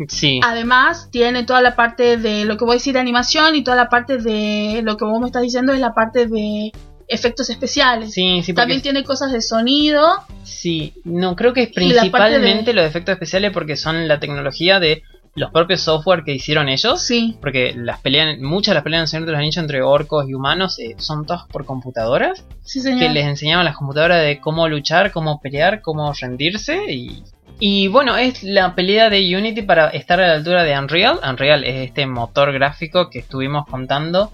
Sí. 0.08 0.40
Además, 0.44 1.08
tiene 1.10 1.44
toda 1.44 1.62
la 1.62 1.74
parte 1.74 2.16
de 2.18 2.44
lo 2.44 2.56
que 2.56 2.64
voy 2.64 2.74
a 2.74 2.78
decir 2.78 2.92
de 2.94 3.00
animación 3.00 3.54
y 3.54 3.64
toda 3.64 3.76
la 3.76 3.88
parte 3.88 4.18
de 4.18 4.82
lo 4.84 4.96
que 4.96 5.04
vos 5.04 5.18
me 5.20 5.26
estás 5.26 5.42
diciendo 5.42 5.72
es 5.72 5.80
la 5.80 5.94
parte 5.94 6.26
de 6.26 6.70
efectos 7.08 7.48
especiales. 7.50 8.12
Sí, 8.12 8.42
sí, 8.42 8.52
También 8.52 8.82
tiene 8.82 9.04
cosas 9.04 9.32
de 9.32 9.40
sonido. 9.40 10.06
Sí, 10.42 10.92
no, 11.04 11.34
creo 11.36 11.52
que 11.52 11.62
es 11.62 11.72
principalmente 11.72 12.70
de- 12.70 12.74
los 12.74 12.84
efectos 12.84 13.12
especiales 13.14 13.52
porque 13.52 13.76
son 13.76 14.06
la 14.08 14.18
tecnología 14.20 14.80
de 14.80 15.02
los 15.34 15.50
propios 15.50 15.82
software 15.82 16.24
que 16.24 16.32
hicieron 16.34 16.68
ellos. 16.68 17.00
Sí, 17.02 17.36
Porque 17.40 17.74
las 17.76 18.00
peleas, 18.00 18.38
muchas 18.40 18.72
de 18.72 18.74
las 18.76 18.84
peleas 18.84 19.02
en 19.02 19.06
Señor 19.08 19.26
de 19.26 19.32
los 19.32 19.38
Anillos 19.38 19.56
entre 19.58 19.82
orcos 19.82 20.28
y 20.28 20.34
humanos 20.34 20.78
eh, 20.78 20.94
son 20.98 21.24
todas 21.26 21.44
por 21.46 21.64
computadoras. 21.66 22.44
sí, 22.64 22.80
Que 22.80 22.84
señor. 22.84 23.12
les 23.12 23.24
enseñaban 23.26 23.64
las 23.66 23.76
computadoras 23.76 24.22
de 24.22 24.40
cómo 24.40 24.66
luchar, 24.68 25.12
cómo 25.12 25.38
pelear, 25.40 25.82
cómo 25.82 26.12
rendirse. 26.12 26.90
Y, 26.92 27.22
y 27.58 27.88
bueno, 27.88 28.16
es 28.16 28.42
la 28.42 28.74
pelea 28.74 29.08
de 29.10 29.36
Unity 29.36 29.62
para 29.62 29.88
estar 29.88 30.20
a 30.20 30.26
la 30.28 30.34
altura 30.34 30.62
de 30.64 30.78
Unreal. 30.78 31.18
Unreal 31.28 31.64
es 31.64 31.88
este 31.88 32.06
motor 32.06 32.52
gráfico 32.52 33.08
que 33.10 33.20
estuvimos 33.20 33.66
contando 33.66 34.32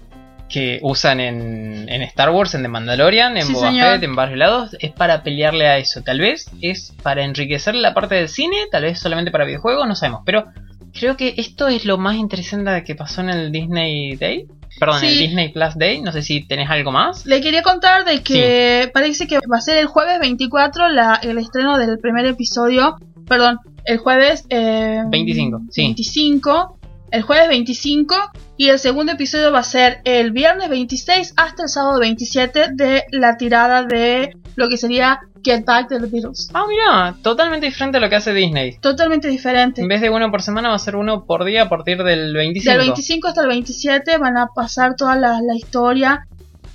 que 0.49 0.79
usan 0.83 1.19
en, 1.19 1.87
en 1.89 2.01
Star 2.03 2.29
Wars, 2.29 2.53
en 2.53 2.61
The 2.61 2.67
Mandalorian, 2.67 3.37
en 3.37 3.47
Sí, 3.47 3.53
Boba 3.53 3.69
señor. 3.69 3.93
Fett, 3.93 4.03
en 4.03 4.15
varios 4.15 4.37
lados, 4.37 4.75
es 4.79 4.91
para 4.91 5.23
pelearle 5.23 5.67
a 5.67 5.77
eso. 5.77 6.03
Tal 6.03 6.19
vez 6.19 6.51
es 6.61 6.93
para 7.01 7.23
enriquecer 7.23 7.73
la 7.75 7.93
parte 7.95 8.15
del 8.15 8.29
cine, 8.29 8.57
tal 8.71 8.83
vez 8.83 8.99
solamente 8.99 9.31
para 9.31 9.45
videojuegos, 9.45 9.87
no 9.87 9.95
sabemos. 9.95 10.21
Pero 10.25 10.45
creo 10.93 11.17
que 11.17 11.33
esto 11.37 11.69
es 11.69 11.85
lo 11.85 11.97
más 11.97 12.17
interesante 12.17 12.83
que 12.83 12.93
pasó 12.93 13.21
en 13.21 13.29
el 13.29 13.51
Disney 13.51 14.15
Day. 14.15 14.45
Perdón, 14.79 14.99
en 15.03 15.09
el 15.09 15.15
Sí. 15.15 15.27
Disney 15.27 15.49
Plus 15.49 15.75
Day. 15.75 16.01
No 16.01 16.11
sé 16.11 16.21
si 16.21 16.45
tenés 16.45 16.69
algo 16.69 16.91
más. 16.91 17.25
Le 17.25 17.41
quería 17.41 17.63
contar 17.63 18.05
de 18.05 18.21
que 18.21 18.91
parece 18.93 19.27
que 19.27 19.37
va 19.37 19.57
a 19.57 19.61
ser 19.61 19.77
el 19.77 19.87
jueves 19.87 20.19
24 20.19 20.89
la, 20.89 21.19
el 21.23 21.37
estreno 21.39 21.79
del 21.79 21.97
primer 21.99 22.25
episodio. 22.25 22.97
Perdón, 23.27 23.59
el 23.85 23.97
jueves 23.97 24.45
eh, 24.49 25.03
25, 25.07 25.61
sí. 25.69 25.81
25. 25.83 26.79
El 27.11 27.21
jueves 27.21 27.47
25. 27.49 28.15
Y 28.57 28.69
el 28.69 28.79
segundo 28.79 29.13
episodio 29.13 29.51
va 29.51 29.59
a 29.59 29.63
ser 29.63 30.01
el 30.03 30.31
viernes 30.31 30.69
26 30.69 31.33
hasta 31.37 31.63
el 31.63 31.69
sábado 31.69 31.99
27 31.99 32.69
de 32.73 33.03
la 33.11 33.37
tirada 33.37 33.83
de 33.83 34.35
lo 34.55 34.69
que 34.69 34.77
sería 34.77 35.21
Get 35.43 35.65
Back 35.65 35.89
de 35.89 35.99
The 35.99 36.05
Beatles. 36.05 36.49
Ah, 36.53 36.65
mira, 36.67 37.15
totalmente 37.21 37.65
diferente 37.65 37.97
a 37.97 38.01
lo 38.01 38.09
que 38.09 38.15
hace 38.15 38.33
Disney. 38.33 38.77
Totalmente 38.79 39.27
diferente. 39.27 39.81
En 39.81 39.87
vez 39.87 40.01
de 40.01 40.09
uno 40.09 40.31
por 40.31 40.41
semana, 40.41 40.69
va 40.69 40.75
a 40.75 40.79
ser 40.79 40.95
uno 40.95 41.25
por 41.25 41.43
día 41.43 41.63
a 41.63 41.69
partir 41.69 42.03
del 42.03 42.33
25. 42.33 42.71
Del 42.71 42.79
25 42.79 43.27
hasta 43.27 43.41
el 43.41 43.47
27 43.47 44.17
van 44.17 44.37
a 44.37 44.47
pasar 44.47 44.95
toda 44.95 45.15
la, 45.15 45.41
la 45.41 45.55
historia. 45.55 46.27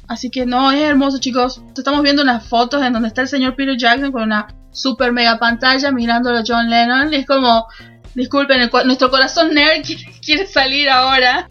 Así 0.07 0.31
que 0.31 0.47
no, 0.47 0.71
es 0.73 0.81
hermoso 0.81 1.19
chicos. 1.19 1.63
Estamos 1.77 2.03
viendo 2.03 2.23
unas 2.23 2.47
fotos 2.47 2.83
en 2.83 2.93
donde 2.93 3.09
está 3.09 3.23
el 3.23 3.29
señor 3.29 3.55
Peter 3.55 3.77
Jackson 3.77 4.11
con 4.11 4.23
una 4.23 4.49
super 4.79 5.13
mega 5.13 5.39
pantalla 5.39 5.91
mirándolo 5.91 6.39
a 6.39 6.45
John 6.47 6.71
Lennon. 6.71 7.13
Es 7.13 7.27
como, 7.27 7.67
disculpen, 8.15 8.61
el 8.61 8.71
nuestro 8.87 9.11
corazón 9.11 9.55
nerd 9.55 9.83
quiere, 9.87 10.05
quiere 10.25 10.47
salir 10.47 10.89
ahora. 10.89 11.51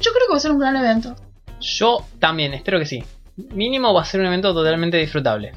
Yo 0.00 0.10
creo 0.12 0.26
que 0.26 0.32
va 0.32 0.36
a 0.36 0.40
ser 0.40 0.52
un 0.52 0.58
gran 0.58 0.76
evento. 0.76 1.14
Yo 1.60 2.04
también, 2.18 2.54
espero 2.54 2.78
que 2.78 2.86
sí. 2.86 3.04
Mínimo 3.36 3.94
va 3.94 4.02
a 4.02 4.04
ser 4.04 4.20
un 4.20 4.26
evento 4.26 4.52
totalmente 4.52 4.96
disfrutable. 4.96 5.52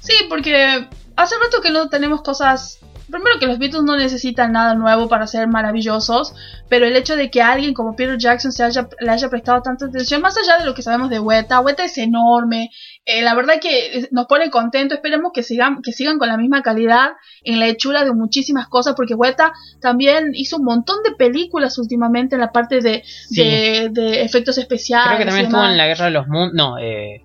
Sí, 0.00 0.14
porque 0.28 0.88
hace 1.16 1.34
rato 1.38 1.60
que 1.60 1.70
no 1.70 1.88
tenemos 1.88 2.22
cosas. 2.22 2.78
Primero 3.10 3.38
que 3.40 3.46
los 3.46 3.58
Beatles 3.58 3.84
no 3.84 3.96
necesitan 3.96 4.52
nada 4.52 4.74
nuevo 4.74 5.08
para 5.08 5.26
ser 5.26 5.48
maravillosos, 5.48 6.34
pero 6.68 6.84
el 6.86 6.94
hecho 6.94 7.16
de 7.16 7.30
que 7.30 7.40
alguien 7.40 7.72
como 7.72 7.96
Peter 7.96 8.18
Jackson 8.18 8.52
se 8.52 8.62
haya, 8.62 8.86
le 9.00 9.10
haya 9.10 9.30
prestado 9.30 9.62
tanta 9.62 9.86
atención, 9.86 10.20
más 10.20 10.36
allá 10.36 10.58
de 10.58 10.66
lo 10.66 10.74
que 10.74 10.82
sabemos 10.82 11.08
de 11.08 11.18
Weta, 11.18 11.60
Weta 11.60 11.84
es 11.84 11.96
enorme, 11.96 12.70
eh, 13.10 13.22
la 13.22 13.34
verdad 13.34 13.54
que 13.60 14.06
nos 14.12 14.26
pone 14.26 14.50
contento, 14.50 14.94
esperemos 14.94 15.32
que 15.32 15.42
sigan, 15.42 15.80
que 15.82 15.92
sigan 15.92 16.18
con 16.18 16.28
la 16.28 16.36
misma 16.36 16.60
calidad 16.62 17.12
en 17.42 17.58
la 17.58 17.66
hechura 17.66 18.04
de 18.04 18.12
muchísimas 18.12 18.68
cosas, 18.68 18.94
porque 18.94 19.14
Weta 19.14 19.52
también 19.80 20.32
hizo 20.34 20.58
un 20.58 20.64
montón 20.64 21.02
de 21.02 21.12
películas 21.12 21.78
últimamente 21.78 22.34
en 22.34 22.42
la 22.42 22.52
parte 22.52 22.80
de, 22.82 23.02
Sí. 23.04 23.42
de, 23.42 23.88
de 23.90 24.22
efectos 24.22 24.58
especiales. 24.58 25.06
Creo 25.08 25.18
que 25.20 25.24
también 25.24 25.46
estuvo 25.46 25.64
en 25.64 25.76
la 25.78 25.86
Guerra 25.86 26.04
de 26.04 26.10
los 26.10 26.28
Mundos. 26.28 26.52
No, 26.54 26.78
eh. 26.78 27.24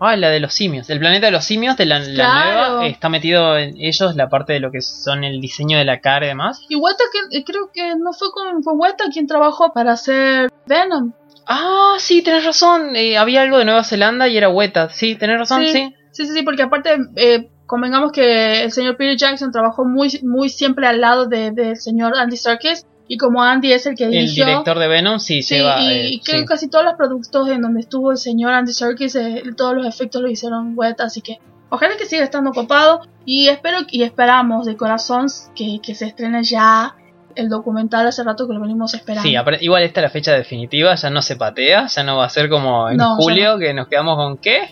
Ah, 0.00 0.14
la 0.16 0.30
de 0.30 0.38
los 0.40 0.54
simios. 0.54 0.88
El 0.90 1.00
planeta 1.00 1.26
de 1.26 1.32
los 1.32 1.44
simios 1.44 1.76
de 1.76 1.84
la, 1.84 1.98
nueva. 1.98 2.86
eh, 2.86 2.90
está 2.90 3.08
metido 3.08 3.58
en 3.58 3.76
ellos 3.78 4.14
la 4.14 4.28
parte 4.28 4.52
de 4.52 4.60
lo 4.60 4.70
que 4.70 4.80
son 4.80 5.24
el 5.24 5.40
diseño 5.40 5.76
de 5.76 5.84
la 5.84 6.00
cara 6.00 6.24
y 6.24 6.28
demás. 6.28 6.64
Y 6.68 6.76
Weta, 6.76 7.02
que, 7.12 7.36
eh, 7.38 7.44
creo 7.44 7.70
que 7.74 7.96
no 7.96 8.12
fue 8.12 8.28
con 8.30 8.62
fue 8.62 8.74
Weta 8.74 9.04
quien 9.12 9.26
trabajó 9.26 9.72
para 9.72 9.92
hacer 9.92 10.50
Venom. 10.66 11.12
Ah, 11.48 11.94
sí, 11.98 12.22
tenés 12.22 12.44
razón. 12.44 12.94
eh, 12.94 13.16
había 13.16 13.42
algo 13.42 13.58
de 13.58 13.64
Nueva 13.64 13.82
Zelanda 13.84 14.28
y 14.28 14.36
era 14.36 14.48
Weta. 14.50 14.90
Sí, 14.90 15.16
tenés 15.16 15.38
razón, 15.38 15.64
sí. 15.66 15.72
Sí, 15.72 15.94
sí, 16.12 16.26
sí, 16.26 16.32
sí, 16.34 16.42
porque 16.42 16.62
aparte, 16.62 16.96
eh, 17.16 17.48
convengamos 17.66 18.12
que 18.12 18.64
el 18.64 18.72
señor 18.72 18.96
Peter 18.96 19.16
Jackson 19.16 19.50
trabajó 19.50 19.84
muy, 19.84 20.08
muy 20.22 20.48
siempre 20.50 20.86
al 20.86 21.00
lado 21.00 21.26
de- 21.26 21.50
del 21.52 21.76
señor 21.76 22.14
Andy 22.16 22.36
Serkis. 22.36 22.86
Y 23.10 23.16
como 23.16 23.42
Andy 23.42 23.72
es 23.72 23.86
el 23.86 23.94
que 23.96 24.04
El 24.04 24.10
dirigió. 24.10 24.44
director 24.44 24.78
de 24.78 24.86
Venom, 24.88 25.18
sí, 25.18 25.40
Sí, 25.42 25.54
y, 25.56 25.58
eh, 25.60 26.08
y 26.10 26.20
creo 26.20 26.40
que 26.40 26.44
casi 26.46 26.68
todos 26.68 26.84
los 26.84 26.92
productos 26.94 27.48
en 27.48 27.62
donde 27.62 27.80
estuvo 27.80 28.10
el 28.12 28.18
señor 28.18 28.52
Andy 28.52 28.74
Serkis, 28.74 29.14
eh, 29.16 29.42
todos 29.56 29.74
los 29.74 29.86
efectos 29.86 30.20
lo 30.20 30.28
hicieron 30.28 30.74
Weta, 30.76 31.04
así 31.04 31.22
que 31.22 31.38
ojalá 31.70 31.96
que 31.96 32.04
siga 32.04 32.22
estando 32.24 32.52
copado. 32.52 33.00
Y 33.24 33.48
espero 33.48 33.78
y 33.90 34.02
esperamos 34.02 34.66
de 34.66 34.76
corazón 34.76 35.26
que, 35.56 35.78
que 35.82 35.94
se 35.94 36.04
estrene 36.06 36.42
ya 36.44 36.94
el 37.34 37.48
documental 37.48 38.06
hace 38.06 38.22
rato 38.24 38.46
que 38.46 38.54
lo 38.54 38.60
venimos 38.60 38.94
esperando. 38.94 39.22
Sí, 39.28 39.36
igual 39.60 39.82
esta 39.82 40.00
es 40.00 40.02
la 40.02 40.10
fecha 40.10 40.32
definitiva, 40.32 40.94
ya 40.94 41.10
no 41.10 41.22
se 41.22 41.36
patea, 41.36 41.86
ya 41.86 42.02
no 42.02 42.16
va 42.16 42.26
a 42.26 42.28
ser 42.28 42.48
como 42.48 42.88
en 42.90 42.96
No, 42.96 43.16
julio 43.16 43.58
que 43.58 43.72
nos 43.74 43.88
quedamos 43.88 44.16
con 44.16 44.38
qué. 44.38 44.70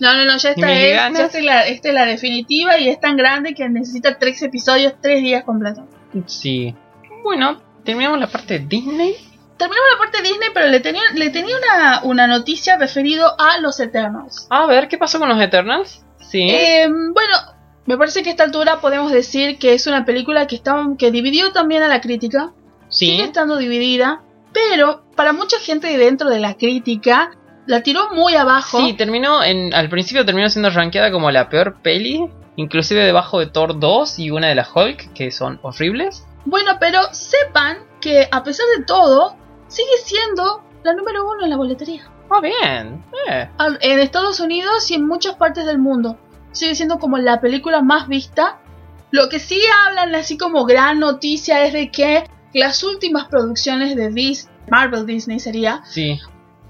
No, 0.00 0.14
no, 0.14 0.24
no, 0.24 0.36
ya 0.36 0.50
esta 0.50 0.72
es, 0.72 0.94
ya 0.94 1.08
esta 1.08 1.38
es 1.38 1.44
la, 1.44 1.66
esta 1.66 1.88
es 1.88 1.94
la 1.94 2.06
definitiva 2.06 2.78
y 2.78 2.88
es 2.88 3.00
tan 3.00 3.16
grande 3.16 3.54
que 3.54 3.68
necesita 3.68 4.18
tres 4.18 4.40
episodios, 4.42 4.94
tres 5.02 5.22
días 5.22 5.42
completos. 5.44 5.84
Sí. 6.26 6.74
Bueno, 7.24 7.60
terminamos 7.84 8.20
la 8.20 8.28
parte 8.28 8.60
de 8.60 8.66
Disney. 8.66 9.16
Terminamos 9.56 9.88
la 9.92 9.98
parte 9.98 10.22
de 10.22 10.28
Disney, 10.28 10.48
pero 10.54 10.68
le 10.68 10.78
tenía, 10.78 11.02
le 11.14 11.30
tenía 11.30 11.56
una, 11.56 12.00
una 12.04 12.26
noticia 12.28 12.76
referido 12.78 13.34
a 13.40 13.58
los 13.58 13.80
Eternals. 13.80 14.46
A 14.50 14.66
ver, 14.66 14.86
¿qué 14.86 14.98
pasó 14.98 15.18
con 15.18 15.28
los 15.28 15.40
Eternals? 15.40 16.04
Sí. 16.20 16.48
Eh, 16.48 16.86
bueno, 16.88 17.34
me 17.88 17.96
parece 17.96 18.22
que 18.22 18.28
a 18.28 18.32
esta 18.32 18.44
altura 18.44 18.82
podemos 18.82 19.10
decir 19.10 19.58
que 19.58 19.72
es 19.72 19.86
una 19.86 20.04
película 20.04 20.46
que, 20.46 20.56
está, 20.56 20.76
que 20.98 21.10
dividió 21.10 21.52
también 21.52 21.82
a 21.82 21.88
la 21.88 22.02
crítica. 22.02 22.52
Sigue 22.90 23.16
sí. 23.16 23.22
estando 23.22 23.56
dividida, 23.56 24.20
pero 24.52 25.04
para 25.16 25.32
mucha 25.32 25.58
gente 25.58 25.96
dentro 25.96 26.28
de 26.28 26.38
la 26.38 26.52
crítica 26.52 27.30
la 27.64 27.82
tiró 27.82 28.10
muy 28.10 28.34
abajo. 28.34 28.78
Sí, 28.78 28.92
terminó 28.92 29.42
en, 29.42 29.72
al 29.72 29.88
principio 29.88 30.26
terminó 30.26 30.50
siendo 30.50 30.68
rankeada 30.68 31.10
como 31.10 31.30
la 31.30 31.48
peor 31.48 31.80
peli, 31.80 32.28
inclusive 32.56 33.02
debajo 33.02 33.40
de 33.40 33.46
Thor 33.46 33.80
2 33.80 34.18
y 34.18 34.32
una 34.32 34.48
de 34.48 34.54
las 34.54 34.68
Hulk, 34.76 35.14
que 35.14 35.30
son 35.30 35.58
horribles. 35.62 36.26
Bueno, 36.44 36.72
pero 36.78 37.00
sepan 37.12 37.78
que 38.02 38.28
a 38.30 38.42
pesar 38.42 38.66
de 38.76 38.84
todo, 38.84 39.34
sigue 39.66 39.96
siendo 40.04 40.62
la 40.84 40.92
número 40.92 41.26
uno 41.26 41.44
en 41.44 41.48
la 41.48 41.56
boletería. 41.56 42.02
Ah, 42.30 42.40
bien. 42.42 43.02
Eh. 43.30 43.48
En 43.80 43.98
Estados 43.98 44.40
Unidos 44.40 44.90
y 44.90 44.94
en 44.94 45.08
muchas 45.08 45.36
partes 45.36 45.64
del 45.64 45.78
mundo. 45.78 46.18
Sigue 46.52 46.74
siendo 46.74 46.98
como 46.98 47.18
la 47.18 47.40
película 47.40 47.82
más 47.82 48.08
vista. 48.08 48.58
Lo 49.10 49.28
que 49.28 49.38
sí 49.38 49.60
hablan 49.86 50.14
así 50.14 50.36
como 50.36 50.64
gran 50.64 50.98
noticia 50.98 51.64
es 51.64 51.72
de 51.72 51.90
que 51.90 52.24
las 52.52 52.82
últimas 52.84 53.26
producciones 53.28 53.94
de 53.96 54.10
Dis- 54.10 54.48
Marvel 54.70 55.06
Disney 55.06 55.40
sería, 55.40 55.82
Sí. 55.86 56.18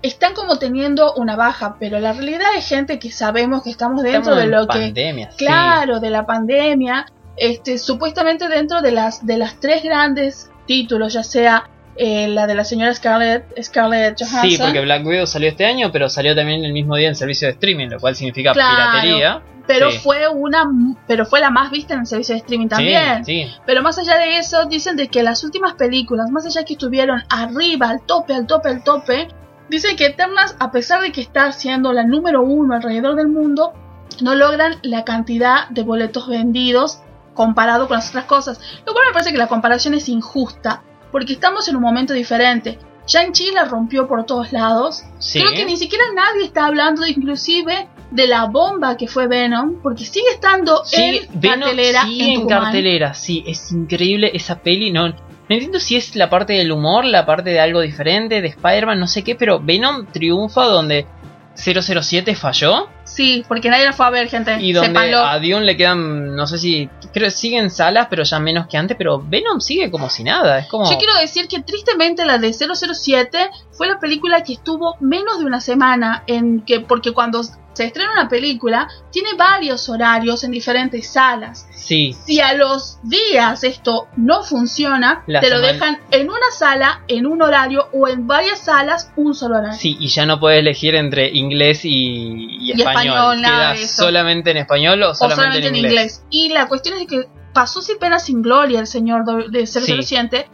están 0.03 0.35
como 0.35 0.59
teniendo 0.59 1.15
una 1.15 1.35
baja, 1.35 1.77
pero 1.81 1.99
la 1.99 2.13
realidad 2.13 2.47
es 2.57 2.69
gente 2.69 2.99
que 3.01 3.11
sabemos 3.11 3.65
que 3.65 3.71
estamos 3.71 4.03
dentro 4.05 4.21
Estamos 4.35 4.39
de 4.39 4.47
lo 4.47 4.61
que 4.69 4.79
pandemia, 4.79 5.31
sí. 5.33 5.37
claro, 5.39 5.99
de 5.99 6.11
la 6.11 6.25
pandemia, 6.27 7.07
este, 7.37 7.79
supuestamente 7.79 8.49
dentro 8.49 8.81
de 8.83 8.93
las, 8.93 9.27
de 9.27 9.37
las 9.39 9.59
tres 9.59 9.83
grandes 9.83 10.49
títulos, 10.67 11.13
ya 11.15 11.25
sea 11.25 11.69
eh, 11.99 12.29
la 12.29 12.47
de 12.47 12.55
la 12.55 12.65
señora 12.65 12.95
Scarlett, 12.95 13.45
Scarlett 13.63 14.17
Johansson, 14.19 14.51
Sí, 14.51 14.57
porque 14.59 14.81
Black 14.81 15.05
Widow 15.05 15.27
salió 15.27 15.49
este 15.49 15.67
año, 15.67 15.91
pero 15.93 16.09
salió 16.09 16.35
también 16.35 16.65
el 16.65 16.73
mismo 16.73 16.97
día 16.97 17.09
en 17.09 17.15
servicio 17.17 17.47
de 17.49 17.53
streaming, 17.53 17.89
lo 17.89 17.99
cual 17.99 18.15
significa 18.17 18.53
Claro. 18.53 18.77
piratería. 18.93 19.43
pero 19.67 19.91
sí. 19.91 19.99
fue 19.99 20.27
una, 20.29 20.65
pero 21.07 21.27
fue 21.27 21.41
la 21.41 21.51
más 21.51 21.71
vista 21.71 21.93
en 21.93 22.01
el 22.01 22.07
servicio 22.07 22.35
de 22.35 22.39
streaming 22.41 22.69
también. 22.69 23.23
Sí, 23.25 23.45
sí. 23.45 23.53
Pero 23.67 23.83
más 23.83 23.99
allá 23.99 24.17
de 24.17 24.39
eso, 24.39 24.65
dicen 24.65 24.97
de 24.97 25.09
que 25.09 25.23
las 25.23 25.45
últimas 25.45 25.75
películas, 25.75 26.31
más 26.31 26.47
allá 26.47 26.65
que 26.65 26.73
estuvieron 26.73 27.23
arriba, 27.29 27.91
al 27.91 28.01
tope, 28.01 28.33
al 28.33 28.47
tope, 28.47 28.71
al 28.71 28.83
tope, 28.83 29.29
dicen 29.69 29.95
que 29.97 30.07
Eternals, 30.07 30.57
a 30.59 30.71
pesar 30.71 31.03
de 31.03 31.13
que 31.13 31.21
está 31.21 31.53
siendo 31.53 31.93
la 31.93 32.05
número 32.05 32.43
uno 32.43 32.75
alrededor 32.77 33.15
del 33.17 33.29
mundo, 33.29 33.75
no 34.23 34.35
logran 34.35 34.77
la 34.83 35.05
cantidad 35.05 35.69
de 35.69 35.83
boletos 35.83 36.29
vendidos 36.29 37.01
comparado 37.35 37.89
con 37.89 37.97
las 37.99 38.09
otras 38.09 38.25
cosas. 38.25 38.61
Lo 38.87 38.95
cual 38.95 39.05
me 39.09 39.13
parece 39.13 39.33
que 39.33 39.39
la 39.39 39.49
comparación 39.49 39.93
es 39.93 40.09
injusta, 40.09 40.83
porque 41.11 41.35
estamos 41.35 41.69
en 41.69 41.77
un 41.77 41.83
momento 41.83 42.13
diferente. 42.13 42.79
Shang-Chi 43.07 43.53
la 43.53 43.65
rompió 43.65 44.07
por 44.07 44.27
todos 44.27 44.53
lados. 44.53 45.05
Sí. 45.19 45.41
Creo 45.41 45.53
que 45.53 45.65
ni 45.65 45.77
siquiera 45.77 46.05
nadie 46.15 46.45
está 46.45 46.67
hablando, 46.67 47.07
inclusive 47.07 47.89
de 48.11 48.27
la 48.27 48.47
bomba 48.47 48.97
que 48.97 49.07
fue 49.07 49.27
Venom, 49.27 49.81
porque 49.83 50.05
sigue 50.05 50.31
estando 50.33 50.83
Sí, 50.85 51.29
en 51.31 51.41
Venom 51.41 51.61
cartelera 51.61 52.03
sigue 52.05 52.33
en 52.35 52.49
cartelera, 52.49 53.15
sí, 53.15 53.45
es 53.47 53.71
increíble 53.73 54.31
esa 54.33 54.61
peli, 54.61 54.91
no, 54.91 55.09
no 55.09 55.15
entiendo 55.49 55.79
si 55.79 55.97
es 55.97 56.17
la 56.17 56.31
parte 56.31 56.55
del 56.55 56.73
humor, 56.73 57.05
la 57.05 57.27
parte 57.27 57.51
de 57.51 57.61
algo 57.61 57.81
diferente, 57.81 58.41
de 58.41 58.49
Spider-Man, 58.49 58.99
no 58.99 59.07
sé 59.07 59.23
qué, 59.25 59.35
pero 59.35 59.61
Venom 59.61 60.07
triunfa 60.07 60.65
donde 60.65 61.07
007 61.55 62.35
falló 62.35 62.89
Sí, 63.09 63.45
porque 63.49 63.71
nadie 63.71 63.85
la 63.85 63.93
fue 63.93 64.07
a 64.07 64.11
ver, 64.11 64.29
gente. 64.29 64.59
y 64.61 64.73
donde 64.73 64.91
Sépanlo. 64.91 65.19
a 65.25 65.39
Dion 65.39 65.65
le 65.65 65.77
quedan, 65.77 66.37
no 66.37 66.47
sé 66.47 66.59
si, 66.59 66.89
creo 67.13 67.27
que 67.27 67.31
siguen 67.31 67.71
salas, 67.71 68.07
pero 68.11 68.23
ya 68.23 68.39
menos 68.39 68.67
que 68.67 68.77
antes, 68.77 68.97
pero 68.97 69.23
Venom 69.25 69.61
sigue 69.61 69.91
como 69.91 70.11
si 70.11 70.23
nada, 70.25 70.59
es 70.59 70.67
como... 70.67 70.89
Yo 70.91 70.99
quiero 70.99 71.15
decir 71.17 71.49
que 71.49 71.61
tristemente 71.61 72.25
la 72.25 72.39
de 72.39 72.53
007 72.53 73.51
fue 73.73 73.89
la 73.89 73.99
película 73.99 74.43
que 74.43 74.53
estuvo 74.53 74.97
menos 75.01 75.39
de 75.39 75.47
una 75.47 75.61
semana 75.61 76.23
en 76.27 76.61
que 76.61 76.81
porque 76.81 77.13
cuando 77.13 77.43
se 77.79 77.85
estrena 77.85 78.13
una 78.13 78.29
película 78.29 78.89
tiene 79.13 79.35
varios 79.39 79.89
horarios 79.89 80.43
en 80.43 80.51
diferentes 80.51 81.13
salas. 81.13 81.69
Sí, 81.71 82.13
Si 82.27 82.41
a 82.41 82.53
los 82.55 82.99
días 83.05 83.63
esto 83.63 84.09
no 84.17 84.43
funciona, 84.43 85.23
La 85.29 85.41
te 85.41 85.49
lo 85.49 85.61
dejan 85.61 86.01
en 86.11 86.29
una 86.29 86.51
sala, 86.51 87.03
en 87.07 87.25
un 87.25 87.41
horario 87.41 87.89
o 87.93 88.09
en 88.09 88.27
varias 88.27 88.59
salas, 88.59 89.13
un 89.15 89.33
solo 89.33 89.59
horario. 89.59 89.79
sí, 89.79 89.97
y 90.01 90.09
ya 90.09 90.27
no 90.27 90.41
puedes 90.41 90.59
elegir 90.59 90.97
entre 90.97 91.31
inglés 91.31 91.85
y, 91.85 91.91
y 91.91 92.73
Y 92.75 92.83
español, 92.83 93.39
queda 93.39 93.77
solamente 93.87 94.51
en 94.51 94.57
español 94.57 95.03
o 95.05 95.11
o 95.11 95.15
solamente, 95.15 95.45
solamente 95.45 95.69
en 95.69 95.77
inglés. 95.77 96.25
Y 96.31 96.49
la 96.49 96.67
cuestión 96.67 96.99
es 96.99 97.07
que 97.07 97.29
pasó 97.55 97.81
sin 97.81 97.99
pena 97.99 98.19
sin 98.19 98.43
gloria 98.43 98.81
el 98.81 98.89
señor 98.89 99.25
de 99.51 99.67
007. 99.67 100.49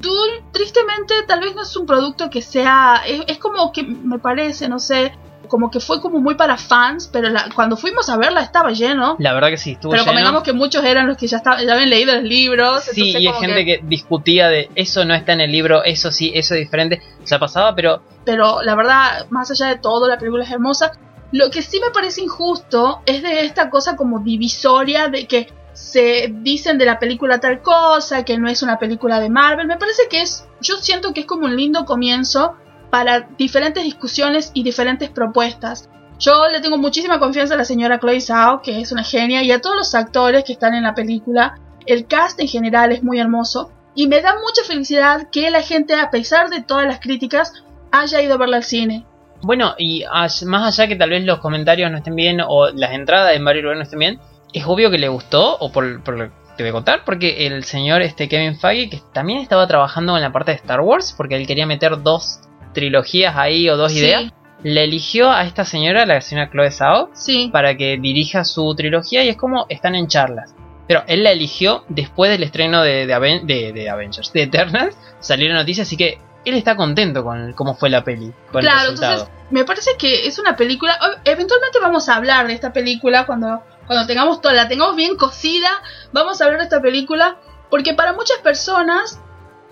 Tú, 0.00 0.14
tristemente, 0.52 1.14
tal 1.28 1.40
vez 1.40 1.54
no 1.54 1.62
es 1.62 1.76
un 1.76 1.86
producto 1.86 2.28
que 2.30 2.40
sea. 2.42 3.02
Es, 3.06 3.22
es 3.28 3.38
como 3.38 3.70
que 3.72 3.82
me 3.84 4.18
parece, 4.18 4.68
no 4.68 4.78
sé. 4.78 5.12
Como 5.52 5.70
que 5.70 5.80
fue 5.80 6.00
como 6.00 6.18
muy 6.18 6.34
para 6.34 6.56
fans, 6.56 7.10
pero 7.12 7.28
la- 7.28 7.50
cuando 7.54 7.76
fuimos 7.76 8.08
a 8.08 8.16
verla 8.16 8.40
estaba 8.40 8.70
lleno. 8.70 9.16
La 9.18 9.34
verdad 9.34 9.50
que 9.50 9.58
sí, 9.58 9.72
estuvo 9.72 9.90
Pero 9.90 10.02
lleno. 10.02 10.10
convengamos 10.12 10.42
que 10.44 10.54
muchos 10.54 10.82
eran 10.82 11.06
los 11.06 11.18
que 11.18 11.26
ya, 11.26 11.36
estaban, 11.36 11.62
ya 11.66 11.74
habían 11.74 11.90
leído 11.90 12.14
los 12.14 12.24
libros. 12.24 12.84
Sí, 12.84 13.10
y 13.18 13.26
hay 13.26 13.34
gente 13.34 13.66
que... 13.66 13.80
discutía 13.84 14.48
de 14.48 14.70
eso 14.76 15.04
no 15.04 15.12
está 15.14 15.34
en 15.34 15.42
el 15.42 15.52
libro, 15.52 15.84
eso 15.84 16.10
sí, 16.10 16.32
eso 16.34 16.54
es 16.54 16.60
diferente. 16.60 17.02
Ya 17.26 17.38
pasaba, 17.38 17.74
pero 17.74 18.00
pero 18.24 18.62
la 18.62 18.74
verdad, 18.74 19.26
más 19.28 19.50
allá 19.50 19.66
de 19.66 19.76
todo, 19.76 20.08
la 20.08 20.16
película 20.16 20.42
es 20.42 20.50
hermosa. 20.50 20.92
Lo 21.32 21.50
que 21.50 21.60
sí 21.60 21.78
me 21.80 21.90
parece 21.90 22.22
injusto 22.22 23.02
es 23.04 23.22
de 23.22 23.44
esta 23.44 23.68
cosa 23.68 23.94
como 23.94 24.20
divisoria 24.20 25.08
de 25.08 25.26
que 25.26 25.52
se 25.74 26.28
dicen 26.30 26.78
de 26.78 26.84
la 26.86 26.98
película 26.98 27.40
tal 27.40 27.60
cosa, 27.60 28.24
que 28.24 28.38
no 28.38 28.48
es 28.48 28.62
una 28.62 28.78
película 28.78 29.20
de 29.20 29.28
Marvel. 29.28 29.66
Me 29.66 29.76
parece 29.76 30.02
que 30.10 30.22
es, 30.22 30.46
yo 30.62 30.76
siento 30.76 31.12
que 31.12 31.20
es 31.20 31.26
como 31.26 31.44
un 31.44 31.56
lindo 31.56 31.84
comienzo 31.84 32.54
para 32.92 33.26
diferentes 33.38 33.82
discusiones 33.82 34.50
y 34.52 34.62
diferentes 34.64 35.08
propuestas. 35.08 35.88
Yo 36.18 36.46
le 36.52 36.60
tengo 36.60 36.76
muchísima 36.76 37.18
confianza 37.18 37.54
a 37.54 37.56
la 37.56 37.64
señora 37.64 37.98
Chloe 37.98 38.20
Zhao, 38.20 38.60
que 38.60 38.82
es 38.82 38.92
una 38.92 39.02
genia, 39.02 39.42
y 39.42 39.50
a 39.50 39.62
todos 39.62 39.76
los 39.76 39.94
actores 39.94 40.44
que 40.44 40.52
están 40.52 40.74
en 40.74 40.82
la 40.82 40.94
película. 40.94 41.58
El 41.86 42.06
cast 42.06 42.38
en 42.38 42.48
general 42.48 42.92
es 42.92 43.02
muy 43.02 43.18
hermoso. 43.18 43.72
Y 43.94 44.08
me 44.08 44.20
da 44.20 44.34
mucha 44.34 44.62
felicidad 44.66 45.30
que 45.32 45.50
la 45.50 45.62
gente, 45.62 45.94
a 45.94 46.10
pesar 46.10 46.50
de 46.50 46.60
todas 46.60 46.86
las 46.86 47.00
críticas, 47.00 47.64
haya 47.92 48.20
ido 48.20 48.34
a 48.34 48.36
verla 48.36 48.58
al 48.58 48.64
cine. 48.64 49.06
bueno, 49.40 49.74
y 49.78 50.04
más 50.44 50.78
allá 50.78 50.86
que 50.86 50.96
tal 50.96 51.08
vez 51.08 51.24
los 51.24 51.38
comentarios 51.38 51.90
no 51.90 51.96
estén 51.96 52.14
bien 52.14 52.42
o 52.46 52.68
las 52.72 52.92
entradas 52.92 53.34
en 53.34 53.44
varios 53.44 53.62
lugares 53.62 53.78
no 53.78 53.84
estén 53.84 53.98
bien, 54.00 54.20
es 54.52 54.66
obvio 54.66 54.90
que 54.90 54.98
le 54.98 55.08
gustó, 55.08 55.56
o 55.56 55.72
por, 55.72 56.04
por 56.04 56.30
te 56.58 56.62
voy 56.62 56.68
a 56.68 56.72
contar, 56.72 57.04
porque 57.06 57.46
el 57.46 57.64
señor 57.64 58.02
este 58.02 58.28
Kevin 58.28 58.58
Feige, 58.60 58.90
que 58.90 59.02
también 59.14 59.38
estaba 59.38 59.66
trabajando 59.66 60.14
en 60.14 60.22
la 60.22 60.30
parte 60.30 60.50
de 60.50 60.58
Star 60.58 60.82
Wars, 60.82 61.14
porque 61.16 61.36
él 61.36 61.46
quería 61.46 61.64
meter 61.64 62.02
dos 62.02 62.40
trilogías 62.72 63.34
ahí 63.36 63.68
o 63.68 63.76
dos 63.76 63.92
Sí. 63.92 63.98
ideas, 63.98 64.32
le 64.62 64.84
eligió 64.84 65.30
a 65.32 65.44
esta 65.44 65.64
señora, 65.64 66.06
la 66.06 66.20
señora 66.20 66.50
Chloe 66.50 66.70
Zhao, 66.70 67.10
Sí, 67.14 67.50
para 67.52 67.76
que 67.76 67.98
dirija 67.98 68.44
su 68.44 68.74
trilogía 68.76 69.24
y 69.24 69.28
es 69.28 69.36
como 69.36 69.66
están 69.68 69.94
en 69.94 70.06
charlas. 70.08 70.54
Pero 70.86 71.02
él 71.06 71.22
la 71.24 71.30
eligió 71.32 71.84
después 71.88 72.30
del 72.30 72.42
estreno 72.42 72.82
de, 72.82 73.06
de, 73.06 73.14
Aven- 73.14 73.46
de- 73.46 73.72
de 73.72 73.88
Avengers, 73.90 74.32
de 74.32 74.42
Eternals, 74.42 74.96
salió 75.20 75.48
la 75.48 75.54
noticia, 75.60 75.82
así 75.84 75.96
que 75.96 76.18
él 76.44 76.54
está 76.54 76.76
contento 76.76 77.22
con 77.24 77.52
cómo 77.54 77.74
fue 77.74 77.88
la 77.88 78.02
peli, 78.04 78.32
con 78.50 78.60
el 78.60 78.66
claro, 78.66 78.80
resultado. 78.90 79.12
entonces 79.12 79.34
me 79.50 79.64
parece 79.64 79.90
que 79.98 80.26
es 80.26 80.38
una 80.40 80.56
película. 80.56 80.98
Eventualmente 81.24 81.78
vamos 81.80 82.08
a 82.08 82.16
hablar 82.16 82.46
de 82.48 82.52
esta 82.54 82.72
película 82.72 83.26
cuando, 83.26 83.62
cuando 83.86 84.06
tengamos 84.08 84.40
toda, 84.40 84.54
la 84.54 84.66
tengamos 84.68 84.96
bien 84.96 85.16
cocida. 85.16 85.70
Vamos 86.12 86.40
a 86.40 86.44
hablar 86.46 86.58
de 86.60 86.64
esta 86.64 86.80
película 86.82 87.36
porque 87.70 87.94
para 87.94 88.12
muchas 88.12 88.38
personas 88.38 89.20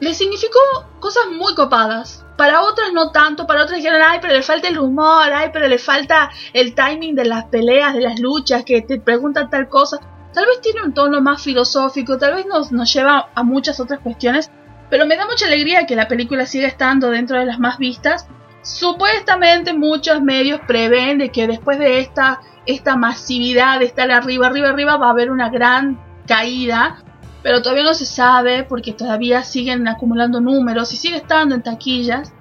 le 0.01 0.15
significó 0.15 0.59
cosas 0.99 1.25
muy 1.31 1.55
copadas. 1.55 2.25
Para 2.37 2.63
otras 2.63 2.93
no 2.93 3.11
tanto, 3.11 3.47
para 3.47 3.63
otras 3.63 3.77
dijeron, 3.77 4.01
ay, 4.03 4.19
pero 4.21 4.33
le 4.33 4.43
falta 4.43 4.69
el 4.69 4.79
humor, 4.79 5.31
ay, 5.33 5.51
pero 5.53 5.69
le 5.69 5.79
falta 5.79 6.31
el 6.55 6.75
timing 6.75 7.15
de 7.15 7.27
las 7.27 7.45
peleas, 7.45 7.95
de 7.95 8.01
las 8.01 8.19
luchas, 8.19 8.65
que 8.65 8.81
te 8.81 8.99
preguntan 8.99 9.51
tal 9.51 9.69
cosa. 9.69 9.99
Tal 10.33 10.47
vez 10.47 10.61
tiene 10.63 10.83
un 10.83 10.95
tono 10.95 11.21
más 11.21 11.43
filosófico, 11.43 12.17
tal 12.17 12.37
vez 12.37 12.47
nos, 12.47 12.73
nos 12.73 12.93
lleva 12.93 13.29
a 13.35 13.43
muchas 13.43 13.79
otras 13.79 14.01
cuestiones, 14.01 14.51
pero 14.89 15.05
me 15.05 15.17
da 15.17 15.27
mucha 15.27 15.47
alegría 15.47 15.87
que 15.87 15.97
la 15.97 16.09
película 16.09 16.47
siga 16.47 16.67
estando 16.67 17.11
dentro 17.11 17.39
de 17.39 17.47
las 17.47 17.59
más 17.59 17.79
vistas. 17.79 18.27
Supuestamente 18.63 19.73
muchos 19.73 20.23
medios 20.23 20.61
prevén 20.67 21.19
de 21.19 21.31
que 21.31 21.47
después 21.47 21.79
de 21.79 22.01
esta, 22.01 22.41
esta 22.65 22.97
masividad 22.97 23.81
de 23.81 23.87
estar 23.87 24.11
arriba, 24.11 24.47
arriba, 24.47 24.69
arriba, 24.71 24.97
va 24.97 25.09
a 25.09 25.11
haber 25.11 25.31
una 25.31 25.51
gran 25.51 26.01
caída, 26.27 27.03
pero 27.43 27.63
todavía 27.63 27.85
no 27.85 27.95
se 27.95 28.07
sabe 28.07 28.65
porque 28.65 28.93
todavía 28.93 29.43
siguen 29.45 29.87
acumulando 29.89 30.41
números 30.41 30.93
y 30.93 30.97
sigue 30.97 31.17
estando 31.17 31.55
en 31.55 31.63
taquillas. 31.63 32.33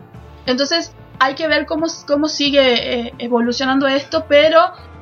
Entonces 0.45 0.93
hay 1.19 1.35
que 1.35 1.47
ver 1.47 1.65
cómo, 1.65 1.85
cómo 2.07 2.27
sigue 2.27 3.07
eh, 3.07 3.13
evolucionando 3.19 3.87
esto, 3.87 4.25
pero 4.27 4.59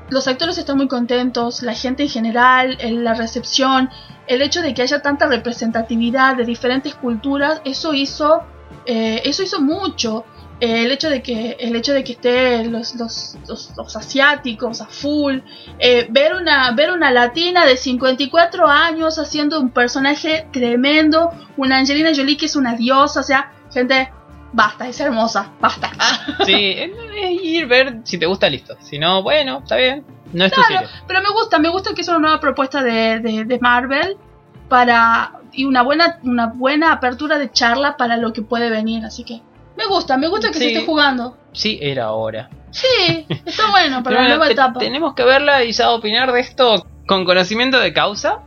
los 0.09 0.27
actores 0.27 0.57
están 0.57 0.77
muy 0.77 0.87
contentos, 0.87 1.61
la 1.63 1.73
gente 1.73 2.03
en 2.03 2.09
general, 2.09 2.77
el- 2.79 3.03
la 3.03 3.13
recepción, 3.13 3.89
el 4.27 4.41
hecho 4.41 4.61
de 4.61 4.73
que 4.73 4.81
haya 4.81 5.01
tanta 5.01 5.27
representatividad 5.27 6.35
de 6.35 6.45
diferentes 6.45 6.95
culturas, 6.95 7.61
eso 7.65 7.93
hizo, 7.93 8.43
eh, 8.85 9.21
eso 9.25 9.43
hizo 9.43 9.61
mucho. 9.61 10.25
Eh, 10.59 10.85
el 10.85 10.91
hecho 10.91 11.09
de 11.09 11.21
que 11.21 11.55
el 11.59 11.75
hecho 11.75 11.93
de 11.93 12.03
que 12.03 12.13
estén 12.13 12.71
los, 12.71 12.95
los, 12.95 13.35
los, 13.47 13.71
los 13.77 13.95
asiáticos 13.95 14.81
a 14.81 14.85
full 14.87 15.39
eh, 15.77 16.07
ver 16.09 16.33
una 16.33 16.71
ver 16.71 16.89
una 16.91 17.11
latina 17.11 17.63
de 17.65 17.77
54 17.77 18.67
años 18.67 19.19
haciendo 19.19 19.59
un 19.59 19.69
personaje 19.69 20.47
tremendo 20.51 21.29
una 21.57 21.77
Angelina 21.77 22.09
Jolie 22.15 22.37
que 22.37 22.47
es 22.47 22.55
una 22.55 22.73
diosa 22.75 23.19
o 23.19 23.23
sea 23.23 23.51
gente 23.71 24.11
basta 24.51 24.87
es 24.87 24.99
hermosa 24.99 25.51
basta 25.59 25.91
Sí, 26.45 26.53
es 26.75 26.91
ir 27.43 27.67
ver 27.67 27.99
si 28.03 28.17
te 28.17 28.25
gusta, 28.25 28.49
listo. 28.49 28.75
Si 28.81 28.97
no, 28.97 29.21
bueno, 29.21 29.59
está 29.59 29.75
bien. 29.75 30.03
No 30.33 30.45
es 30.45 30.51
tu 30.51 30.59
Claro, 30.61 30.87
serie. 30.87 31.03
pero 31.07 31.21
me 31.21 31.29
gusta, 31.29 31.59
me 31.59 31.69
gusta 31.69 31.93
que 31.93 32.01
es 32.01 32.07
una 32.07 32.19
nueva 32.19 32.39
propuesta 32.39 32.81
de, 32.81 33.19
de, 33.19 33.45
de 33.45 33.59
Marvel 33.59 34.17
para 34.69 35.33
y 35.53 35.65
una 35.65 35.83
buena 35.83 36.19
una 36.23 36.47
buena 36.47 36.91
apertura 36.93 37.37
de 37.37 37.51
charla 37.51 37.95
para 37.95 38.17
lo 38.17 38.33
que 38.33 38.41
puede 38.41 38.69
venir, 38.69 39.05
así 39.05 39.23
que 39.23 39.41
me 39.77 39.85
gusta, 39.85 40.17
me 40.17 40.27
gusta 40.27 40.49
que 40.49 40.55
se 40.59 40.67
esté 40.73 40.85
jugando. 40.85 41.37
Sí, 41.53 41.79
era 41.81 42.11
hora. 42.11 42.49
Sí, 42.71 43.25
está 43.45 43.69
bueno 43.71 44.03
para 44.03 44.21
la 44.23 44.27
nueva 44.29 44.49
etapa. 44.49 44.79
tenemos 44.79 45.13
que 45.13 45.23
verla 45.23 45.63
y 45.63 45.71
ya 45.71 45.91
opinar 45.91 46.31
de 46.31 46.39
esto 46.41 46.85
con 47.07 47.23
conocimiento 47.25 47.79
de 47.79 47.93
causa. 47.93 48.39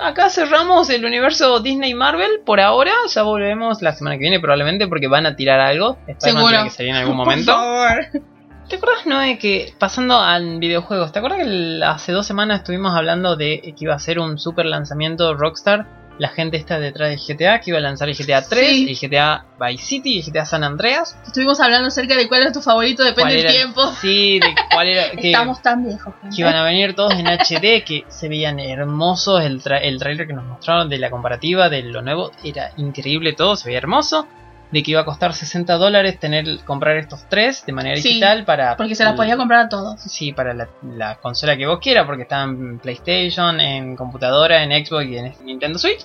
Acá 0.00 0.28
cerramos 0.28 0.90
el 0.90 1.04
universo 1.04 1.60
Disney 1.60 1.94
Marvel 1.94 2.40
por 2.44 2.60
ahora. 2.60 2.92
Ya 3.08 3.22
volvemos 3.22 3.80
la 3.82 3.92
semana 3.92 4.16
que 4.16 4.22
viene 4.22 4.40
probablemente 4.40 4.88
porque 4.88 5.06
van 5.08 5.26
a 5.26 5.36
tirar 5.36 5.60
algo. 5.60 5.98
Seguro. 6.18 6.48
tiene 6.48 6.64
que 6.64 6.70
salir 6.70 6.90
en 6.90 6.96
algún 6.96 7.16
momento. 7.16 7.52
Por 7.54 7.62
favor. 7.62 8.22
¿Te 8.68 8.76
acuerdas, 8.76 9.06
Noé, 9.06 9.38
que 9.38 9.74
pasando 9.78 10.18
al 10.18 10.58
videojuegos, 10.58 11.12
¿te 11.12 11.18
acuerdas 11.18 11.40
que 11.40 11.44
el- 11.44 11.82
hace 11.82 12.12
dos 12.12 12.26
semanas 12.26 12.60
estuvimos 12.60 12.94
hablando 12.96 13.36
de 13.36 13.60
que 13.60 13.84
iba 13.84 13.94
a 13.94 13.98
ser 13.98 14.18
un 14.18 14.38
super 14.38 14.64
lanzamiento 14.64 15.34
Rockstar? 15.34 15.86
La 16.18 16.28
gente 16.28 16.56
está 16.56 16.78
detrás 16.78 17.10
de 17.10 17.16
GTA, 17.34 17.60
que 17.60 17.70
iba 17.70 17.78
a 17.78 17.80
lanzar 17.80 18.08
el 18.08 18.14
GTA 18.16 18.42
3, 18.42 18.68
Sí. 18.68 18.86
el 18.88 18.96
GTA 19.10 19.44
Vice 19.60 19.84
City 19.84 20.14
y 20.14 20.18
el 20.20 20.24
GTA 20.24 20.44
San 20.46 20.62
Andreas. 20.62 21.16
Estuvimos 21.26 21.58
hablando 21.60 21.88
acerca 21.88 22.16
de 22.16 22.28
cuál 22.28 22.44
es 22.46 22.52
tu 22.52 22.60
favorito, 22.60 23.02
depende 23.02 23.22
¿Cuál 23.22 23.32
del 23.32 23.40
era? 23.46 23.50
tiempo. 23.52 23.92
Sí, 24.00 24.38
de 24.38 24.54
cuál 24.72 24.88
era. 24.88 25.10
que- 25.10 25.30
Estamos 25.30 25.60
tan 25.60 25.84
viejos. 25.84 26.14
que 26.22 26.40
iban 26.42 26.54
a 26.54 26.62
venir 26.62 26.94
todos 26.94 27.14
en 27.14 27.26
HD, 27.26 27.82
que 27.84 28.04
se 28.08 28.28
veían 28.28 28.60
hermosos. 28.60 29.42
El, 29.42 29.60
tra 29.62 29.78
el 29.78 29.98
trailer 29.98 30.26
que 30.28 30.32
nos 30.34 30.44
mostraron 30.44 30.88
de 30.88 30.98
la 30.98 31.10
comparativa 31.10 31.68
de 31.68 31.82
lo 31.82 32.00
nuevo 32.02 32.30
era 32.44 32.70
increíble 32.76 33.32
todo, 33.32 33.56
se 33.56 33.68
veía 33.68 33.78
hermoso. 33.78 34.28
De 34.74 34.82
que 34.82 34.90
iba 34.90 35.02
a 35.02 35.04
costar 35.04 35.32
60 35.32 35.74
dólares 35.74 36.18
tener 36.18 36.64
comprar 36.64 36.96
estos 36.96 37.28
tres 37.28 37.64
de 37.64 37.72
manera 37.72 37.96
Sí, 37.96 38.08
digital 38.08 38.44
para. 38.44 38.76
Porque 38.76 38.96
se 38.96 39.04
la 39.04 39.14
podía 39.14 39.36
comprar 39.36 39.66
a 39.66 39.68
todos. 39.68 40.00
Sí, 40.00 40.32
para 40.32 40.52
la, 40.52 40.68
la 40.82 41.14
consola 41.14 41.56
que 41.56 41.64
vos 41.64 41.78
quieras, 41.78 42.06
porque 42.06 42.22
está 42.22 42.42
en 42.42 42.80
PlayStation, 42.80 43.60
en 43.60 43.94
computadora, 43.94 44.64
en 44.64 44.84
Xbox 44.84 45.06
y 45.06 45.16
en 45.16 45.32
Nintendo 45.44 45.78
Switch. 45.78 46.04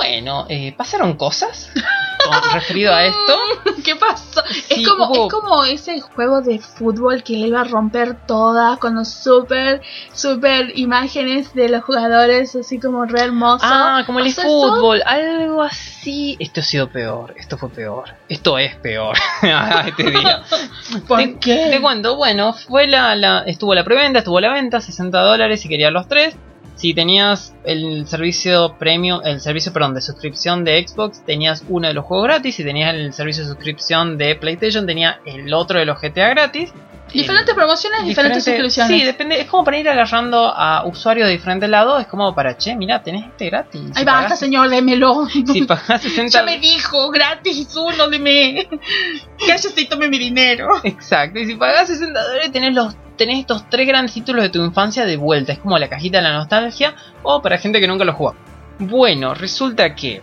Bueno, 0.00 0.46
eh, 0.48 0.74
pasaron 0.76 1.14
cosas. 1.16 1.70
con- 2.24 2.52
referido 2.52 2.94
a 2.94 3.04
esto. 3.04 3.38
¿Qué 3.84 3.96
pasó? 3.96 4.42
Sí, 4.50 4.82
es, 4.82 4.88
como, 4.88 5.06
hubo- 5.08 5.26
es 5.26 5.32
como 5.32 5.64
ese 5.64 6.00
juego 6.00 6.40
de 6.40 6.58
fútbol 6.58 7.22
que 7.22 7.34
le 7.34 7.48
iba 7.48 7.60
a 7.60 7.64
romper 7.64 8.16
todas 8.26 8.78
con 8.78 8.94
los 8.94 9.08
super, 9.08 9.82
super 10.12 10.72
imágenes 10.78 11.54
de 11.54 11.68
los 11.68 11.84
jugadores, 11.84 12.54
así 12.56 12.78
como 12.80 13.04
re 13.04 13.20
hermoso. 13.22 13.64
Ah, 13.66 14.02
como 14.06 14.20
el 14.20 14.32
fútbol, 14.32 15.02
algo 15.06 15.62
así. 15.62 16.36
Esto 16.38 16.60
ha 16.60 16.64
sido 16.64 16.88
peor, 16.88 17.34
esto 17.36 17.56
fue 17.58 17.70
peor, 17.70 18.10
esto 18.28 18.58
es 18.58 18.74
peor. 18.76 19.16
este 19.86 20.10
día. 20.10 20.42
¿Por 21.08 21.18
te, 21.18 21.38
qué? 21.38 21.68
te 21.70 21.80
cuento, 21.80 22.16
bueno, 22.16 22.52
fue 22.52 22.86
la, 22.86 23.14
la, 23.14 23.40
estuvo 23.46 23.74
la 23.74 23.84
preventa, 23.84 24.20
estuvo 24.20 24.40
la 24.40 24.52
venta, 24.52 24.80
60 24.80 25.18
dólares 25.20 25.60
si 25.60 25.68
querías 25.68 25.92
los 25.92 26.08
tres. 26.08 26.36
Si 26.76 26.92
tenías 26.92 27.54
el 27.64 28.06
servicio 28.06 28.76
premium, 28.78 29.20
el 29.24 29.40
servicio, 29.40 29.72
perdón, 29.72 29.94
de 29.94 30.00
suscripción 30.00 30.64
de 30.64 30.86
Xbox, 30.86 31.24
tenías 31.24 31.64
uno 31.68 31.86
de 31.88 31.94
los 31.94 32.04
juegos 32.04 32.26
gratis. 32.26 32.56
Si 32.56 32.64
tenías 32.64 32.94
el 32.94 33.12
servicio 33.12 33.44
de 33.44 33.48
suscripción 33.50 34.18
de 34.18 34.34
PlayStation, 34.34 34.84
tenía 34.86 35.20
el 35.24 35.52
otro 35.54 35.78
de 35.78 35.84
los 35.84 36.00
GTA 36.00 36.28
gratis. 36.30 36.72
Diferentes 37.12 37.54
promociones, 37.54 38.04
diferentes 38.04 38.44
Diferente- 38.44 38.72
suscripciones. 38.72 39.00
Sí, 39.00 39.06
depende. 39.06 39.40
Es 39.40 39.46
como 39.46 39.62
para 39.62 39.78
ir 39.78 39.88
agarrando 39.88 40.46
a 40.48 40.84
usuarios 40.84 41.28
de 41.28 41.32
diferentes 41.34 41.68
lados. 41.70 42.00
Es 42.00 42.08
como 42.08 42.34
para, 42.34 42.56
che, 42.56 42.74
mira, 42.74 43.02
tenés 43.04 43.26
este 43.26 43.46
gratis. 43.50 43.80
Ay, 43.80 43.92
Si 43.94 44.04
basta, 44.04 44.22
pagás- 44.30 44.38
señor, 44.40 44.68
démelo. 44.68 45.28
Si 45.52 45.62
pagás 45.62 46.02
60 46.02 46.36
Ya 46.38 46.44
me 46.44 46.58
dijo, 46.58 47.10
gratis 47.10 47.68
uno, 47.76 48.08
deme. 48.08 48.66
Cállate 49.46 49.80
y 49.80 49.84
tome 49.86 50.08
mi 50.08 50.18
dinero. 50.18 50.68
Exacto, 50.82 51.38
y 51.38 51.46
si 51.46 51.54
pagás 51.54 51.86
60 51.88 52.20
dólares 52.20 52.50
tenés, 52.52 52.74
los, 52.74 52.96
tenés 53.16 53.40
estos 53.40 53.68
tres 53.68 53.86
grandes 53.86 54.14
títulos 54.14 54.42
de 54.42 54.48
tu 54.50 54.64
infancia 54.64 55.04
de 55.06 55.16
vuelta. 55.16 55.52
Es 55.52 55.58
como 55.58 55.78
la 55.78 55.88
cajita 55.88 56.18
de 56.18 56.24
la 56.24 56.32
nostalgia 56.32 56.94
o 57.22 57.40
para 57.42 57.58
gente 57.58 57.80
que 57.80 57.88
nunca 57.88 58.04
lo 58.04 58.12
jugó. 58.14 58.34
Bueno, 58.78 59.34
resulta 59.34 59.94
que 59.94 60.22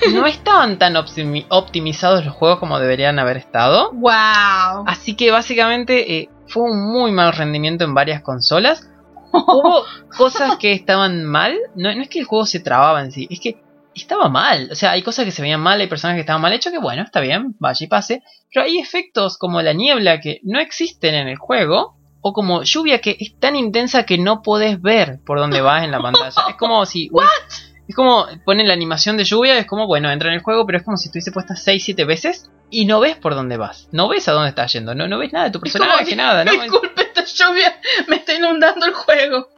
no 0.14 0.26
estaban 0.26 0.78
tan 0.78 0.94
optimi- 0.94 1.46
optimizados 1.48 2.24
los 2.24 2.34
juegos 2.34 2.58
como 2.58 2.78
deberían 2.78 3.18
haber 3.18 3.36
estado. 3.36 3.92
Wow. 3.92 4.84
Así 4.86 5.14
que 5.14 5.30
básicamente 5.30 6.18
eh, 6.18 6.28
fue 6.46 6.64
un 6.64 6.92
muy 6.92 7.12
mal 7.12 7.32
rendimiento 7.32 7.84
en 7.84 7.94
varias 7.94 8.22
consolas. 8.22 8.88
Hubo 9.32 9.84
cosas 10.16 10.56
que 10.56 10.72
estaban 10.72 11.24
mal. 11.24 11.56
No, 11.74 11.94
no 11.94 12.02
es 12.02 12.08
que 12.08 12.20
el 12.20 12.24
juego 12.24 12.46
se 12.46 12.60
trababa 12.60 13.00
en 13.02 13.12
sí, 13.12 13.26
es 13.30 13.40
que 13.40 13.62
estaba 13.94 14.28
mal. 14.28 14.68
O 14.72 14.74
sea, 14.74 14.92
hay 14.92 15.02
cosas 15.02 15.24
que 15.24 15.30
se 15.30 15.42
veían 15.42 15.60
mal, 15.60 15.80
hay 15.80 15.86
personas 15.88 16.14
que 16.14 16.20
estaban 16.20 16.40
mal 16.40 16.52
hechos, 16.52 16.72
que 16.72 16.78
bueno, 16.78 17.02
está 17.02 17.20
bien, 17.20 17.54
vaya 17.58 17.84
y 17.84 17.88
pase. 17.88 18.22
Pero 18.52 18.64
hay 18.64 18.78
efectos 18.78 19.36
como 19.36 19.60
la 19.62 19.72
niebla 19.72 20.20
que 20.20 20.40
no 20.42 20.58
existen 20.60 21.14
en 21.14 21.28
el 21.28 21.36
juego. 21.36 21.96
O 22.22 22.32
como 22.32 22.62
lluvia 22.62 23.00
que 23.00 23.16
es 23.18 23.38
tan 23.38 23.56
intensa 23.56 24.04
que 24.04 24.18
no 24.18 24.42
podés 24.42 24.80
ver 24.80 25.20
por 25.24 25.38
dónde 25.38 25.60
vas 25.62 25.84
en 25.84 25.90
la 25.90 26.00
pantalla. 26.00 26.42
Es 26.48 26.56
como 26.56 26.84
si... 26.86 27.10
Es 27.88 27.96
como 27.96 28.26
ponen 28.44 28.68
la 28.68 28.74
animación 28.74 29.16
de 29.16 29.24
lluvia, 29.24 29.58
es 29.58 29.66
como, 29.66 29.88
bueno, 29.88 30.12
entra 30.12 30.28
en 30.28 30.36
el 30.36 30.42
juego, 30.42 30.64
pero 30.64 30.78
es 30.78 30.84
como 30.84 30.96
si 30.96 31.08
estuviese 31.08 31.32
puesta 31.32 31.54
6-7 31.54 32.06
veces 32.06 32.48
y 32.70 32.84
no 32.84 33.00
ves 33.00 33.16
por 33.16 33.34
dónde 33.34 33.56
vas. 33.56 33.88
No 33.90 34.08
ves 34.08 34.28
a 34.28 34.32
dónde 34.32 34.50
estás 34.50 34.72
yendo, 34.72 34.94
no, 34.94 35.08
no 35.08 35.18
ves 35.18 35.32
nada 35.32 35.46
de 35.46 35.50
tu 35.50 35.58
Es 35.64 35.72
personaje, 35.72 36.14
nada, 36.14 36.44
¿no? 36.44 36.52
Disculpe, 36.62 37.02
esta 37.02 37.24
lluvia 37.24 37.80
me 38.06 38.14
está 38.16 38.34
inundando 38.34 38.86
el 38.86 38.94
juego. 38.94 39.48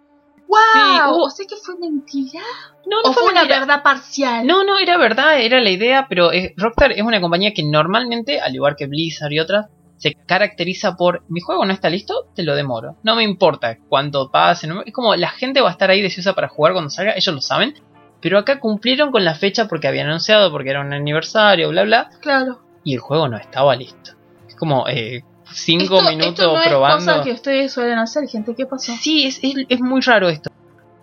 Wow. 0.49 0.59
Sí, 0.73 0.81
¿O 1.09 1.31
sea 1.31 1.47
que 1.47 1.57
fue 1.57 1.79
mentira? 1.79 2.41
No, 2.87 3.03
no 3.03 3.11
¿O 3.11 3.13
fue 3.13 3.25
una 3.25 3.43
mentira. 3.43 3.61
verdad 3.61 3.83
parcial? 3.83 4.47
No, 4.47 4.65
no, 4.65 4.79
era 4.79 4.97
verdad, 4.97 5.39
era 5.39 5.61
la 5.61 5.71
idea, 5.71 6.07
pero 6.09 6.33
eh, 6.33 6.55
Rockstar 6.57 6.93
es 6.93 7.03
una 7.03 7.21
compañía 7.21 7.53
que 7.53 7.63
normalmente, 7.63 8.41
al 8.41 8.55
igual 8.55 8.77
que 8.77 8.87
Blizzard 8.87 9.33
y 9.33 9.41
otras, 9.41 9.67
se 10.03 10.15
caracteriza 10.27 10.97
por 10.97 11.23
mi 11.29 11.41
juego 11.41 11.65
no 11.65 11.73
está 11.73 11.89
listo, 11.89 12.27
te 12.35 12.43
lo 12.43 12.57
demoro. 12.57 12.97
No 13.05 13.15
me 13.15 13.23
importa 13.23 13.79
cuánto 13.89 14.31
pase, 14.33 14.67
no 14.67 14.75
me- 14.77 14.83
es 14.87 14.93
como 14.93 15.15
la 15.15 15.29
gente 15.31 15.61
va 15.61 15.69
a 15.69 15.73
estar 15.73 15.91
ahí 15.91 16.03
deseosa 16.03 16.33
para 16.35 16.49
jugar 16.49 16.73
cuando 16.73 16.91
salga, 16.91 17.13
ellos 17.15 17.33
lo 17.35 17.41
saben. 17.41 17.75
Pero 18.21 18.39
acá 18.39 18.59
cumplieron 18.59 19.13
con 19.13 19.25
la 19.25 19.35
fecha 19.37 19.69
porque 19.69 19.87
habían 19.87 20.09
anunciado, 20.09 20.51
porque 20.51 20.71
era 20.71 20.81
un 20.81 20.93
aniversario, 20.93 21.69
bla 21.71 21.85
bla, 21.85 22.11
Claro. 22.21 22.61
y 22.83 22.95
el 22.95 23.01
juego 23.01 23.29
no 23.29 23.37
estaba 23.37 23.77
listo. 23.77 24.13
Es 24.49 24.57
como 24.57 24.89
eh, 24.89 25.23
cinco 25.53 25.99
Esto- 25.99 26.11
minutos 26.11 26.31
esto 26.41 26.53
no 26.53 26.61
es 26.63 26.69
probando. 26.69 26.97
cosa 27.13 27.23
que 27.25 27.33
ustedes 27.33 27.73
suelen 27.73 27.99
hacer, 28.01 28.29
gente. 28.29 28.55
¿Qué 28.57 28.67
pasó? 28.67 28.93
Sí, 29.01 29.27
es, 29.27 29.39
es, 29.43 29.55
es 29.69 29.81
muy 29.81 30.01
raro 30.01 30.29
esto. 30.29 30.51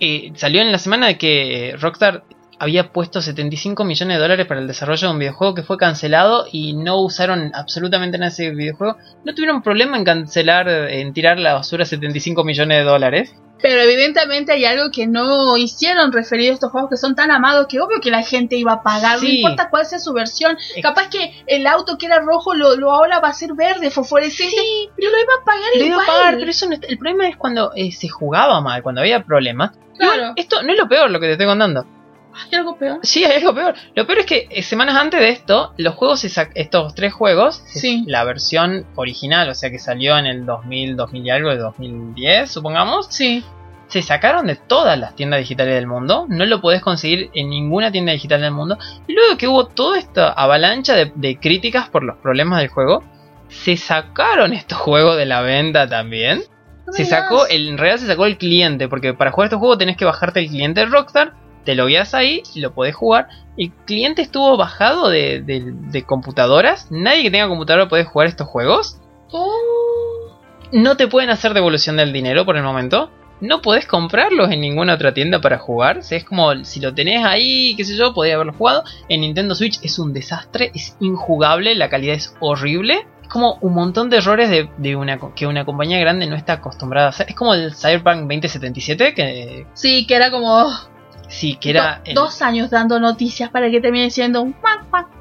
Eh, 0.02 0.32
salió 0.36 0.62
en 0.62 0.72
la 0.74 0.78
semana 0.78 1.08
de 1.08 1.18
que 1.18 1.76
Rockstar 1.80 2.24
había 2.60 2.92
puesto 2.92 3.22
75 3.22 3.84
millones 3.86 4.18
de 4.18 4.22
dólares 4.22 4.46
para 4.46 4.60
el 4.60 4.68
desarrollo 4.68 5.08
de 5.08 5.14
un 5.14 5.20
videojuego 5.20 5.56
que 5.56 5.64
fue 5.64 5.78
cancelado 5.78 6.46
y 6.52 6.74
no 6.74 7.02
usaron 7.02 7.52
absolutamente 7.56 8.18
nada 8.18 8.30
de 8.30 8.34
ese 8.34 8.52
videojuego. 8.52 8.98
No 9.24 9.34
tuvieron 9.34 9.62
problema 9.64 9.98
en 9.98 10.04
cancelar, 10.04 10.68
en 10.70 11.14
tirar 11.14 11.40
la 11.40 11.54
basura 11.54 11.86
75 11.86 12.44
millones 12.44 12.80
de 12.80 12.84
dólares. 12.84 13.34
Pero 13.62 13.82
evidentemente 13.82 14.54
hay 14.54 14.64
algo 14.64 14.90
que 14.90 15.06
no 15.06 15.58
hicieron 15.58 16.14
referido 16.14 16.52
a 16.52 16.54
estos 16.54 16.72
juegos 16.72 16.90
que 16.92 16.96
son 16.98 17.14
tan 17.14 17.30
amados 17.30 17.68
que 17.68 17.82
obvio 17.82 18.00
que 18.02 18.10
la 18.10 18.24
gente 18.24 18.56
iba 18.56 18.72
a 18.72 18.84
pagar, 18.84 19.16
no 19.16 19.20
Sí. 19.20 19.38
importa 19.42 19.70
cuál 19.70 19.86
sea 19.86 20.00
su 20.00 20.14
versión. 20.14 20.54
Ex- 20.76 20.82
Capaz 20.82 21.10
que 21.10 21.44
el 21.46 21.68
auto 21.68 21.98
que 21.98 22.06
era 22.06 22.20
rojo 22.22 22.54
lo, 22.56 22.78
lo 22.78 22.92
ahora 22.92 23.20
va 23.20 23.28
a 23.30 23.34
ser 23.34 23.54
verde, 23.56 23.92
fosforescente, 23.92 24.56
pero 24.96 25.12
lo 25.12 25.18
iba 25.18 25.34
a 25.42 25.46
pagar 25.46 25.70
Lo 25.78 25.86
iba 25.86 26.04
a 26.04 26.06
pagar, 26.06 26.38
pero 26.40 26.50
eso 26.52 26.68
no 26.68 26.74
está- 26.76 26.88
el 26.88 26.98
problema 26.98 27.28
es 27.28 27.36
cuando 27.36 27.72
eh, 27.76 27.92
se 27.92 28.08
jugaba 28.08 28.62
mal, 28.62 28.82
cuando 28.82 29.02
había 29.02 29.24
problemas. 29.24 29.72
Claro. 29.98 30.16
Igual, 30.16 30.34
esto 30.38 30.64
no 30.64 30.72
es 30.72 30.80
lo 30.80 30.88
peor 30.88 31.12
lo 31.12 31.20
que 31.20 31.26
te 31.26 31.32
estoy 31.34 31.48
contando. 31.48 31.86
Hay 32.52 32.58
algo 32.58 32.78
peor. 32.78 33.00
Sí, 33.04 33.24
hay 33.24 33.38
algo 33.38 33.54
peor. 33.54 33.76
Lo 33.96 34.06
peor 34.08 34.20
es 34.20 34.26
que 34.26 34.48
eh, 34.50 34.64
semanas 34.64 34.96
antes 34.96 35.20
de 35.20 35.30
esto, 35.30 35.74
los 35.78 35.96
juegos, 35.96 36.24
estos 36.24 36.96
tres 36.96 37.14
juegos, 37.14 37.64
Sí. 37.68 38.04
la 38.08 38.24
versión 38.24 38.86
original, 38.96 39.50
o 39.50 39.54
sea 39.56 39.70
que 39.70 39.80
salió 39.80 40.18
en 40.18 40.26
el 40.26 40.46
2000, 40.46 40.96
2000 40.96 41.26
y 41.26 41.30
algo, 41.30 41.50
de 41.50 41.58
2010, 41.58 42.52
supongamos, 42.52 43.08
Sí. 43.10 43.44
se 43.88 44.02
sacaron 44.04 44.46
de 44.48 44.56
todas 44.56 45.00
las 45.00 45.16
tiendas 45.16 45.40
digitales 45.40 45.74
del 45.74 45.88
mundo. 45.88 46.26
No 46.30 46.46
lo 46.46 46.62
podés 46.62 46.82
conseguir 46.82 47.30
en 47.34 47.50
ninguna 47.50 47.92
tienda 47.92 48.12
digital 48.12 48.42
del 48.42 48.52
mundo. 48.52 48.78
Y 49.08 49.14
luego 49.14 49.36
que 49.38 49.48
hubo 49.48 49.66
toda 49.68 49.98
esta 49.98 50.30
avalancha 50.32 50.94
de, 50.96 51.12
de 51.16 51.40
críticas 51.40 51.90
por 51.90 52.04
los 52.04 52.18
problemas 52.18 52.60
del 52.60 52.70
juego, 52.70 53.04
se 53.48 53.78
sacaron 53.78 54.54
estos 54.54 54.78
juegos 54.78 55.18
de 55.18 55.26
la 55.26 55.42
venta 55.42 55.88
también. 55.90 56.44
No 56.86 56.94
Se 56.94 57.04
sacó, 57.06 57.48
el, 57.48 57.68
en 57.68 57.78
realidad 57.80 58.00
se 58.00 58.08
sacó 58.08 58.26
el 58.26 58.38
cliente, 58.38 58.88
porque 58.88 59.14
para 59.16 59.32
jugar 59.32 59.46
este 59.48 59.56
juego 59.58 59.78
tenés 59.78 59.98
que 59.98 60.06
bajarte 60.06 60.40
el 60.40 60.50
cliente 60.50 60.82
de 60.82 60.86
Rockstar, 60.86 61.34
te 61.66 61.76
lo 61.76 61.86
guías 61.88 62.14
ahí 62.14 62.44
lo 62.56 62.74
podés 62.74 62.96
jugar. 62.96 63.28
El 63.58 63.72
cliente 63.86 64.22
estuvo 64.22 64.56
bajado 64.58 65.10
de, 65.10 65.42
de- 65.42 65.74
de 65.74 66.04
computadoras, 66.04 66.88
nadie 66.92 67.24
que 67.24 67.32
tenga 67.32 67.48
computadora 67.48 67.90
puede 67.90 68.06
jugar 68.06 68.28
estos 68.28 68.48
juegos. 68.48 69.00
Oh. 69.32 69.52
No 70.72 70.98
te 70.98 71.08
pueden 71.08 71.30
hacer 71.30 71.54
devolución 71.54 71.98
del 71.98 72.14
dinero 72.14 72.46
por 72.46 72.56
el 72.58 72.64
momento. 72.64 73.10
No 73.42 73.62
podés 73.62 73.86
comprarlos 73.88 74.52
en 74.52 74.60
ninguna 74.62 74.96
otra 74.96 75.14
tienda 75.14 75.40
para 75.40 75.58
jugar. 75.58 76.02
Es 76.10 76.24
como 76.26 76.54
si 76.66 76.80
lo 76.82 76.94
tenés 76.94 77.24
ahí, 77.24 77.74
qué 77.76 77.86
sé 77.86 77.96
yo, 77.96 78.14
podés 78.14 78.34
haberlo 78.36 78.54
jugado. 78.54 78.84
En 79.08 79.22
Nintendo 79.22 79.56
Switch 79.56 79.80
es 79.82 79.98
un 79.98 80.14
desastre, 80.14 80.72
es 80.76 80.96
injugable, 81.00 81.74
la 81.76 81.90
calidad 81.90 82.16
es 82.16 82.36
horrible. 82.42 83.08
Es 83.24 83.30
como 83.30 83.58
un 83.62 83.74
montón 83.74 84.10
de 84.10 84.18
errores 84.18 84.50
de, 84.50 84.70
de 84.78 84.96
una, 84.96 85.18
que 85.36 85.48
una 85.48 85.64
compañía 85.64 86.00
grande 86.00 86.28
no 86.28 86.36
está 86.36 86.54
acostumbrada 86.54 87.08
a 87.08 87.10
hacer. 87.12 87.28
Es 87.30 87.36
como 87.36 87.54
el 87.54 87.74
Cyberpunk 87.74 88.22
2077, 88.22 89.14
que 89.14 89.66
Sí, 89.74 90.06
que 90.06 90.16
era 90.16 90.32
como 90.32 90.68
sí, 91.30 91.56
que 91.56 91.70
era... 91.70 91.96
do- 91.98 92.02
el- 92.06 92.16
dos 92.16 92.42
años 92.42 92.70
dando 92.70 93.00
noticias 93.00 93.50
para 93.50 93.70
que 93.72 93.80
termine 93.80 94.12
siendo 94.12 94.42
un 94.42 94.54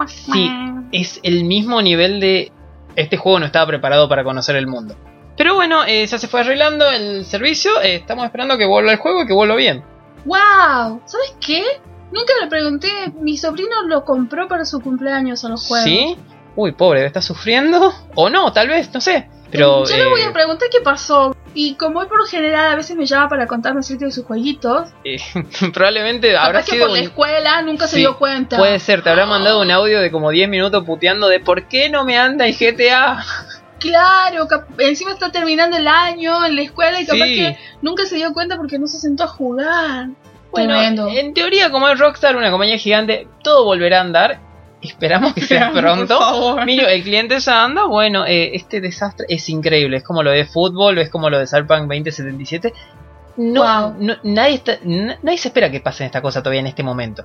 Sí. 0.06 0.50
es 0.92 1.20
el 1.22 1.44
mismo 1.44 1.80
nivel 1.82 2.18
de 2.20 2.50
este 2.96 3.16
juego 3.16 3.38
no 3.38 3.46
estaba 3.46 3.66
preparado 3.66 4.08
para 4.08 4.24
conocer 4.24 4.56
el 4.56 4.66
mundo. 4.66 4.96
Pero 5.36 5.54
bueno, 5.54 5.84
eh, 5.86 6.04
ya 6.04 6.18
se 6.18 6.26
fue 6.26 6.40
arreglando 6.40 6.90
el 6.90 7.24
servicio, 7.24 7.80
eh, 7.80 7.94
estamos 7.96 8.24
esperando 8.24 8.58
que 8.58 8.66
vuelva 8.66 8.90
el 8.90 8.98
juego 8.98 9.22
y 9.22 9.26
que 9.28 9.34
vuelva 9.34 9.54
bien. 9.54 9.84
¡Wow! 10.24 11.00
¿Sabes 11.04 11.36
qué? 11.40 11.62
Nunca 12.10 12.32
le 12.42 12.48
pregunté. 12.48 12.88
Mi 13.20 13.36
sobrino 13.36 13.82
lo 13.86 14.04
compró 14.04 14.48
para 14.48 14.64
su 14.64 14.80
cumpleaños 14.80 15.44
a 15.44 15.48
los 15.50 15.66
juegos. 15.66 15.84
¿Sí? 15.84 16.16
Uy, 16.56 16.72
pobre, 16.72 17.06
¿está 17.06 17.22
sufriendo? 17.22 17.92
O 18.16 18.28
no, 18.30 18.52
tal 18.52 18.68
vez, 18.68 18.92
no 18.92 19.00
sé. 19.00 19.28
Pero 19.50 19.84
Yo 19.84 19.96
le 19.96 20.06
voy 20.08 20.20
eh, 20.22 20.24
a 20.24 20.32
preguntar 20.32 20.68
qué 20.70 20.80
pasó. 20.80 21.34
Y 21.54 21.74
como 21.74 22.02
él 22.02 22.08
por 22.08 22.18
lo 22.18 22.26
general 22.26 22.70
a 22.72 22.76
veces 22.76 22.96
me 22.96 23.06
llama 23.06 23.28
para 23.28 23.46
contarme 23.46 23.80
acerca 23.80 24.04
de 24.04 24.12
sus 24.12 24.24
jueguitos, 24.24 24.88
eh, 25.04 25.18
probablemente 25.72 26.36
habrá 26.36 26.60
capaz 26.60 26.66
que 26.66 26.72
sido 26.72 26.86
por 26.88 26.96
la 26.96 27.02
escuela 27.02 27.62
nunca 27.62 27.86
se 27.86 27.98
dio 27.98 28.16
cuenta. 28.18 28.56
Puede 28.56 28.78
ser, 28.78 29.02
te 29.02 29.10
habrá 29.10 29.26
mandado 29.26 29.60
un 29.60 29.70
audio 29.70 30.00
de 30.00 30.10
como 30.10 30.30
10 30.30 30.48
minutos 30.48 30.84
puteando 30.84 31.28
de 31.28 31.40
por 31.40 31.68
qué 31.68 31.88
no 31.90 32.04
me 32.04 32.18
anda 32.18 32.46
el 32.46 32.54
GTA. 32.54 33.24
Claro, 33.78 34.48
encima 34.78 35.12
está 35.12 35.30
terminando 35.30 35.76
el 35.76 35.86
año 35.86 36.44
en 36.44 36.56
la 36.56 36.62
escuela 36.62 37.00
y 37.00 37.06
capaz 37.06 37.26
Sí. 37.26 37.36
que 37.36 37.58
nunca 37.80 38.06
se 38.06 38.16
dio 38.16 38.32
cuenta 38.32 38.56
porque 38.56 38.78
no 38.78 38.86
se 38.88 38.98
sentó 38.98 39.24
a 39.24 39.28
jugar. 39.28 40.08
Bueno, 40.50 40.74
Tremendo. 40.74 41.08
en 41.08 41.34
teoría, 41.34 41.70
como 41.70 41.88
es 41.88 41.98
Rockstar, 41.98 42.34
una 42.36 42.50
compañía 42.50 42.78
gigante, 42.78 43.28
todo 43.44 43.64
volverá 43.64 43.98
a 43.98 44.00
andar. 44.00 44.40
Esperamos 44.80 45.34
que 45.34 45.40
sea 45.40 45.70
pronto. 45.72 46.56
Mira, 46.64 46.92
el 46.92 47.02
cliente 47.02 47.38
ya 47.40 47.64
anda. 47.64 47.84
Bueno, 47.86 48.24
eh, 48.26 48.54
este 48.54 48.80
desastre 48.80 49.26
es 49.28 49.48
increíble. 49.48 49.96
Es 49.98 50.04
como 50.04 50.22
lo 50.22 50.30
de 50.30 50.44
fútbol, 50.44 50.98
es 50.98 51.10
como 51.10 51.28
lo 51.30 51.38
de 51.38 51.46
Cyberpunk 51.46 51.80
2077. 51.88 52.72
No, 53.38 53.62
Wow. 53.62 53.94
no- 54.00 54.16
nadie, 54.24 54.54
está, 54.54 54.78
nadie 54.84 55.38
se 55.38 55.48
espera 55.48 55.70
que 55.70 55.80
pasen 55.80 56.06
esta 56.06 56.20
cosa 56.22 56.42
todavía 56.42 56.60
en 56.60 56.66
este 56.68 56.82
momento. 56.82 57.24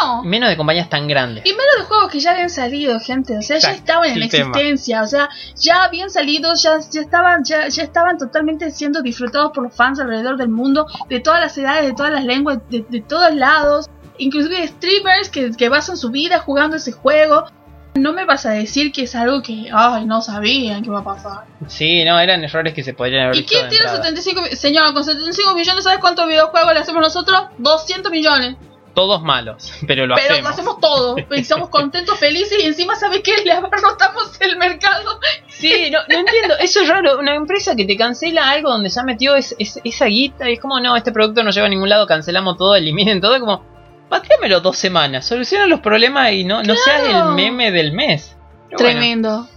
No. 0.00 0.22
Menos 0.22 0.50
de 0.50 0.56
compañías 0.56 0.88
tan 0.90 1.08
grandes. 1.08 1.46
Y 1.46 1.50
menos 1.50 1.78
de 1.78 1.84
juegos 1.84 2.10
que 2.10 2.20
ya 2.20 2.32
habían 2.32 2.50
salido, 2.50 3.00
gente. 3.00 3.38
O 3.38 3.42
sea, 3.42 3.58
ya 3.58 3.72
estaban 3.72 4.08
en 4.10 4.28
tema. 4.28 4.50
existencia. 4.50 5.02
O 5.02 5.06
sea, 5.06 5.28
ya 5.56 5.84
habían 5.84 6.10
salido, 6.10 6.52
ya, 6.54 6.78
ya 6.92 7.00
estaban, 7.00 7.42
ya, 7.42 7.68
ya 7.68 7.82
estaban 7.84 8.18
totalmente 8.18 8.70
siendo 8.70 9.00
disfrutados 9.02 9.50
por 9.54 9.64
los 9.64 9.74
fans 9.74 9.98
alrededor 9.98 10.36
del 10.36 10.50
mundo, 10.50 10.86
de 11.08 11.20
todas 11.20 11.40
las 11.40 11.56
edades, 11.56 11.86
de 11.86 11.94
todas 11.94 12.12
las 12.12 12.24
lenguas, 12.24 12.58
de, 12.68 12.84
de 12.88 13.00
todos 13.00 13.34
lados. 13.34 13.88
Inclusive 14.18 14.66
streamers 14.68 15.28
que, 15.30 15.52
que 15.56 15.68
basan 15.68 15.96
su 15.96 16.10
vida 16.10 16.38
jugando 16.40 16.76
ese 16.76 16.92
juego. 16.92 17.46
No 17.94 18.12
me 18.12 18.24
vas 18.26 18.46
a 18.46 18.50
decir 18.50 18.92
que 18.92 19.02
es 19.04 19.14
algo 19.16 19.42
que, 19.42 19.70
ay, 19.72 20.04
no 20.04 20.20
sabían 20.22 20.82
que 20.82 20.88
iba 20.88 21.00
a 21.00 21.04
pasar. 21.04 21.44
Sí, 21.66 22.04
no, 22.04 22.20
eran 22.20 22.44
errores 22.44 22.72
que 22.74 22.84
se 22.84 22.94
podrían 22.94 23.24
haber 23.24 23.36
¿Y 23.36 23.38
visto 23.40 23.52
quién 23.54 23.64
de 23.64 23.70
tiene 23.70 23.84
entrada. 23.86 24.04
75 24.04 24.40
millones? 24.42 24.60
Señor, 24.60 24.94
con 24.94 25.02
75 25.04 25.54
millones, 25.54 25.82
¿sabes 25.84 25.98
cuántos 25.98 26.28
videojuegos 26.28 26.74
le 26.74 26.80
hacemos 26.80 27.02
nosotros? 27.02 27.40
200 27.58 28.12
millones. 28.12 28.56
Todos 28.94 29.22
malos, 29.22 29.72
pero 29.88 30.06
lo 30.06 30.14
Pero 30.14 30.34
hacemos. 30.34 30.42
lo 30.42 30.48
hacemos 30.50 30.80
todo. 30.80 31.16
Y 31.34 31.44
somos 31.44 31.70
contentos, 31.70 32.16
felices 32.20 32.58
y 32.62 32.66
encima, 32.66 32.94
¿sabes 32.94 33.20
qué? 33.24 33.32
Le 33.44 33.52
abarrotamos 33.52 34.40
el 34.40 34.56
mercado. 34.58 35.18
Sí, 35.48 35.90
no, 35.90 35.98
no 36.08 36.18
entiendo, 36.20 36.54
eso 36.60 36.82
es 36.82 36.88
raro, 36.88 37.18
una 37.18 37.34
empresa 37.34 37.74
que 37.74 37.84
te 37.84 37.96
cancela 37.96 38.48
algo 38.50 38.70
donde 38.70 38.90
ya 38.90 39.02
metió 39.02 39.34
es, 39.34 39.56
es- 39.58 39.80
esa 39.82 40.04
guita 40.06 40.48
y 40.48 40.52
es 40.52 40.60
como, 40.60 40.78
no, 40.78 40.94
este 40.94 41.10
producto 41.10 41.42
no 41.42 41.50
lleva 41.50 41.66
a 41.66 41.70
ningún 41.70 41.88
lado, 41.88 42.06
cancelamos 42.06 42.56
todo, 42.56 42.76
eliminen 42.76 43.20
todo, 43.20 43.38
como, 43.40 43.64
patéamelo 44.08 44.60
dos 44.60 44.76
semanas, 44.76 45.26
soluciona 45.26 45.66
los 45.66 45.80
problemas 45.80 46.32
y 46.32 46.44
no, 46.44 46.62
no 46.62 46.74
seas 46.74 47.02
el 47.08 47.34
meme 47.34 47.70
del 47.70 47.92
mes. 47.92 48.36
Pero 48.68 48.78
bueno, 48.78 49.00
Tremendo. 49.00 49.48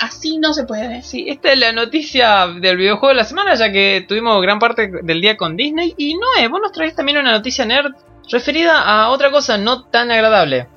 Así 0.00 0.38
no 0.38 0.52
se 0.52 0.64
puede. 0.64 1.02
sí, 1.02 1.26
esta 1.28 1.52
es 1.52 1.58
la 1.58 1.72
noticia 1.72 2.48
del 2.48 2.76
videojuego 2.76 3.08
de 3.08 3.14
la 3.14 3.24
semana, 3.24 3.54
ya 3.54 3.70
que 3.70 4.04
tuvimos 4.08 4.42
gran 4.42 4.58
parte 4.58 4.90
del 5.02 5.20
día 5.20 5.36
con 5.36 5.56
Disney. 5.56 5.94
Y 5.96 6.16
Noé, 6.16 6.48
vos 6.48 6.60
nos 6.60 6.72
traes 6.72 6.96
también 6.96 7.18
una 7.18 7.32
noticia 7.32 7.64
nerd 7.64 7.92
referida 8.30 8.80
a 8.80 9.10
otra 9.10 9.30
cosa 9.30 9.56
no 9.56 9.84
tan 9.84 10.10
agradable. 10.10 10.68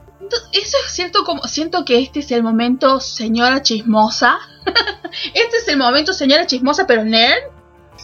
Eso 0.51 0.77
es 0.85 0.91
cierto 0.91 1.23
como 1.23 1.43
siento 1.43 1.85
que 1.85 1.99
este 1.99 2.19
es 2.19 2.31
el 2.31 2.43
momento 2.43 2.99
señora 2.99 3.63
chismosa. 3.63 4.37
este 5.33 5.57
es 5.57 5.67
el 5.67 5.77
momento 5.77 6.13
señora 6.13 6.45
chismosa 6.45 6.85
pero 6.85 7.03
nerd. 7.03 7.41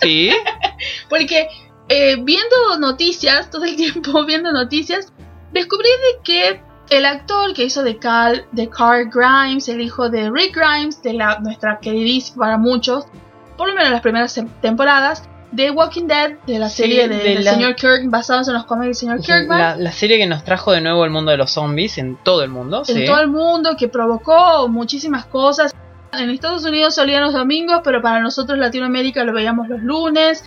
Sí, 0.02 0.32
Porque 1.10 1.48
eh, 1.90 2.16
viendo 2.22 2.80
noticias, 2.80 3.50
todo 3.50 3.66
el 3.66 3.76
tiempo 3.76 4.26
viendo 4.28 4.52
noticias, 4.52 5.13
descubrí 5.54 5.88
de 5.88 6.24
que 6.24 6.62
el 6.90 7.06
actor 7.06 7.54
que 7.54 7.64
hizo 7.64 7.82
de 7.84 7.98
Carl, 7.98 8.46
de 8.52 8.70
Carl 8.70 9.10
Grimes, 9.10 9.70
el 9.70 9.82
hijo 9.82 10.10
de 10.10 10.30
Rick 10.30 10.56
Grimes, 10.58 11.02
de 11.02 11.14
la, 11.14 11.40
nuestra 11.40 11.80
queridísima 11.80 12.46
para 12.46 12.58
muchos, 12.58 13.06
por 13.58 13.68
lo 13.70 13.74
menos 13.76 13.92
las 13.92 14.02
primeras 14.02 14.36
tem- 14.38 14.50
temporadas, 14.62 15.24
de 15.52 15.70
Walking 15.70 16.08
Dead, 16.08 16.32
de 16.48 16.58
la 16.58 16.68
serie 16.68 17.08
de, 17.08 17.16
de 17.16 17.24
del 17.36 17.44
la- 17.46 17.54
señor 17.54 17.76
Kirk, 17.76 18.10
basados 18.10 18.48
en 18.48 18.56
los 18.56 18.66
cómics 18.66 18.88
del 18.88 18.96
señor 18.96 19.22
Kirkman. 19.22 19.60
la, 19.60 19.76
la 19.76 19.92
serie 19.92 20.18
que 20.18 20.26
nos 20.26 20.44
trajo 20.44 20.72
de 20.72 20.82
nuevo 20.82 21.06
el 21.06 21.12
mundo 21.12 21.30
de 21.32 21.38
los 21.38 21.52
zombies 21.52 22.00
en 22.00 22.18
todo 22.24 22.44
el 22.44 22.50
mundo. 22.50 22.80
en 22.88 22.96
sí. 22.96 23.06
todo 23.06 23.20
el 23.20 23.28
mundo, 23.28 23.76
que 23.78 23.88
provocó 23.88 24.68
muchísimas 24.68 25.26
cosas. 25.28 25.72
En 26.12 26.30
Estados 26.32 26.66
Unidos 26.66 26.96
solían 26.96 27.22
los 27.24 27.34
domingos, 27.34 27.82
pero 27.84 28.02
para 28.02 28.20
nosotros 28.20 28.58
Latinoamérica 28.58 29.24
lo 29.24 29.32
veíamos 29.34 29.68
los 29.70 29.82
lunes. 29.82 30.44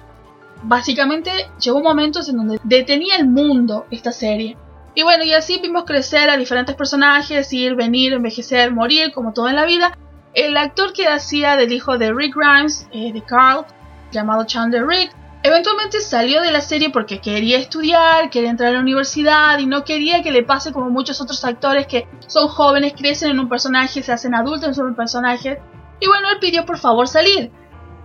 Básicamente 0.63 1.31
llegó 1.61 1.81
momentos 1.83 2.29
en 2.29 2.37
donde 2.39 2.59
detenía 2.65 3.17
el 3.17 3.27
mundo 3.29 3.87
esta 3.91 4.11
serie. 4.13 4.57
Y 4.97 5.03
bueno, 5.03 5.25
y 5.25 5.35
así 5.35 5.61
vimos 5.61 5.85
crecer 5.85 6.31
a 6.31 6.39
diferentes 6.39 6.75
personajes, 6.75 7.53
ir, 7.53 7.75
venir, 7.75 8.15
envejecer, 8.15 8.73
morir, 8.73 9.13
como 9.13 9.35
todo 9.35 9.47
en 9.47 9.57
la 9.57 9.67
vida. 9.67 9.97
El 10.33 10.57
actor 10.57 10.95
que 10.95 11.07
hacía 11.07 11.55
del 11.57 11.71
hijo 11.71 11.99
de 11.99 12.15
Rick 12.15 12.35
Grimes, 12.35 12.89
eh, 12.93 13.13
de 13.13 13.23
Carl, 13.23 13.67
llamado 14.11 14.47
Chandler 14.47 14.87
Rick, 14.87 15.15
eventualmente 15.43 16.01
salió 16.01 16.41
de 16.41 16.51
la 16.51 16.63
serie 16.63 16.89
porque 16.89 17.21
quería 17.21 17.59
estudiar, 17.59 18.31
quería 18.31 18.49
entrar 18.49 18.71
a 18.71 18.73
la 18.73 18.81
universidad 18.81 19.59
y 19.59 19.67
no 19.67 19.85
quería 19.85 20.23
que 20.23 20.31
le 20.31 20.45
pase 20.45 20.73
como 20.73 20.89
muchos 20.89 21.21
otros 21.21 21.45
actores 21.45 21.87
que 21.87 22.09
son 22.27 22.49
jóvenes, 22.49 22.95
crecen 22.97 23.33
en 23.33 23.41
un 23.41 23.51
personaje, 23.51 24.03
se 24.03 24.13
hacen 24.13 24.35
adultos 24.35 24.79
en 24.79 24.87
un 24.87 24.97
personaje. 24.97 25.61
Y 26.01 26.07
bueno, 26.07 26.31
él 26.31 26.39
pidió 26.41 26.65
por 26.65 26.79
favor 26.79 27.07
salir. 27.07 27.53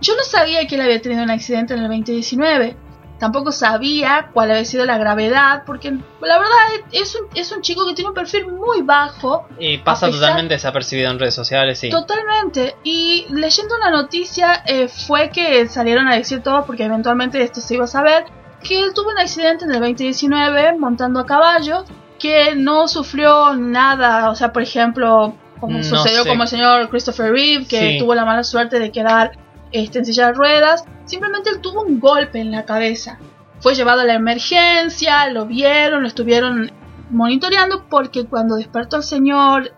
Yo 0.02 0.14
no 0.14 0.24
sabía 0.24 0.66
que 0.66 0.74
él 0.74 0.82
había 0.82 1.00
tenido 1.00 1.22
un 1.22 1.30
accidente 1.30 1.72
en 1.72 1.80
el 1.80 1.88
2019. 1.88 2.76
Tampoco 3.22 3.52
sabía 3.52 4.30
cuál 4.32 4.50
había 4.50 4.64
sido 4.64 4.84
la 4.84 4.98
gravedad, 4.98 5.62
porque 5.64 5.92
la 5.92 6.38
verdad 6.38 6.56
es 6.90 7.14
un, 7.14 7.28
es 7.36 7.52
un 7.52 7.62
chico 7.62 7.86
que 7.86 7.94
tiene 7.94 8.08
un 8.08 8.14
perfil 8.16 8.48
muy 8.48 8.82
bajo, 8.82 9.46
Y 9.60 9.78
pasa 9.78 10.06
pesar- 10.06 10.20
totalmente 10.22 10.54
desapercibido 10.54 11.08
en 11.08 11.20
redes 11.20 11.34
sociales, 11.36 11.78
sí. 11.78 11.88
Totalmente. 11.88 12.74
Y 12.82 13.26
leyendo 13.30 13.76
una 13.76 13.90
noticia 13.90 14.64
eh, 14.66 14.88
fue 14.88 15.30
que 15.30 15.68
salieron 15.68 16.08
a 16.08 16.16
decir 16.16 16.42
todo, 16.42 16.66
porque 16.66 16.82
eventualmente 16.82 17.40
esto 17.40 17.60
se 17.60 17.74
iba 17.76 17.84
a 17.84 17.86
saber, 17.86 18.24
que 18.60 18.80
él 18.82 18.92
tuvo 18.92 19.10
un 19.10 19.18
accidente 19.20 19.66
en 19.66 19.70
el 19.70 19.78
2019 19.78 20.76
montando 20.78 21.20
a 21.20 21.24
caballo, 21.26 21.84
que 22.18 22.56
no 22.56 22.88
sufrió 22.88 23.54
nada, 23.54 24.30
o 24.30 24.34
sea, 24.34 24.52
por 24.52 24.62
ejemplo, 24.62 25.36
como 25.60 25.78
No 25.78 25.84
sucedió 25.84 26.24
sé. 26.24 26.28
como 26.28 26.42
el 26.42 26.48
señor 26.48 26.88
Christopher 26.88 27.30
Reeve, 27.30 27.66
que 27.66 27.90
Sí. 27.92 27.98
tuvo 28.00 28.16
la 28.16 28.24
mala 28.24 28.42
suerte 28.42 28.80
de 28.80 28.90
quedar 28.90 29.30
este, 29.72 29.98
en 30.00 30.04
silla 30.04 30.26
de 30.28 30.32
ruedas, 30.34 30.84
simplemente 31.04 31.50
él 31.50 31.60
tuvo 31.60 31.82
un 31.82 31.98
golpe 32.00 32.40
en 32.40 32.50
la 32.50 32.64
cabeza. 32.64 33.18
Fue 33.60 33.74
llevado 33.74 34.00
a 34.00 34.04
la 34.04 34.14
emergencia, 34.14 35.28
lo 35.30 35.46
vieron, 35.46 36.02
lo 36.02 36.08
estuvieron 36.08 36.70
monitoreando 37.10 37.84
porque 37.88 38.24
cuando 38.26 38.56
despertó 38.56 38.96
el 38.96 39.02
señor 39.02 39.72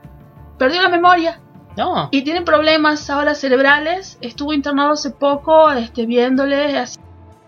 perdió 0.59 0.81
la 0.83 0.89
memoria 0.89 1.41
No, 1.77 2.09
y 2.13 2.23
tiene 2.23 2.43
problemas 2.43 3.11
ahora 3.11 3.35
cerebrales. 3.35 4.19
Estuvo 4.21 4.53
internado 4.53 4.93
hace 4.93 5.11
poco, 5.11 5.71
este, 5.73 6.07
viéndole, 6.07 6.77
haci- 6.79 7.01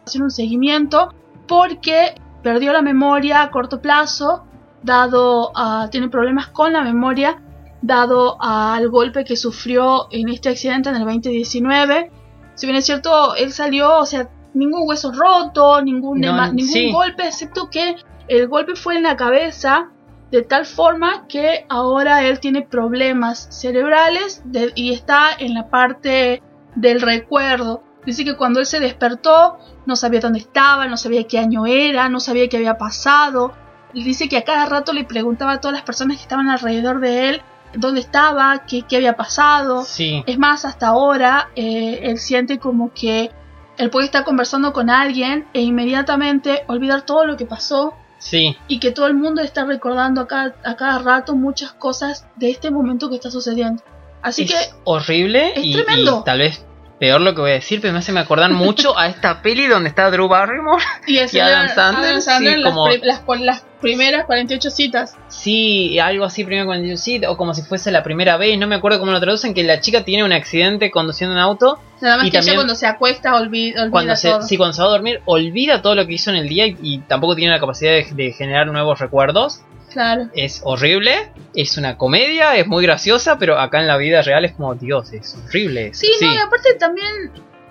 haciendo 0.05 0.24
un 0.26 0.30
seguimiento, 0.30 1.14
porque 1.47 2.14
perdió 2.42 2.72
la 2.72 2.82
memoria 2.82 3.42
a 3.42 3.51
corto 3.51 3.80
plazo, 3.80 4.44
dado 4.82 5.53
a, 5.55 5.88
tiene 5.90 6.09
problemas 6.09 6.49
con 6.49 6.72
la 6.72 6.82
memoria, 6.82 7.40
dado 7.82 8.36
al 8.40 8.88
golpe 8.88 9.24
que 9.24 9.36
sufrió 9.36 10.09
en 10.11 10.28
este 10.28 10.49
accidente 10.49 10.88
en 10.88 10.97
el 10.97 11.05
2019. 11.05 12.11
Si 12.57 12.66
bien 12.66 12.76
es 12.76 12.84
cierto, 12.86 13.36
él 13.36 13.52
salió, 13.52 13.98
o 13.98 14.07
sea, 14.07 14.28
ningún 14.54 14.82
hueso 14.88 15.12
roto, 15.12 15.80
ningún, 15.82 16.20
No, 16.20 16.32
ningún 16.52 16.68
sí. 16.72 16.90
golpe, 16.92 17.26
excepto 17.28 17.70
que 17.70 17.94
el 18.26 18.48
golpe 18.48 18.74
fue 18.74 18.96
en 18.96 19.04
la 19.04 19.16
cabeza 19.16 19.90
de 20.32 20.42
tal 20.42 20.66
forma 20.66 21.28
que 21.28 21.64
ahora 21.68 22.24
él 22.24 22.40
tiene 22.40 22.62
problemas 22.62 23.46
cerebrales 23.50 24.42
de- 24.44 24.72
y 24.74 24.92
está 24.92 25.28
en 25.38 25.54
la 25.54 25.68
parte 25.68 26.42
del 26.74 27.00
recuerdo. 27.00 27.82
Dice 28.04 28.24
que 28.24 28.36
cuando 28.36 28.59
él 28.61 28.66
se 28.66 28.80
despertó 28.80 29.59
no 29.86 29.94
sabía 29.94 30.20
dónde 30.20 30.38
estaba, 30.40 30.86
no 30.88 30.96
sabía 30.96 31.24
qué 31.28 31.38
año 31.38 31.66
era, 31.66 32.09
no 32.09 32.18
sabía 32.20 32.48
qué 32.48 32.57
había 32.57 32.76
pasado. 32.78 33.52
Dice 33.94 34.28
que 34.28 34.36
a 34.36 34.44
cada 34.44 34.66
rato 34.66 34.92
le 34.92 35.04
preguntaba 35.04 35.52
a 35.52 35.61
todas 35.61 35.74
las 35.76 35.82
personas 35.84 36.16
que 36.16 36.22
estaban 36.22 36.48
alrededor 36.48 37.00
de 37.00 37.28
él 37.30 37.42
dónde 37.77 38.01
estaba, 38.01 38.64
qué, 38.66 38.83
qué 38.83 38.97
había 38.97 39.16
pasado. 39.16 39.85
sí. 39.85 40.22
Es 40.27 40.39
más, 40.39 40.64
hasta 40.64 40.89
ahora 40.89 41.51
eh, 41.57 42.01
él 42.03 42.18
siente 42.18 42.59
como 42.59 42.93
que 42.93 43.31
él 43.79 43.91
puede 43.91 44.07
estar 44.07 44.24
conversando 44.24 44.72
con 44.72 44.89
alguien 44.91 45.47
e 45.53 45.61
inmediatamente 45.61 46.64
olvidar 46.66 47.03
todo 47.03 47.27
lo 47.27 47.37
que 47.37 47.47
pasó 47.47 47.95
Sí, 48.18 48.57
y 48.66 48.81
que 48.81 48.93
todo 48.93 49.07
el 49.07 49.14
mundo 49.14 49.43
está 49.43 49.66
recordando 49.66 50.22
a 50.22 50.27
cada, 50.27 50.57
a 50.64 50.74
cada 50.77 50.99
rato 51.01 51.37
muchas 51.37 51.72
cosas 51.74 52.27
de 52.37 52.51
este 52.51 52.70
momento 52.70 53.11
que 53.11 53.16
está 53.16 53.31
sucediendo. 53.31 53.83
Así 54.22 54.43
es 54.45 54.51
que 54.51 54.57
horrible 54.85 55.53
es 55.55 55.64
y, 55.64 55.72
tremendo. 55.74 56.20
y 56.22 56.24
tal 56.24 56.39
vez 56.39 56.64
peor 56.99 57.20
lo 57.20 57.34
que 57.34 57.40
voy 57.42 57.51
a 57.51 57.55
decir, 57.55 57.80
pero 57.80 57.92
me 57.92 57.99
hace 57.99 58.12
me 58.12 58.20
acordar 58.20 58.51
mucho 58.51 58.99
a 58.99 59.07
esta 59.09 59.42
peli 59.42 59.66
donde 59.66 59.88
está 59.88 60.11
Drew 60.11 60.28
Barrymore. 60.28 60.82
y, 61.07 61.18
y 61.32 61.38
Adam 61.40 61.68
Sandler, 61.68 62.22
sí, 62.22 62.30
en 62.47 62.62
las 62.62 62.72
como- 62.72 62.86
pri- 62.88 63.01
las, 63.03 63.22
las 63.40 63.64
primeras 63.80 64.24
48 64.24 64.70
citas. 64.70 65.14
Sí, 65.28 65.99
algo 65.99 66.24
así 66.24 66.44
primero 66.44 66.66
con 66.66 66.76
el 66.78 66.97
sí, 66.99 67.20
o 67.28 67.36
como 67.36 67.53
si 67.55 67.62
fuese 67.62 67.90
la 67.90 68.03
primera 68.03 68.36
vez, 68.38 68.59
no 68.59 68.66
me 68.66 68.74
acuerdo 68.76 68.99
cómo 68.99 69.12
lo 69.12 69.20
traducen, 69.20 69.53
que 69.53 69.62
la 69.64 69.80
chica 69.80 70.05
tiene 70.05 70.24
un 70.24 70.32
accidente 70.32 70.90
conduciendo 70.90 71.34
un 71.34 71.40
auto, 71.40 71.78
Nada 72.01 72.18
más 72.18 72.26
Y 72.26 72.30
que 72.30 72.36
también- 72.38 72.53
ella 72.55 72.59
cuando 72.59 72.74
se 72.74 72.86
acuesta 72.86 73.30
olvi- 73.32 73.72
olvida, 73.74 73.90
cuando 73.90 74.16
se, 74.16 74.28
todo. 74.30 74.42
sí, 74.42 74.57
cuando 74.57 74.72
se 74.74 74.82
va 74.82 74.88
a 74.88 74.90
dormir, 74.90 75.20
olvida 75.24 75.80
todo 75.82 75.94
lo 75.94 76.07
que 76.07 76.12
hizo 76.14 76.30
en 76.30 76.36
el 76.36 76.49
día 76.49 76.66
y, 76.66 76.76
y 76.82 76.99
tampoco 76.99 77.34
tiene 77.36 77.53
la 77.53 77.61
capacidad 77.61 77.92
de, 77.92 78.07
de 78.12 78.32
generar 78.32 78.66
nuevos 78.66 78.99
recuerdos. 79.01 79.61
Claro. 79.97 80.28
Es 80.34 80.61
horrible, 80.62 81.32
es 81.55 81.78
una 81.78 81.97
comedia, 81.97 82.55
es 82.57 82.66
muy 82.66 82.84
graciosa, 82.84 83.38
pero 83.38 83.59
acá 83.59 83.80
en 83.80 83.86
la 83.86 83.97
vida 83.97 84.20
real 84.20 84.44
es 84.44 84.53
como, 84.53 84.74
Dios, 84.74 85.11
es 85.14 85.34
horrible. 85.42 85.86
eso. 85.88 86.01
Sí, 86.01 86.11
no, 86.20 86.34
y 86.34 86.36
aparte 86.36 86.74
también 86.74 87.09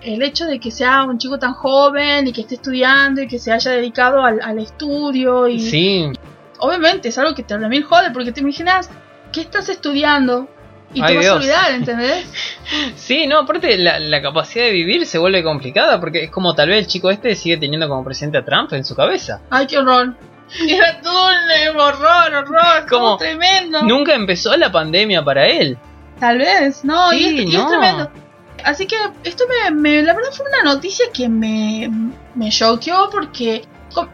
el 0.02 0.20
hecho 0.22 0.44
de 0.46 0.58
que 0.58 0.72
sea 0.72 1.04
un 1.04 1.18
chico 1.18 1.38
tan 1.38 1.52
joven 1.52 2.26
y 2.26 2.32
que 2.32 2.40
esté 2.40 2.56
estudiando 2.56 3.22
y 3.22 3.28
que 3.28 3.38
se 3.38 3.52
haya 3.52 3.70
dedicado 3.70 4.24
al, 4.24 4.40
al 4.42 4.58
estudio 4.58 5.46
y 5.46 5.60
sí, 5.60 6.10
obviamente 6.58 7.10
es 7.10 7.18
algo 7.18 7.36
que 7.36 7.44
te 7.44 7.56
también 7.56 7.84
jode 7.84 8.10
porque 8.10 8.32
te 8.32 8.40
imaginas 8.40 8.90
que 9.32 9.40
estás 9.42 9.68
estudiando 9.68 10.48
y 10.94 11.00
Ay, 11.02 11.06
te 11.08 11.14
vas 11.14 11.24
Dios. 11.24 11.32
a 11.32 11.36
olvidar, 11.36 11.70
¿entendés? 11.74 12.26
Sí, 12.96 13.28
no, 13.28 13.38
aparte 13.38 13.78
la, 13.78 14.00
la 14.00 14.20
capacidad 14.20 14.64
de 14.64 14.72
vivir 14.72 15.06
se 15.06 15.18
vuelve 15.18 15.44
complicada 15.44 16.00
porque 16.00 16.24
es 16.24 16.30
como 16.32 16.56
tal 16.56 16.70
vez 16.70 16.78
el 16.78 16.86
chico 16.88 17.08
este 17.10 17.36
sigue 17.36 17.56
teniendo 17.56 17.88
como 17.88 18.02
presidente 18.04 18.38
a 18.38 18.44
Trump 18.44 18.72
en 18.72 18.84
su 18.84 18.96
cabeza. 18.96 19.40
Ay, 19.50 19.68
qué 19.68 19.78
horror. 19.78 20.16
Era 20.68 21.00
todo 21.00 21.28
un 21.28 21.80
horror, 21.80 22.34
horror, 22.34 22.86
Como- 22.88 23.16
tremendo. 23.16 23.82
Nunca 23.82 24.14
empezó 24.14 24.56
la 24.56 24.70
pandemia 24.70 25.24
para 25.24 25.46
él. 25.48 25.76
Tal 26.20 26.38
vez, 26.38 26.84
no, 26.84 27.12
y, 27.12 27.18
Sí, 27.18 27.38
es, 27.40 27.44
y 27.52 27.56
es 27.56 27.62
no. 27.62 27.68
tremendo. 27.68 28.10
Así 28.64 28.86
que 28.86 28.96
esto 29.24 29.44
me, 29.48 29.70
me- 29.70 30.02
la 30.02 30.14
verdad 30.14 30.30
fue 30.32 30.46
una 30.48 30.72
noticia 30.74 31.06
que 31.12 31.28
me, 31.28 31.90
me 32.34 32.50
choqueó 32.50 33.08
porque 33.10 33.64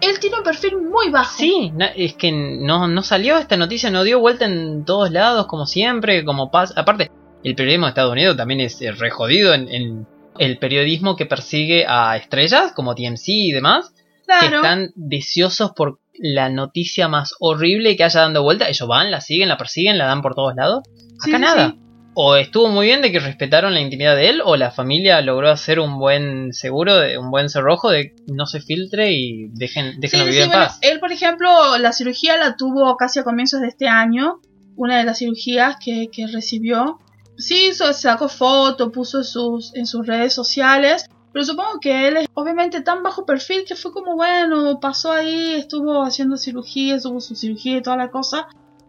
él 0.00 0.18
tiene 0.20 0.36
un 0.36 0.42
perfil 0.42 0.76
muy 0.78 1.10
bajo. 1.10 1.36
Sí, 1.38 1.72
es 1.96 2.14
que 2.14 2.32
no, 2.32 2.86
no 2.88 3.02
salió 3.02 3.38
esta 3.38 3.56
noticia, 3.56 3.90
no 3.90 4.04
dio 4.04 4.18
vuelta 4.20 4.44
en 4.44 4.84
todos 4.84 5.10
lados 5.10 5.46
como 5.46 5.66
siempre, 5.66 6.24
como 6.24 6.50
pasa. 6.50 6.74
Aparte, 6.80 7.10
el 7.44 7.54
periodismo 7.54 7.86
de 7.86 7.90
Estados 7.90 8.12
Unidos 8.12 8.36
también 8.36 8.60
es 8.60 8.80
eh, 8.82 8.92
re 8.92 9.10
jodido 9.10 9.54
en, 9.54 9.68
en 9.68 10.06
el 10.38 10.58
periodismo 10.58 11.16
que 11.16 11.26
persigue 11.26 11.86
a 11.88 12.16
estrellas 12.16 12.72
como 12.74 12.94
TMC 12.94 13.22
y 13.28 13.52
demás, 13.52 13.92
que 13.94 14.24
claro. 14.48 14.56
están 14.56 14.90
deseosos 14.96 15.72
por 15.72 15.98
la 16.14 16.48
noticia 16.48 17.08
más 17.08 17.34
horrible 17.40 17.96
que 17.96 18.04
haya 18.04 18.20
dando 18.20 18.42
vuelta. 18.42 18.68
Ellos 18.68 18.88
van, 18.88 19.10
la 19.10 19.20
siguen, 19.20 19.48
la 19.48 19.56
persiguen, 19.56 19.98
la 19.98 20.06
dan 20.06 20.22
por 20.22 20.34
todos 20.34 20.54
lados. 20.54 20.82
Sí, 21.22 21.30
Acá 21.30 21.36
sí, 21.36 21.42
nada. 21.42 21.70
sí. 21.70 21.78
O 22.14 22.36
estuvo 22.36 22.68
muy 22.68 22.86
bien 22.86 23.00
de 23.00 23.10
que 23.10 23.20
respetaron 23.20 23.72
la 23.72 23.80
intimidad 23.80 24.14
de 24.14 24.28
él, 24.28 24.42
o 24.44 24.56
la 24.56 24.70
familia 24.70 25.22
logró 25.22 25.50
hacer 25.50 25.80
un 25.80 25.98
buen 25.98 26.52
seguro, 26.52 26.96
de 26.98 27.16
un 27.16 27.30
buen 27.30 27.48
cerrojo 27.48 27.88
de 27.88 28.14
no 28.26 28.44
se 28.44 28.60
filtre 28.60 29.12
y 29.12 29.48
dejen, 29.54 29.98
déjenlo 29.98 30.26
vivir 30.26 30.42
en 30.42 30.48
bueno, 30.50 30.64
paz. 30.66 30.78
él, 30.82 31.00
por 31.00 31.10
ejemplo, 31.10 31.48
la 31.78 31.92
cirugía 31.92 32.36
la 32.36 32.56
tuvo 32.56 32.96
casi 32.98 33.18
a 33.20 33.24
comienzos 33.24 33.62
de 33.62 33.68
este 33.68 33.88
año, 33.88 34.40
una 34.76 34.98
de 34.98 35.04
las 35.04 35.18
cirugías 35.20 35.76
que, 35.82 36.08
que 36.12 36.26
recibió. 36.26 36.98
Sí, 37.38 37.70
sacó 37.72 38.28
foto, 38.28 38.92
puso 38.92 39.24
sus, 39.24 39.74
en 39.74 39.86
sus 39.86 40.06
redes 40.06 40.34
sociales, 40.34 41.08
pero 41.32 41.44
supongo 41.44 41.80
que 41.80 42.08
él 42.08 42.16
es 42.18 42.28
obviamente 42.34 42.80
tan 42.82 43.02
bajo 43.02 43.24
perfil 43.26 43.64
que 43.66 43.74
fue 43.76 43.92
como, 43.92 44.14
bueno, 44.16 44.78
pasó 44.80 45.12
ahí, 45.12 45.54
estuvo 45.54 46.02
haciendo 46.02 46.36
cirugía, 46.36 46.98
tuvo 47.00 47.20
su 47.20 47.34
cirugía 47.34 47.78
y 47.78 47.82
toda 47.82 47.96
la 47.96 48.10
cosa. 48.10 48.46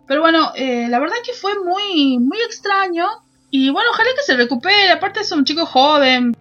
Pero 0.07 0.21
bueno, 0.21 0.51
eh, 0.55 0.87
la 0.89 0.99
verdad 0.99 1.15
que 1.25 1.33
fue 1.33 1.53
muy, 1.63 2.19
muy 2.19 2.37
extraño. 2.45 3.05
Y 3.49 3.69
bueno, 3.69 3.89
ojalá 3.91 4.09
que 4.15 4.23
se 4.23 4.35
recupere. 4.35 4.89
Aparte 4.91 5.21
es 5.21 5.31
un 5.31 5.45
chico 5.45 5.65
joven, 5.65 6.35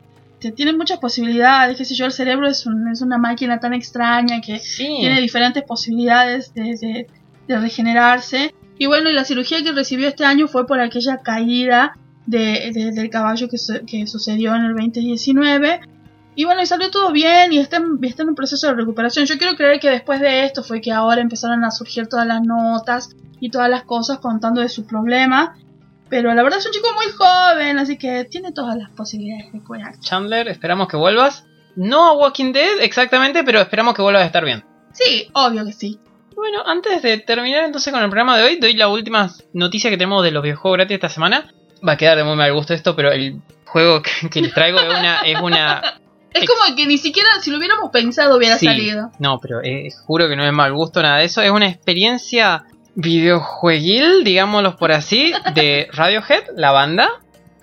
tiene 0.57 0.73
muchas 0.73 0.99
posibilidades, 0.99 1.77
qué 1.77 1.85
sé 1.85 1.95
yo, 1.95 2.07
el 2.07 2.13
cerebro 2.13 2.49
es, 2.49 2.67
un- 2.67 2.89
es 2.89 3.01
una 3.03 3.19
máquina 3.19 3.61
tan 3.61 3.75
extraña 3.75 4.41
que 4.41 4.59
Sí. 4.59 4.97
tiene 4.99 5.21
diferentes 5.21 5.63
posibilidades 5.63 6.53
de, 6.55 6.63
de- 6.81 7.07
de 7.47 7.59
regenerarse. 7.59 8.53
Y 8.79 8.87
bueno, 8.87 9.09
y 9.11 9.13
la 9.13 9.25
cirugía 9.25 9.63
que 9.63 9.71
recibió 9.71 10.09
este 10.09 10.25
año 10.25 10.49
fue 10.49 10.67
por 10.67 10.81
aquella 10.81 11.19
caída 11.19 11.97
de, 12.27 12.71
de- 12.75 12.91
del 12.93 13.11
caballo 13.11 13.49
que, 13.49 13.59
su- 13.59 13.85
que 13.87 14.07
sucedió 14.09 14.55
en 14.57 14.63
el 14.65 14.75
2019. 14.75 15.81
Y 16.35 16.45
bueno, 16.45 16.62
y 16.62 16.66
salió 16.66 16.91
todo 16.91 17.12
bien 17.12 17.53
y 17.53 17.59
está, 17.59 17.76
en- 17.76 17.99
está 18.03 18.22
en 18.22 18.30
un 18.30 18.35
proceso 18.35 18.66
de 18.68 18.74
recuperación. 18.74 19.26
Yo 19.26 19.37
quiero 19.39 19.55
creer 19.57 19.80
que 19.80 19.91
después 19.91 20.20
de 20.20 20.45
esto 20.45 20.62
fue 20.62 20.80
que 20.80 20.93
ahora 20.93 21.20
empezaron 21.20 21.62
a 21.64 21.70
surgir 21.70 22.07
todas 22.09 22.26
las 22.26 22.43
notas 22.43 23.11
y 23.41 23.51
todas 23.51 23.68
las 23.68 23.85
cosas 23.85 24.18
contando 24.18 24.61
de 24.61 24.68
su 24.68 24.87
problema. 24.87 25.57
Pero 26.09 26.33
la 26.35 26.43
verdad 26.43 26.59
es 26.59 26.66
un 26.66 26.72
chico 26.72 26.89
muy 26.95 27.07
joven, 27.12 27.78
así 27.78 27.97
que 27.99 28.24
tiene 28.24 28.53
todas 28.53 28.76
las 28.76 28.91
posibilidades 28.91 29.53
de 29.53 29.61
curar. 29.61 29.99
Chandler, 30.01 30.49
esperamos 30.49 30.89
que 30.89 30.97
vuelvas. 30.97 31.45
No 31.74 32.07
a 32.09 32.12
Walking 32.12 32.53
Dead 32.53 32.80
exactamente, 32.80 33.45
pero 33.45 33.61
esperamos 33.61 33.95
que 33.95 34.03
vuelvas 34.03 34.22
a 34.22 34.26
estar 34.26 34.45
bien. 34.45 34.62
Sí, 34.93 35.28
obvio 35.33 35.64
que 35.64 35.72
sí. 35.72 35.99
Bueno, 36.35 36.62
antes 36.66 37.01
de 37.03 37.18
terminar 37.18 37.64
entonces 37.64 37.93
con 37.93 38.03
el 38.03 38.09
programa 38.11 38.37
de 38.37 38.45
hoy, 38.45 38.57
doy 38.57 38.74
la 38.74 38.89
última 38.89 39.30
noticia 39.55 39.91
que 39.91 39.97
tenemos 39.97 40.22
de 40.24 40.33
los 40.33 40.43
videojuegos 40.43 40.76
gratis 40.78 40.95
esta 40.97 41.09
semana. 41.09 41.51
Va 41.87 41.93
a 41.93 41.97
quedar 41.97 42.16
de 42.18 42.24
muy 42.24 42.37
mal 42.37 42.53
gusto 42.53 42.74
esto, 42.74 42.95
pero 42.97 43.11
el 43.11 43.41
juego 43.66 44.03
que, 44.03 44.28
que 44.30 44.41
les 44.43 44.53
traigo 44.53 44.78
es 44.80 44.89
una, 44.89 45.20
es 45.20 45.41
una 45.41 45.83
Es 46.35 46.45
como 46.49 46.76
que 46.76 46.87
ni 46.87 46.99
siquiera 46.99 47.28
si 47.41 47.51
lo 47.51 47.59
hubiéramos 47.59 47.91
pensado 47.91 48.37
hubiera 48.37 48.59
Sí. 48.59 48.66
salido. 48.66 49.11
No, 49.18 49.39
pero 49.41 49.61
eh, 49.62 49.89
juro 50.07 50.28
que 50.28 50.37
no 50.37 50.45
es 50.47 50.53
mal 50.53 50.72
gusto 50.72 51.03
nada 51.03 51.18
de 51.18 51.24
eso. 51.24 51.43
Es 51.43 51.51
una 51.51 51.68
experiencia 51.68 52.64
videojueguil, 52.95 54.24
digámoslo 54.24 54.76
por 54.76 54.93
así, 54.93 55.33
de 55.55 55.89
Radiohead, 55.93 56.45
la 56.57 56.70
banda, 56.72 57.09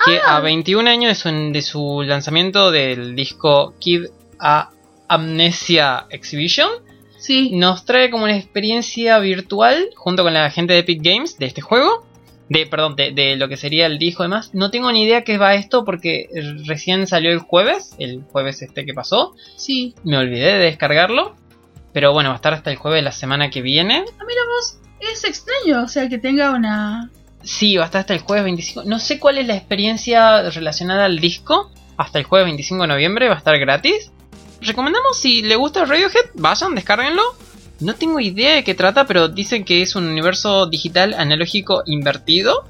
que 0.05 0.17
Ah. 0.25 0.37
a 0.37 0.39
21 0.41 0.87
años 0.89 1.09
de 1.09 1.15
su, 1.15 1.51
de 1.51 1.61
su 1.61 2.01
lanzamiento 2.03 2.71
del 2.71 3.15
disco 3.15 3.73
Kid 3.79 4.05
a 4.39 4.69
Amnesia 5.07 6.05
Exhibition, 6.09 6.69
Sí. 7.17 7.51
nos 7.53 7.83
trae 7.85 8.09
como 8.09 8.23
una 8.23 8.37
experiencia 8.37 9.19
virtual 9.19 9.89
junto 9.95 10.23
con 10.23 10.33
la 10.33 10.49
gente 10.51 10.73
de 10.73 10.79
Epic 10.79 11.01
Games 11.03 11.37
de 11.37 11.47
este 11.47 11.61
juego. 11.61 12.05
De, 12.49 12.65
perdón, 12.65 12.95
de, 12.95 13.11
de 13.11 13.35
lo 13.35 13.47
que 13.47 13.57
sería 13.57 13.85
el 13.85 13.99
disco 13.99 14.23
demás. 14.23 14.49
No 14.53 14.71
tengo 14.71 14.91
ni 14.91 15.03
idea 15.03 15.23
qué 15.23 15.37
va 15.37 15.53
esto 15.55 15.85
porque 15.85 16.27
recién 16.65 17.05
salió 17.07 17.31
el 17.31 17.39
jueves, 17.39 17.95
el 17.99 18.23
jueves 18.31 18.61
este 18.63 18.85
que 18.85 18.93
pasó 18.93 19.35
Sí. 19.55 19.93
me 20.03 20.17
olvidé 20.17 20.53
de 20.53 20.59
descargarlo. 20.65 21.35
Pero 21.93 22.11
bueno, 22.13 22.29
va 22.29 22.35
a 22.35 22.37
estar 22.37 22.53
hasta 22.53 22.69
el 22.71 22.77
jueves 22.77 22.99
de 22.99 23.03
la 23.03 23.11
semana 23.11 23.49
que 23.49 23.61
viene. 23.61 24.03
Ah, 24.19 24.23
mira 24.27 24.41
vos, 24.47 24.77
es 24.99 25.23
extraño, 25.23 25.83
o 25.83 25.87
sea, 25.87 26.07
que 26.09 26.17
tenga 26.17 26.51
una... 26.51 27.09
Sí, 27.43 27.77
va 27.77 27.83
a 27.83 27.85
estar 27.85 28.01
hasta 28.01 28.13
el 28.13 28.19
jueves 28.19 28.43
25. 28.43 28.83
No 28.85 28.99
sé 28.99 29.17
cuál 29.19 29.37
es 29.37 29.47
la 29.47 29.55
experiencia 29.55 30.49
relacionada 30.49 31.05
al 31.05 31.19
disco. 31.19 31.71
Hasta 31.97 32.19
el 32.19 32.25
jueves 32.25 32.45
25 32.47 32.81
de 32.83 32.87
noviembre 32.87 33.27
va 33.29 33.35
a 33.35 33.37
estar 33.37 33.57
gratis. 33.57 34.11
Recomendamos 34.61 35.17
si 35.17 35.41
le 35.41 35.55
gusta 35.55 35.85
Radiohead, 35.85 36.31
vayan, 36.35 36.75
descárguenlo. 36.75 37.21
No 37.79 37.95
tengo 37.95 38.19
idea 38.19 38.55
de 38.55 38.63
qué 38.63 38.73
trata, 38.75 39.05
pero 39.05 39.27
dicen 39.29 39.63
que 39.63 39.81
es 39.81 39.95
un 39.95 40.05
universo 40.07 40.65
digital 40.67 41.13
analógico 41.17 41.83
invertido. 41.85 42.65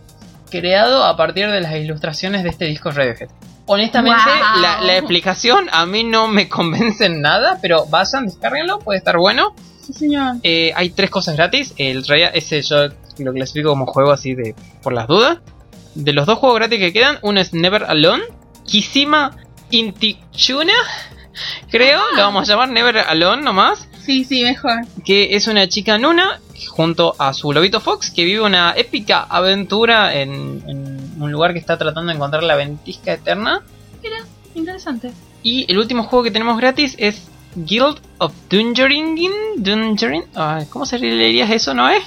Creado 0.52 1.04
a 1.04 1.16
partir 1.18 1.50
de 1.50 1.62
las 1.62 1.76
ilustraciones 1.76 2.44
de 2.44 2.50
este 2.50 2.66
disco 2.66 2.92
Radiohead. 2.92 3.30
Honestamente, 3.68 4.20
Wow. 4.26 4.62
la, 4.62 4.82
la 4.82 4.98
explicación 4.98 5.68
a 5.72 5.86
mí 5.86 6.04
no 6.04 6.28
me 6.28 6.50
convence 6.50 7.06
en 7.06 7.22
nada, 7.22 7.60
pero 7.62 7.86
vayan, 7.86 8.26
descárguenlo, 8.26 8.80
puede 8.80 8.98
estar 8.98 9.18
bueno. 9.18 9.54
Sí, 9.86 9.94
señor. 9.94 10.38
Eh, 10.44 10.72
hay 10.76 10.90
tres 10.92 11.10
cosas 11.12 11.36
gratis. 11.36 11.74
El 11.78 12.06
Raya, 12.06 12.30
ese 12.30 12.62
yo 12.64 12.88
lo 13.20 13.34
clasifico 13.34 13.70
como 13.70 13.86
juego 13.86 14.12
así 14.12 14.34
de 14.34 14.56
por 14.82 14.94
las 14.94 15.08
dudas. 15.08 15.38
De 15.96 16.14
los 16.14 16.26
dos 16.26 16.40
juegos 16.40 16.58
gratis 16.60 16.80
que 16.80 16.94
quedan, 16.94 17.20
uno 17.22 17.40
es 17.42 17.54
Never 17.54 17.84
Alone, 17.84 18.24
Kishima 18.66 19.36
Intichuna, 19.72 20.74
creo, 21.70 22.02
lo 22.16 22.22
vamos 22.22 22.48
a 22.50 22.52
llamar 22.54 22.70
Never 22.70 22.98
Alone 22.98 23.42
nomás, 23.44 23.88
Sí, 24.06 24.24
sí, 24.24 24.44
mejor. 24.44 24.82
que 25.06 25.36
es 25.36 25.48
una 25.48 25.68
chica 25.68 25.98
nuna 25.98 26.40
junto 26.70 27.16
a 27.20 27.34
su 27.34 27.52
lobito 27.54 27.80
Fox 27.80 28.10
que 28.12 28.24
vive 28.24 28.42
una 28.42 28.74
épica 28.76 29.22
aventura 29.30 30.16
en, 30.16 30.64
en 30.68 31.22
un 31.22 31.32
lugar 31.32 31.54
que 31.54 31.60
está 31.60 31.78
tratando 31.78 32.10
de 32.10 32.16
encontrar 32.16 32.44
la 32.44 32.56
ventisca 32.56 33.14
eterna. 33.14 33.62
Interesante. 34.56 35.12
Y 35.44 35.66
el 35.72 35.78
último 35.78 36.04
juego 36.04 36.24
que 36.24 36.32
tenemos 36.32 36.58
gratis 36.58 36.96
es 36.98 37.28
Guild 37.56 38.00
of 38.18 38.34
Dungeoning. 38.50 39.32
Dungeoning. 39.58 40.24
Ay, 40.36 40.66
¿Cómo 40.70 40.86
se 40.86 40.98
eso, 41.52 41.74
no 41.74 41.88
es? 41.90 42.04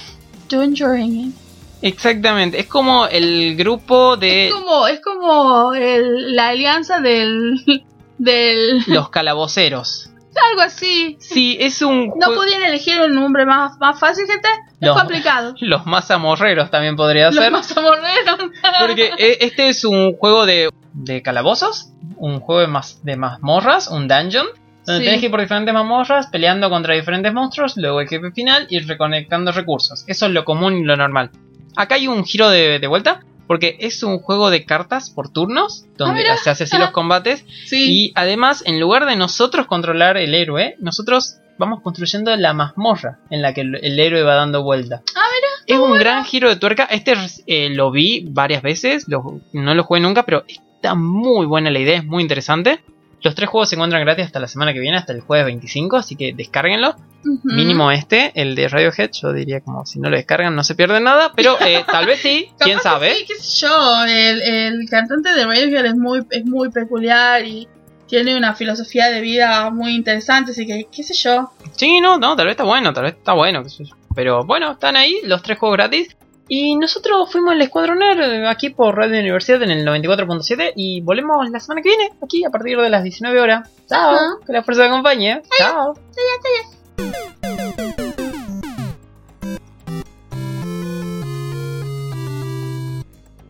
Exactamente, 1.81 2.59
es 2.59 2.67
como 2.67 3.07
el 3.07 3.55
grupo 3.55 4.15
de 4.17 4.47
Es 4.47 4.53
como, 4.53 4.87
es 4.87 5.01
como 5.01 5.73
el- 5.73 6.35
la 6.35 6.49
alianza 6.49 6.99
del... 6.99 7.83
del... 8.17 8.83
los 8.87 9.09
calaboceros. 9.09 10.09
algo 10.49 10.61
así. 10.61 11.17
Sí, 11.19 11.57
es 11.59 11.81
un 11.81 12.07
No 12.19 12.33
podían 12.33 12.63
elegir 12.63 12.99
un 13.01 13.13
nombre 13.13 13.45
más, 13.45 13.77
más 13.79 13.99
fácil, 13.99 14.25
gente. 14.25 14.47
Es 14.81 14.87
Los- 14.87 14.97
complicado. 14.97 15.53
los 15.61 15.85
más 15.85 16.09
amorreros 16.11 16.69
también 16.71 16.95
podría 16.95 17.27
Los 17.27 17.35
ser. 17.35 17.51
más 17.51 17.75
amorreros. 17.77 18.37
Porque 18.79 19.11
e- 19.17 19.37
este 19.41 19.69
es 19.69 19.85
un 19.85 20.15
juego 20.17 20.45
de, 20.45 20.69
de 20.93 21.21
calabozos, 21.21 21.89
un 22.17 22.39
juego 22.39 22.61
de, 22.61 22.67
mas- 22.67 23.03
de 23.03 23.15
mazmorras, 23.15 23.87
un 23.87 24.07
dungeon, 24.07 24.47
donde 24.85 25.01
Sí. 25.01 25.05
tenés 25.05 25.19
que 25.21 25.25
ir 25.27 25.31
por 25.31 25.39
diferentes 25.41 25.73
mazmorras, 25.73 26.27
peleando 26.27 26.69
contra 26.69 26.93
diferentes 26.95 27.31
monstruos, 27.33 27.77
luego 27.77 28.01
el 28.01 28.07
jefe 28.09 28.31
final 28.31 28.65
y 28.69 28.79
reconectando 28.79 29.51
recursos. 29.51 30.03
Eso 30.07 30.25
es 30.25 30.31
lo 30.31 30.43
común 30.45 30.77
y 30.77 30.83
lo 30.83 30.95
normal. 30.97 31.29
Acá 31.75 31.95
hay 31.95 32.07
un 32.07 32.25
giro 32.25 32.49
de, 32.49 32.79
de 32.79 32.87
vuelta, 32.87 33.21
porque 33.53 33.77
es 33.81 34.01
un 34.01 34.17
juego 34.17 34.49
de 34.49 34.65
cartas 34.65 35.11
por 35.11 35.29
turnos, 35.29 35.85
donde 35.95 36.21
mira. 36.23 36.37
se 36.37 36.49
hace 36.49 36.63
así 36.63 36.75
los 36.79 36.89
combates, 36.89 37.45
Sí. 37.67 38.07
y 38.07 38.11
además, 38.15 38.63
en 38.65 38.79
lugar 38.79 39.05
de 39.05 39.15
nosotros 39.15 39.67
controlar 39.67 40.17
el 40.17 40.33
héroe, 40.33 40.75
nosotros 40.79 41.35
vamos 41.59 41.81
construyendo 41.83 42.35
la 42.35 42.53
mazmorra 42.53 43.19
en 43.29 43.43
la 43.43 43.53
que 43.53 43.61
el, 43.61 43.75
el 43.75 43.99
héroe 43.99 44.23
va 44.23 44.33
dando 44.33 44.63
vuelta. 44.63 45.03
Ah, 45.15 45.21
Es 45.67 45.77
un 45.77 45.93
gran 45.99 46.25
giro 46.25 46.49
de 46.49 46.55
tuerca. 46.55 46.85
Este 46.85 47.13
eh, 47.45 47.69
lo 47.69 47.91
vi 47.91 48.25
varias 48.27 48.63
veces, 48.63 49.07
lo- 49.07 49.39
no 49.53 49.75
lo 49.75 49.83
jugué 49.83 49.99
nunca, 49.99 50.23
pero 50.23 50.45
está 50.47 50.95
muy 50.95 51.45
buena 51.45 51.69
la 51.69 51.77
idea, 51.77 51.99
es 51.99 52.05
muy 52.05 52.23
interesante. 52.23 52.79
Los 53.23 53.35
tres 53.35 53.49
juegos 53.49 53.69
se 53.69 53.75
encuentran 53.75 54.03
gratis 54.03 54.25
hasta 54.25 54.39
la 54.39 54.47
semana 54.47 54.73
que 54.73 54.79
viene, 54.79 54.97
hasta 54.97 55.13
el 55.13 55.21
jueves 55.21 55.45
25, 55.45 55.97
así 55.97 56.15
que 56.15 56.33
descárguenlo. 56.33 56.95
Mínimo 57.43 57.89
este, 57.89 58.33
el 58.35 58.53
de 58.53 58.67
Radiohead, 58.67 59.11
yo 59.13 59.31
diría 59.31 59.61
como 59.61 59.85
si 59.85 59.97
no 59.99 60.09
lo 60.09 60.17
descargan 60.17 60.53
no 60.53 60.63
se 60.65 60.75
pierden 60.75 61.05
nada, 61.05 61.31
pero 61.33 61.55
eh, 61.65 61.85
tal 61.89 62.05
vez 62.05 62.19
sí, 62.19 62.49
quién 62.59 62.81
sabe. 62.81 63.15
Sí, 63.15 63.25
qué 63.25 63.35
sé 63.35 63.65
yo. 63.65 64.05
El, 64.05 64.41
el 64.41 64.89
cantante 64.89 65.33
de 65.33 65.45
Radiohead 65.45 65.85
es 65.85 65.95
muy, 65.95 66.25
es 66.29 66.45
muy 66.45 66.69
peculiar 66.69 67.45
y 67.45 67.67
tiene 68.07 68.35
una 68.35 68.53
filosofía 68.53 69.09
de 69.09 69.21
vida 69.21 69.69
muy 69.69 69.95
interesante, 69.95 70.51
así 70.51 70.67
que 70.67 70.87
qué 70.91 71.03
sé 71.03 71.13
yo. 71.13 71.51
Sí, 71.71 72.01
no, 72.01 72.17
no, 72.17 72.35
tal 72.35 72.45
vez 72.45 72.53
está 72.53 72.63
bueno, 72.63 72.93
tal 72.93 73.05
vez 73.05 73.13
está 73.13 73.33
bueno. 73.33 73.63
qué 73.63 73.69
sé 73.69 73.85
yo. 73.85 73.95
Pero 74.13 74.43
bueno, 74.43 74.73
están 74.73 74.95
ahí 74.95 75.21
los 75.23 75.41
tres 75.41 75.57
juegos 75.57 75.77
gratis. 75.77 76.15
Y 76.55 76.75
nosotros 76.75 77.31
fuimos 77.31 77.55
el 77.55 77.63
Escuadroner 77.63 78.19
eh, 78.21 78.47
aquí 78.47 78.69
por 78.69 78.95
Radio 78.95 79.19
Universidad 79.19 79.63
en 79.63 79.71
el 79.71 79.87
94.7 79.87 80.73
y 80.75 81.01
volvemos 81.01 81.49
la 81.49 81.59
semana 81.59 81.81
que 81.81 81.89
viene 81.89 82.11
aquí 82.23 82.45
a 82.45 82.51
partir 82.51 82.77
de 82.77 82.91
las 82.91 83.01
19 83.01 83.41
horas. 83.41 83.67
Chao, 83.89 84.13
uh 84.13 84.45
que 84.45 84.53
la 84.53 84.61
fuerza 84.61 84.83
te 84.83 84.89
acompañe. 84.89 85.41
Chao. 85.57 85.95
Adiós, 85.95 86.77
adiós. 86.99 87.37